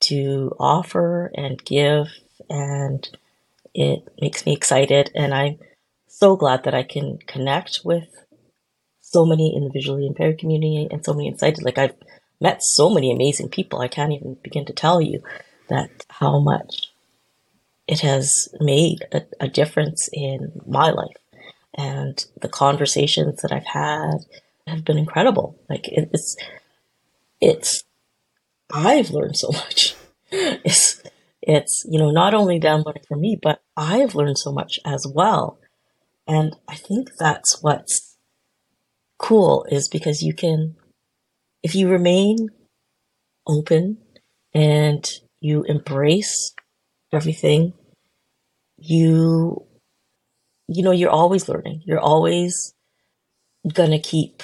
to 0.00 0.52
offer 0.60 1.32
and 1.34 1.64
give, 1.64 2.08
and 2.50 3.08
it 3.74 4.06
makes 4.20 4.44
me 4.44 4.52
excited. 4.52 5.10
And 5.14 5.32
I'm 5.32 5.58
so 6.06 6.36
glad 6.36 6.64
that 6.64 6.74
I 6.74 6.82
can 6.82 7.18
connect 7.26 7.80
with 7.84 8.08
so 9.14 9.24
many 9.24 9.54
in 9.54 9.62
the 9.62 9.70
visually 9.70 10.06
impaired 10.06 10.38
community 10.38 10.88
and 10.90 11.04
so 11.04 11.14
many 11.14 11.28
inside. 11.28 11.62
Like 11.62 11.78
I've 11.78 11.94
met 12.40 12.62
so 12.62 12.90
many 12.90 13.12
amazing 13.12 13.48
people. 13.48 13.80
I 13.80 13.88
can't 13.88 14.12
even 14.12 14.36
begin 14.42 14.64
to 14.66 14.72
tell 14.72 15.00
you 15.00 15.22
that 15.68 16.04
how 16.08 16.40
much 16.40 16.90
it 17.86 18.00
has 18.00 18.48
made 18.60 19.06
a, 19.12 19.22
a 19.40 19.48
difference 19.48 20.08
in 20.12 20.60
my 20.66 20.90
life. 20.90 21.16
And 21.74 22.24
the 22.40 22.48
conversations 22.48 23.40
that 23.42 23.52
I've 23.52 23.66
had 23.66 24.26
have 24.66 24.84
been 24.84 24.98
incredible. 24.98 25.56
Like 25.70 25.86
it, 25.88 26.10
it's, 26.12 26.36
it's, 27.40 27.84
I've 28.72 29.10
learned 29.10 29.36
so 29.36 29.50
much. 29.52 29.94
It's, 30.36 31.00
it's, 31.42 31.86
you 31.88 32.00
know, 32.00 32.10
not 32.10 32.34
only 32.34 32.58
them 32.58 32.82
learning 32.84 33.04
from 33.06 33.20
me, 33.20 33.38
but 33.40 33.62
I've 33.76 34.16
learned 34.16 34.36
so 34.36 34.50
much 34.50 34.80
as 34.84 35.06
well. 35.06 35.60
And 36.26 36.56
I 36.66 36.74
think 36.74 37.10
that's 37.16 37.62
what's 37.62 38.13
cool 39.18 39.66
is 39.70 39.88
because 39.88 40.22
you 40.22 40.34
can 40.34 40.76
if 41.62 41.74
you 41.74 41.88
remain 41.88 42.48
open 43.46 43.98
and 44.54 45.08
you 45.40 45.64
embrace 45.64 46.54
everything, 47.12 47.74
you, 48.78 49.66
you 50.68 50.82
know, 50.82 50.92
you're 50.92 51.10
always 51.10 51.48
learning. 51.48 51.82
You're 51.86 52.00
always 52.00 52.74
gonna 53.74 54.00
keep 54.00 54.42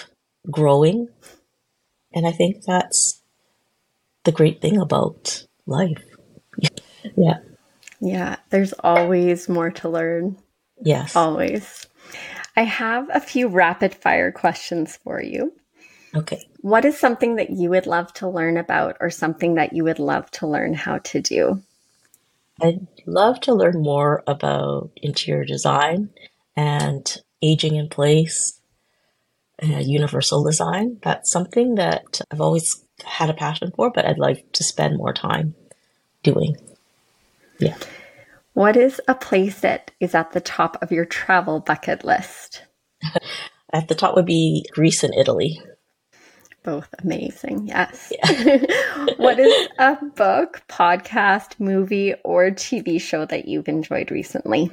growing 0.50 1.08
And 2.12 2.26
I 2.26 2.32
think 2.32 2.64
that's 2.66 3.22
the 4.24 4.32
great 4.32 4.60
thing 4.62 4.78
about 4.78 5.46
life. 5.66 6.04
yeah. 7.16 7.38
Yeah, 8.00 8.36
there's 8.50 8.74
always 8.74 9.48
more 9.48 9.70
to 9.72 9.88
learn. 9.90 10.38
Yes. 10.82 11.16
Always. 11.16 11.86
I 12.56 12.62
have 12.62 13.08
a 13.12 13.20
few 13.20 13.48
rapid 13.48 13.94
fire 13.94 14.32
questions 14.32 14.96
for 14.96 15.22
you. 15.22 15.52
Okay. 16.14 16.40
What 16.60 16.84
is 16.84 16.98
something 16.98 17.36
that 17.36 17.50
you 17.50 17.70
would 17.70 17.86
love 17.86 18.12
to 18.14 18.28
learn 18.28 18.56
about 18.56 18.96
or 19.00 19.10
something 19.10 19.54
that 19.54 19.72
you 19.72 19.84
would 19.84 19.98
love 19.98 20.30
to 20.32 20.46
learn 20.46 20.74
how 20.74 20.98
to 20.98 21.20
do? 21.20 21.62
I'd 22.60 22.86
love 23.06 23.40
to 23.42 23.54
learn 23.54 23.80
more 23.80 24.22
about 24.26 24.90
interior 24.96 25.44
design 25.44 26.10
and 26.56 27.16
aging 27.42 27.76
in 27.76 27.88
place, 27.88 28.60
uh, 29.62 29.78
universal 29.78 30.42
design. 30.44 30.98
That's 31.02 31.30
something 31.30 31.76
that 31.76 32.20
I've 32.30 32.40
always 32.40 32.84
had 33.04 33.30
a 33.30 33.34
passion 33.34 33.72
for, 33.74 33.90
but 33.90 34.04
I'd 34.04 34.18
like 34.18 34.52
to 34.52 34.64
spend 34.64 34.98
more 34.98 35.14
time 35.14 35.54
doing. 36.22 36.56
Yeah. 37.58 37.76
What 38.60 38.76
is 38.76 39.00
a 39.08 39.14
place 39.14 39.60
that 39.60 39.90
is 40.00 40.14
at 40.14 40.32
the 40.32 40.40
top 40.42 40.82
of 40.82 40.92
your 40.92 41.06
travel 41.06 41.60
bucket 41.60 42.04
list? 42.04 42.64
at 43.72 43.88
the 43.88 43.94
top 43.94 44.14
would 44.14 44.26
be 44.26 44.66
Greece 44.70 45.02
and 45.02 45.14
Italy. 45.14 45.58
Both 46.62 46.94
amazing, 47.02 47.68
yes. 47.68 48.12
Yeah. 48.12 48.66
what 49.16 49.38
is 49.38 49.68
a 49.78 49.96
book, 50.14 50.60
podcast, 50.68 51.58
movie, 51.58 52.12
or 52.22 52.50
TV 52.50 53.00
show 53.00 53.24
that 53.24 53.48
you've 53.48 53.66
enjoyed 53.66 54.10
recently? 54.10 54.70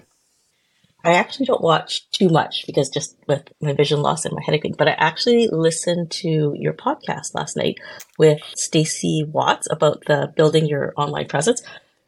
I 1.06 1.14
actually 1.14 1.46
don't 1.46 1.64
watch 1.64 2.12
too 2.12 2.28
much 2.28 2.66
because 2.66 2.90
just 2.90 3.16
with 3.26 3.44
my 3.62 3.72
vision 3.72 4.02
loss 4.02 4.26
and 4.26 4.36
my 4.36 4.42
headache, 4.46 4.76
but 4.78 4.90
I 4.90 4.98
actually 4.98 5.48
listened 5.50 6.12
to 6.24 6.54
your 6.60 6.74
podcast 6.74 7.34
last 7.34 7.56
night 7.56 7.78
with 8.20 8.42
Stacy 8.54 9.24
Watts 9.24 9.70
about 9.72 10.04
the 10.08 10.34
building 10.36 10.66
your 10.66 10.94
online 10.98 11.30
presence. 11.30 11.62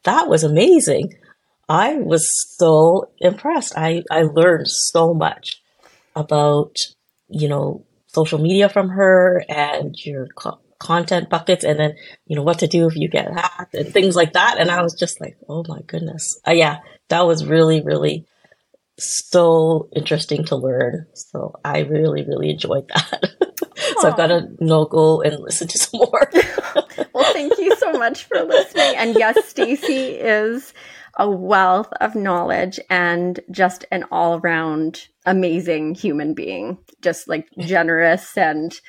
That 0.03 0.27
was 0.27 0.43
amazing. 0.43 1.15
I 1.69 1.95
was 1.95 2.27
so 2.57 3.11
impressed. 3.19 3.77
I, 3.77 4.03
I 4.09 4.23
learned 4.23 4.67
so 4.67 5.13
much 5.13 5.61
about, 6.15 6.75
you 7.29 7.47
know, 7.47 7.85
social 8.07 8.39
media 8.39 8.69
from 8.69 8.89
her 8.89 9.43
and 9.47 9.95
your 10.03 10.27
co- 10.35 10.59
content 10.79 11.29
buckets 11.29 11.63
and 11.63 11.79
then, 11.79 11.95
you 12.25 12.35
know, 12.35 12.41
what 12.41 12.59
to 12.59 12.67
do 12.67 12.87
if 12.87 12.95
you 12.95 13.07
get 13.07 13.31
hacked 13.31 13.75
and 13.75 13.93
things 13.93 14.15
like 14.15 14.33
that. 14.33 14.57
And 14.59 14.71
I 14.71 14.81
was 14.81 14.95
just 14.95 15.21
like, 15.21 15.37
oh 15.47 15.63
my 15.67 15.81
goodness. 15.85 16.39
Uh, 16.47 16.53
yeah, 16.53 16.79
that 17.09 17.27
was 17.27 17.45
really, 17.45 17.81
really 17.81 18.25
so 18.97 19.89
interesting 19.95 20.45
to 20.45 20.55
learn. 20.55 21.05
So 21.13 21.53
I 21.63 21.81
really, 21.81 22.23
really 22.23 22.49
enjoyed 22.49 22.87
that. 22.87 23.31
so 23.99 24.07
I've 24.07 24.17
got 24.17 24.27
to 24.27 24.47
you 24.59 24.65
know, 24.65 24.85
go 24.85 25.21
and 25.21 25.39
listen 25.39 25.67
to 25.67 25.77
some 25.77 25.99
more. 25.99 26.31
well, 27.13 27.31
thank 27.33 27.59
you 27.59 27.75
so 27.75 27.93
much 27.93 28.23
for 28.25 28.41
listening. 28.41 28.95
And 28.95 29.15
yes, 29.15 29.37
Stacy 29.47 30.13
is 30.15 30.73
a 31.17 31.29
wealth 31.29 31.91
of 31.99 32.15
knowledge 32.15 32.79
and 32.89 33.39
just 33.51 33.85
an 33.91 34.05
all 34.11 34.39
around 34.39 35.07
amazing 35.25 35.95
human 35.95 36.33
being, 36.33 36.77
just 37.01 37.27
like 37.27 37.47
generous 37.59 38.37
and 38.37 38.79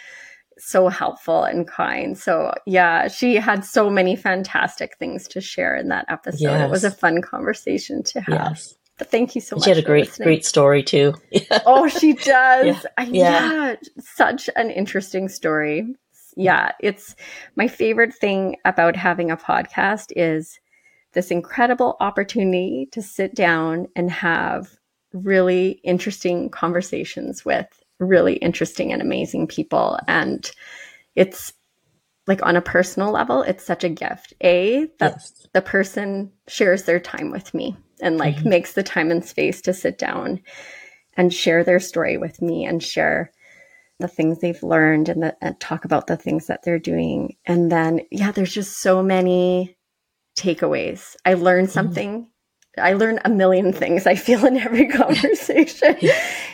so 0.59 0.89
helpful 0.89 1.45
and 1.45 1.67
kind. 1.67 2.17
So, 2.17 2.53
yeah, 2.67 3.09
she 3.09 3.37
had 3.37 3.65
so 3.65 3.91
many 3.91 4.17
fantastic 4.17 4.97
things 4.99 5.27
to 5.29 5.41
share 5.41 5.75
in 5.77 5.89
that 5.89 6.05
episode. 6.09 6.41
Yes. 6.41 6.69
It 6.69 6.71
was 6.71 6.85
a 6.85 6.91
fun 6.91 7.23
conversation 7.23 8.03
to 8.05 8.21
have. 8.21 8.35
Yes. 8.35 8.75
But 8.99 9.11
thank 9.11 9.35
you 9.35 9.41
so 9.41 9.57
much. 9.57 9.65
She 9.65 9.71
had 9.71 9.79
a 9.79 9.83
great, 9.83 10.07
listening. 10.07 10.27
great 10.27 10.45
story 10.45 10.83
too. 10.83 11.15
oh, 11.65 11.89
she 11.89 12.13
does. 12.13 12.67
Yeah. 12.67 12.81
I, 12.99 13.03
yeah. 13.05 13.53
yeah, 13.53 13.75
such 13.99 14.51
an 14.57 14.71
interesting 14.71 15.29
story. 15.29 15.95
Yeah, 16.37 16.73
it's 16.81 17.17
my 17.57 17.67
favorite 17.67 18.15
thing 18.15 18.57
about 18.65 18.97
having 18.97 19.31
a 19.31 19.37
podcast 19.37 20.13
is 20.15 20.61
this 21.13 21.31
incredible 21.31 21.97
opportunity 22.01 22.89
to 22.93 23.03
sit 23.03 23.35
down 23.35 23.87
and 23.97 24.11
have 24.11 24.77
really 25.13 25.81
interesting 25.83 26.49
conversations 26.51 27.45
with 27.45 27.67
really 27.99 28.35
interesting 28.35 28.93
and 28.93 29.03
amazing 29.03 29.47
people. 29.47 29.99
And 30.09 30.51
it's 31.17 31.53
like 32.27 32.45
on 32.45 32.57
a 32.57 32.63
personal 32.63 33.11
level, 33.11 33.43
it's 33.43 33.65
such 33.65 33.83
a 33.83 33.89
gift. 33.89 34.33
A, 34.43 34.87
that 34.99 35.15
yes. 35.17 35.47
the 35.53 35.63
person 35.63 36.31
shares 36.49 36.85
their 36.85 37.01
time 37.01 37.31
with 37.31 37.53
me 37.55 37.77
and 38.01 38.19
like 38.19 38.37
mm-hmm. 38.37 38.51
makes 38.51 38.75
the 38.75 38.83
time 38.83 39.11
and 39.11 39.25
space 39.25 39.61
to 39.63 39.75
sit 39.75 39.99
down 39.99 40.41
and 41.17 41.35
share 41.35 41.65
their 41.65 41.81
story 41.81 42.17
with 42.17 42.41
me 42.41 42.65
and 42.65 42.83
share 42.83 43.33
the 43.99 44.09
things 44.09 44.39
they've 44.39 44.63
learned 44.63 45.09
and, 45.09 45.23
the, 45.23 45.37
and 45.43 45.59
talk 45.61 45.85
about 45.85 46.07
the 46.07 46.17
things 46.17 46.47
that 46.47 46.63
they're 46.63 46.79
doing. 46.79 47.37
And 47.47 47.71
then, 47.71 48.01
yeah, 48.11 48.31
there's 48.31 48.55
just 48.55 48.79
so 48.79 49.03
many 49.03 49.77
takeaways. 50.41 51.17
I 51.25 51.35
learn 51.35 51.65
mm-hmm. 51.65 51.73
something. 51.73 52.11
Mm-hmm. 52.11 52.31
I 52.79 52.93
learn 52.93 53.19
a 53.25 53.29
million 53.29 53.73
things. 53.73 54.07
I 54.07 54.15
feel 54.15 54.47
in 54.47 54.57
every 54.57 54.87
conversation. 54.91 55.97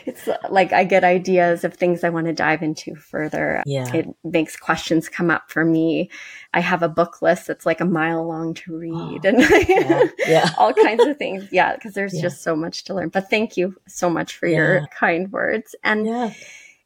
it's 0.07 0.29
like 0.49 0.73
I 0.73 0.85
get 0.85 1.05
ideas 1.05 1.63
of 1.63 1.75
things 1.75 2.03
I 2.05 2.09
want 2.09 2.27
to 2.27 2.33
dive 2.33 2.63
into 2.63 2.95
further. 2.95 3.63
Yeah. 3.67 3.93
It 3.95 4.09
makes 4.25 4.57
questions 4.57 5.09
come 5.09 5.31
up 5.31 5.51
for 5.51 5.65
me. 5.65 6.11
I 6.55 6.61
have 6.61 6.83
a 6.83 6.89
book 6.89 7.21
list 7.21 7.47
that's 7.47 7.67
like 7.67 7.81
a 7.81 7.85
mile 7.85 8.27
long 8.27 8.55
to 8.55 8.77
read 8.79 9.27
oh, 9.27 9.29
and 9.29 9.41
yeah, 9.69 10.03
yeah. 10.27 10.51
all 10.59 10.73
kinds 10.73 11.05
of 11.05 11.19
things. 11.19 11.49
Yeah, 11.53 11.75
because 11.75 11.93
there's 11.95 12.15
yeah. 12.15 12.23
just 12.23 12.43
so 12.43 12.57
much 12.57 12.85
to 12.85 12.95
learn. 12.95 13.11
But 13.11 13.29
thank 13.29 13.57
you 13.57 13.77
so 13.87 14.09
much 14.09 14.37
for 14.37 14.47
your 14.47 14.87
kind 14.99 15.31
words. 15.31 15.75
And 15.85 16.35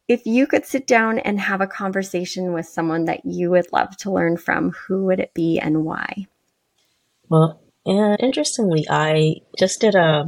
if 0.08 0.26
you 0.26 0.48
could 0.48 0.66
sit 0.66 0.88
down 0.88 1.20
and 1.20 1.38
have 1.38 1.60
a 1.60 1.68
conversation 1.68 2.52
with 2.52 2.66
someone 2.66 3.04
that 3.04 3.24
you 3.24 3.50
would 3.50 3.72
love 3.72 3.96
to 3.98 4.10
learn 4.10 4.36
from, 4.36 4.72
who 4.72 5.04
would 5.04 5.20
it 5.20 5.32
be 5.34 5.60
and 5.60 5.84
why? 5.84 6.26
Well, 7.30 7.62
and 7.86 8.18
interestingly, 8.20 8.86
I 8.90 9.36
just 9.56 9.80
did 9.80 9.94
a 9.94 10.26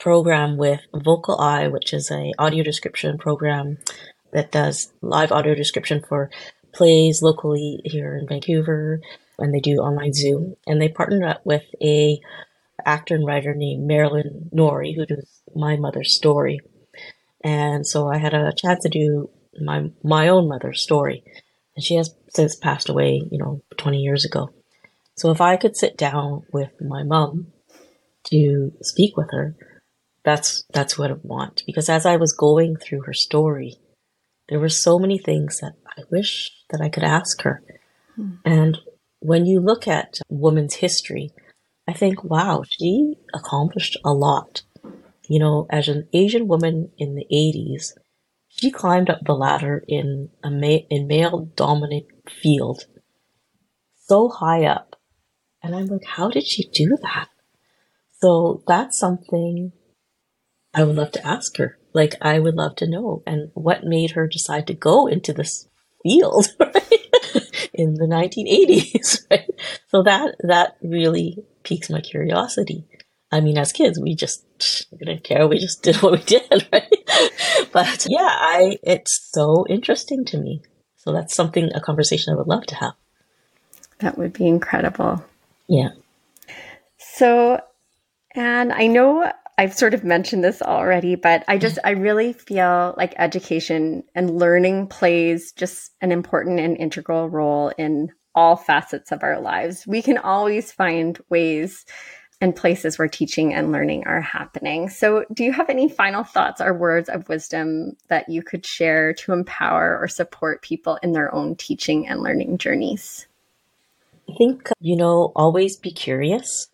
program 0.00 0.56
with 0.56 0.80
VocalEye, 0.92 1.70
which 1.70 1.94
is 1.94 2.10
a 2.10 2.32
audio 2.36 2.64
description 2.64 3.16
program 3.16 3.78
that 4.32 4.50
does 4.50 4.92
live 5.00 5.30
audio 5.30 5.54
description 5.54 6.02
for 6.06 6.30
plays 6.74 7.22
locally 7.22 7.80
here 7.84 8.18
in 8.18 8.26
Vancouver, 8.26 9.00
and 9.38 9.54
they 9.54 9.60
do 9.60 9.76
online 9.76 10.12
Zoom. 10.12 10.56
And 10.66 10.82
they 10.82 10.88
partnered 10.88 11.22
up 11.22 11.42
with 11.44 11.62
a 11.80 12.18
actor 12.84 13.14
and 13.14 13.24
writer 13.24 13.54
named 13.54 13.86
Marilyn 13.86 14.50
Norry, 14.52 14.94
who 14.94 15.06
does 15.06 15.42
My 15.54 15.76
Mother's 15.76 16.12
Story. 16.12 16.58
And 17.44 17.86
so 17.86 18.08
I 18.08 18.18
had 18.18 18.34
a 18.34 18.52
chance 18.52 18.82
to 18.82 18.88
do 18.88 19.30
my 19.60 19.90
my 20.02 20.26
own 20.26 20.48
mother's 20.48 20.82
story, 20.82 21.22
and 21.76 21.84
she 21.84 21.94
has 21.94 22.12
since 22.30 22.56
passed 22.56 22.88
away, 22.88 23.22
you 23.30 23.38
know, 23.38 23.62
20 23.78 23.98
years 23.98 24.24
ago. 24.24 24.50
So 25.16 25.30
if 25.30 25.40
I 25.40 25.56
could 25.56 25.76
sit 25.76 25.96
down 25.96 26.44
with 26.52 26.72
my 26.80 27.02
mom 27.02 27.52
to 28.24 28.72
speak 28.82 29.16
with 29.16 29.30
her, 29.30 29.56
that's 30.24 30.64
that's 30.72 30.98
what 30.98 31.10
I 31.10 31.14
want. 31.22 31.62
Because 31.66 31.88
as 31.88 32.06
I 32.06 32.16
was 32.16 32.32
going 32.32 32.76
through 32.76 33.02
her 33.02 33.12
story, 33.12 33.76
there 34.48 34.58
were 34.58 34.68
so 34.68 34.98
many 34.98 35.18
things 35.18 35.60
that 35.60 35.74
I 35.86 36.02
wish 36.10 36.52
that 36.70 36.80
I 36.80 36.88
could 36.88 37.04
ask 37.04 37.42
her. 37.42 37.62
Hmm. 38.16 38.32
And 38.44 38.78
when 39.20 39.46
you 39.46 39.60
look 39.60 39.86
at 39.86 40.20
women's 40.28 40.74
history, 40.74 41.30
I 41.86 41.92
think, 41.92 42.24
wow, 42.24 42.64
she 42.68 43.16
accomplished 43.32 43.96
a 44.04 44.12
lot. 44.12 44.62
You 45.28 45.38
know, 45.38 45.66
as 45.70 45.88
an 45.88 46.08
Asian 46.12 46.48
woman 46.48 46.90
in 46.98 47.14
the 47.14 47.26
80s, 47.32 47.92
she 48.48 48.70
climbed 48.70 49.10
up 49.10 49.20
the 49.24 49.34
ladder 49.34 49.82
in 49.88 50.30
a 50.42 50.50
ma- 50.50 50.86
in 50.90 51.06
male 51.06 51.50
dominant 51.56 52.06
field 52.28 52.86
so 54.06 54.28
high 54.28 54.64
up 54.64 54.93
and 55.64 55.74
I'm 55.74 55.86
like, 55.86 56.04
how 56.04 56.28
did 56.28 56.46
she 56.46 56.68
do 56.68 56.96
that? 57.02 57.28
So 58.20 58.62
that's 58.66 58.98
something 58.98 59.72
I 60.74 60.84
would 60.84 60.96
love 60.96 61.12
to 61.12 61.26
ask 61.26 61.56
her. 61.56 61.78
Like, 61.94 62.16
I 62.20 62.38
would 62.38 62.54
love 62.54 62.76
to 62.76 62.90
know. 62.90 63.22
And 63.26 63.50
what 63.54 63.84
made 63.84 64.10
her 64.12 64.26
decide 64.26 64.66
to 64.66 64.74
go 64.74 65.06
into 65.06 65.32
this 65.32 65.66
field, 66.02 66.48
right? 66.60 67.08
In 67.72 67.94
the 67.94 68.06
1980s, 68.06 69.26
right? 69.30 69.48
So 69.88 70.02
that, 70.02 70.34
that 70.40 70.76
really 70.82 71.38
piques 71.62 71.88
my 71.88 72.00
curiosity. 72.00 72.84
I 73.32 73.40
mean, 73.40 73.56
as 73.56 73.72
kids, 73.72 73.98
we 73.98 74.14
just 74.14 74.44
we 74.92 74.98
didn't 74.98 75.24
care. 75.24 75.48
We 75.48 75.58
just 75.58 75.82
did 75.82 75.96
what 76.02 76.12
we 76.12 76.22
did, 76.22 76.68
right? 76.72 76.92
but 77.72 78.06
yeah, 78.08 78.28
I 78.30 78.78
it's 78.82 79.30
so 79.32 79.64
interesting 79.68 80.24
to 80.26 80.38
me. 80.38 80.62
So 80.96 81.12
that's 81.12 81.34
something 81.34 81.70
a 81.74 81.80
conversation 81.80 82.32
I 82.32 82.36
would 82.36 82.46
love 82.46 82.66
to 82.66 82.76
have. 82.76 82.92
That 83.98 84.18
would 84.18 84.34
be 84.34 84.46
incredible. 84.46 85.24
Yeah. 85.68 85.90
So, 86.98 87.60
and 88.34 88.72
I 88.72 88.86
know 88.86 89.30
I've 89.56 89.74
sort 89.74 89.94
of 89.94 90.04
mentioned 90.04 90.42
this 90.42 90.60
already, 90.60 91.14
but 91.14 91.44
I 91.46 91.58
just, 91.58 91.78
I 91.84 91.90
really 91.90 92.32
feel 92.32 92.94
like 92.96 93.14
education 93.18 94.02
and 94.14 94.36
learning 94.36 94.88
plays 94.88 95.52
just 95.52 95.92
an 96.00 96.10
important 96.10 96.58
and 96.58 96.76
integral 96.76 97.30
role 97.30 97.72
in 97.78 98.12
all 98.34 98.56
facets 98.56 99.12
of 99.12 99.22
our 99.22 99.40
lives. 99.40 99.86
We 99.86 100.02
can 100.02 100.18
always 100.18 100.72
find 100.72 101.18
ways 101.28 101.86
and 102.40 102.54
places 102.54 102.98
where 102.98 103.06
teaching 103.06 103.54
and 103.54 103.70
learning 103.70 104.04
are 104.06 104.20
happening. 104.20 104.88
So, 104.88 105.24
do 105.32 105.44
you 105.44 105.52
have 105.52 105.70
any 105.70 105.88
final 105.88 106.24
thoughts 106.24 106.60
or 106.60 106.74
words 106.74 107.08
of 107.08 107.28
wisdom 107.28 107.96
that 108.08 108.28
you 108.28 108.42
could 108.42 108.66
share 108.66 109.14
to 109.14 109.32
empower 109.32 109.96
or 109.98 110.08
support 110.08 110.62
people 110.62 110.98
in 111.02 111.12
their 111.12 111.32
own 111.32 111.54
teaching 111.54 112.08
and 112.08 112.22
learning 112.22 112.58
journeys? 112.58 113.26
I 114.28 114.34
think, 114.36 114.70
you 114.80 114.96
know, 114.96 115.32
always 115.36 115.76
be 115.76 115.92
curious 115.92 116.68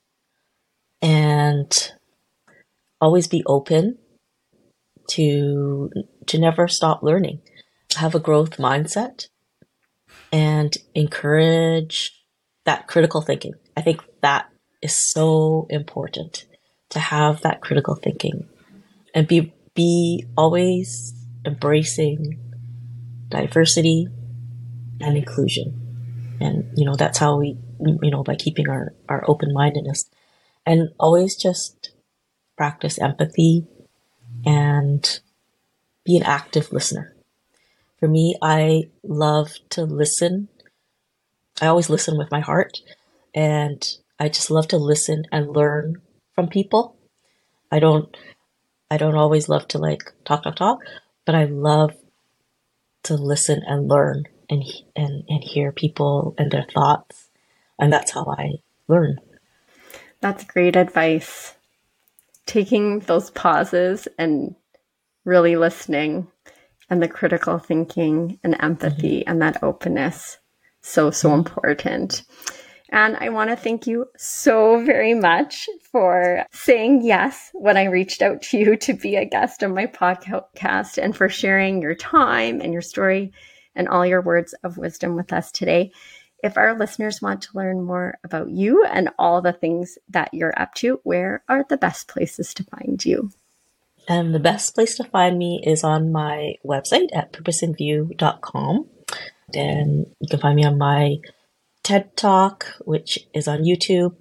and 1.02 1.92
always 3.00 3.26
be 3.26 3.42
open 3.46 3.98
to 5.10 5.90
to 6.26 6.38
never 6.38 6.68
stop 6.68 7.02
learning. 7.02 7.40
Have 7.96 8.14
a 8.14 8.20
growth 8.20 8.58
mindset 8.58 9.28
and 10.32 10.76
encourage 10.94 12.12
that 12.64 12.86
critical 12.86 13.20
thinking. 13.20 13.54
I 13.76 13.82
think 13.82 14.00
that 14.22 14.48
is 14.82 15.10
so 15.12 15.66
important 15.70 16.46
to 16.90 16.98
have 16.98 17.40
that 17.42 17.60
critical 17.60 17.94
thinking 17.96 18.48
and 19.14 19.26
be 19.26 19.52
be 19.74 20.24
always 20.36 21.14
embracing 21.44 22.38
diversity 23.28 24.08
and 25.00 25.16
inclusion. 25.16 25.79
And 26.40 26.70
you 26.76 26.84
know, 26.84 26.94
that's 26.96 27.18
how 27.18 27.36
we 27.36 27.56
you 27.80 28.10
know, 28.10 28.22
by 28.22 28.36
keeping 28.36 28.68
our, 28.68 28.94
our 29.08 29.24
open 29.28 29.52
mindedness 29.52 30.04
and 30.66 30.90
always 30.98 31.36
just 31.36 31.92
practice 32.56 32.98
empathy 32.98 33.66
and 34.44 35.20
be 36.04 36.16
an 36.16 36.22
active 36.22 36.72
listener. 36.72 37.14
For 37.98 38.08
me, 38.08 38.36
I 38.40 38.84
love 39.02 39.52
to 39.70 39.84
listen. 39.84 40.48
I 41.60 41.66
always 41.66 41.90
listen 41.90 42.16
with 42.16 42.30
my 42.30 42.40
heart 42.40 42.80
and 43.34 43.86
I 44.18 44.28
just 44.28 44.50
love 44.50 44.68
to 44.68 44.78
listen 44.78 45.24
and 45.30 45.54
learn 45.54 46.00
from 46.34 46.48
people. 46.48 46.96
I 47.70 47.78
don't 47.78 48.14
I 48.90 48.96
don't 48.96 49.14
always 49.14 49.48
love 49.48 49.68
to 49.68 49.78
like 49.78 50.02
talk 50.24 50.42
talk 50.42 50.56
talk, 50.56 50.80
but 51.24 51.34
I 51.34 51.44
love 51.44 51.92
to 53.04 53.14
listen 53.14 53.62
and 53.66 53.88
learn 53.88 54.24
and 54.50 54.64
and 54.96 55.24
and 55.28 55.42
hear 55.42 55.72
people 55.72 56.34
and 56.36 56.50
their 56.50 56.66
thoughts. 56.74 57.28
And 57.78 57.92
that's 57.92 58.10
how 58.12 58.26
I 58.26 58.54
learn. 58.88 59.18
That's 60.20 60.44
great 60.44 60.76
advice. 60.76 61.54
Taking 62.44 63.00
those 63.00 63.30
pauses 63.30 64.06
and 64.18 64.54
really 65.24 65.56
listening 65.56 66.26
and 66.90 67.02
the 67.02 67.08
critical 67.08 67.58
thinking 67.58 68.38
and 68.42 68.56
empathy 68.60 69.20
mm-hmm. 69.20 69.30
and 69.30 69.42
that 69.42 69.62
openness 69.62 70.38
so 70.82 71.10
so 71.10 71.28
mm-hmm. 71.28 71.38
important. 71.38 72.24
And 72.92 73.16
I 73.18 73.28
want 73.28 73.50
to 73.50 73.56
thank 73.56 73.86
you 73.86 74.06
so 74.16 74.84
very 74.84 75.14
much 75.14 75.68
for 75.92 76.44
saying 76.50 77.02
yes 77.04 77.50
when 77.52 77.76
I 77.76 77.84
reached 77.84 78.20
out 78.20 78.42
to 78.42 78.58
you 78.58 78.76
to 78.78 78.94
be 78.94 79.14
a 79.14 79.24
guest 79.24 79.62
on 79.62 79.74
my 79.74 79.86
podcast 79.86 81.00
and 81.00 81.16
for 81.16 81.28
sharing 81.28 81.80
your 81.80 81.94
time 81.94 82.60
and 82.60 82.72
your 82.72 82.82
story 82.82 83.32
and 83.74 83.88
all 83.88 84.04
your 84.04 84.20
words 84.20 84.54
of 84.62 84.76
wisdom 84.76 85.16
with 85.16 85.32
us 85.32 85.50
today. 85.50 85.92
If 86.42 86.56
our 86.56 86.76
listeners 86.78 87.20
want 87.20 87.42
to 87.42 87.56
learn 87.56 87.82
more 87.82 88.18
about 88.24 88.50
you 88.50 88.84
and 88.84 89.10
all 89.18 89.42
the 89.42 89.52
things 89.52 89.98
that 90.08 90.32
you're 90.32 90.58
up 90.58 90.74
to, 90.76 91.00
where 91.02 91.42
are 91.48 91.64
the 91.68 91.76
best 91.76 92.08
places 92.08 92.54
to 92.54 92.64
find 92.64 93.04
you? 93.04 93.30
And 94.08 94.34
the 94.34 94.40
best 94.40 94.74
place 94.74 94.96
to 94.96 95.04
find 95.04 95.38
me 95.38 95.62
is 95.64 95.84
on 95.84 96.10
my 96.10 96.54
website 96.66 97.08
at 97.14 97.32
purposeinview.com. 97.32 98.88
And 99.54 100.06
you 100.18 100.28
can 100.28 100.40
find 100.40 100.56
me 100.56 100.64
on 100.64 100.78
my 100.78 101.16
TED 101.82 102.16
Talk, 102.16 102.66
which 102.84 103.18
is 103.34 103.46
on 103.46 103.64
YouTube, 103.64 104.16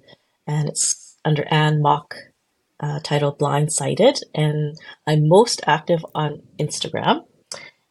and 0.46 0.68
it's 0.68 1.16
under 1.24 1.46
Anne 1.50 1.80
Mok, 1.80 2.16
uh, 2.80 3.00
titled 3.02 3.38
Blind 3.38 3.72
Sighted. 3.72 4.18
And 4.34 4.76
I'm 5.06 5.28
most 5.28 5.62
active 5.66 6.04
on 6.14 6.42
Instagram. 6.58 7.24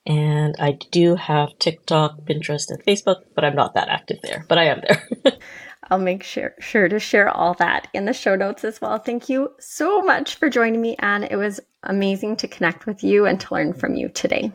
And 0.09 0.55
I 0.57 0.71
do 0.89 1.15
have 1.15 1.57
TikTok, 1.59 2.21
Pinterest, 2.21 2.71
and 2.71 2.83
Facebook, 2.83 3.21
but 3.35 3.45
I'm 3.45 3.55
not 3.55 3.75
that 3.75 3.89
active 3.89 4.17
there, 4.23 4.43
but 4.49 4.57
I 4.57 4.65
am 4.65 4.81
there. 4.81 5.33
I'll 5.91 5.99
make 5.99 6.23
sure, 6.23 6.55
sure 6.59 6.89
to 6.89 6.99
share 6.99 7.29
all 7.29 7.53
that 7.55 7.87
in 7.93 8.05
the 8.05 8.13
show 8.13 8.35
notes 8.35 8.63
as 8.63 8.81
well. 8.81 8.97
Thank 8.97 9.29
you 9.29 9.51
so 9.59 10.01
much 10.01 10.35
for 10.35 10.49
joining 10.49 10.81
me, 10.81 10.95
Anne. 10.97 11.23
It 11.23 11.35
was 11.35 11.59
amazing 11.83 12.37
to 12.37 12.47
connect 12.47 12.87
with 12.87 13.03
you 13.03 13.27
and 13.27 13.39
to 13.39 13.53
learn 13.53 13.73
from 13.73 13.93
you 13.93 14.09
today. 14.09 14.51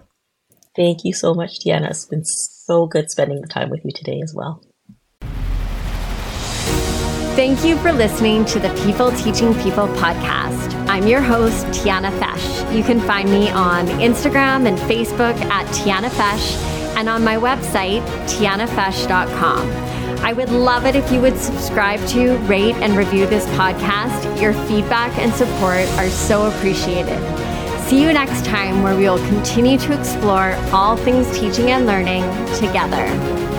Thank 0.75 1.05
you 1.05 1.13
so 1.13 1.35
much, 1.35 1.61
Tiana. 1.61 1.91
It's 1.91 2.05
been 2.05 2.25
so 2.25 2.89
good 2.89 3.09
spending 3.11 3.41
the 3.41 3.47
time 3.47 3.71
with 3.71 3.85
you 3.85 3.93
today 3.93 4.21
as 4.23 4.35
well. 4.35 4.61
Thank 7.37 7.65
you 7.65 7.77
for 7.79 7.93
listening 7.93 8.45
to 8.47 8.59
the 8.59 8.71
People 8.85 9.13
Teaching 9.13 9.55
People 9.63 9.87
podcast. 9.89 10.74
I'm 10.95 11.09
your 11.09 11.21
host, 11.23 11.67
Tiana 11.67 12.17
Fesh. 12.21 12.73
You 12.73 12.85
can 12.85 13.01
find 13.01 13.29
me 13.29 13.51
on 13.51 13.89
Instagram 13.99 14.69
and 14.69 14.79
Facebook 14.79 15.35
at 15.47 15.67
Tiana 15.75 16.09
Fesh 16.09 16.55
and 16.97 17.09
on 17.09 17.25
my 17.25 17.35
website, 17.35 18.01
tianafesh.com. 18.29 19.71
I 20.25 20.33
would 20.33 20.51
love 20.51 20.87
it 20.87 20.95
if 20.95 21.11
you 21.11 21.21
would 21.21 21.37
subscribe 21.37 21.99
to, 22.11 22.37
rate, 22.47 22.77
and 22.77 22.97
review 22.97 23.27
this 23.27 23.45
podcast. 23.59 24.41
Your 24.41 24.53
feedback 24.69 25.11
and 25.19 25.35
support 25.35 25.89
are 25.99 26.11
so 26.11 26.47
appreciated. 26.47 27.19
See 27.89 28.01
you 28.01 28.13
next 28.13 28.45
time 28.45 28.85
where 28.85 28.95
we 28.97 29.03
will 29.03 29.27
continue 29.27 29.77
to 29.79 29.99
explore 29.99 30.55
all 30.73 30.97
things 30.97 31.29
teaching 31.37 31.73
and 31.73 31.87
learning 31.87 32.23
together. 32.55 33.54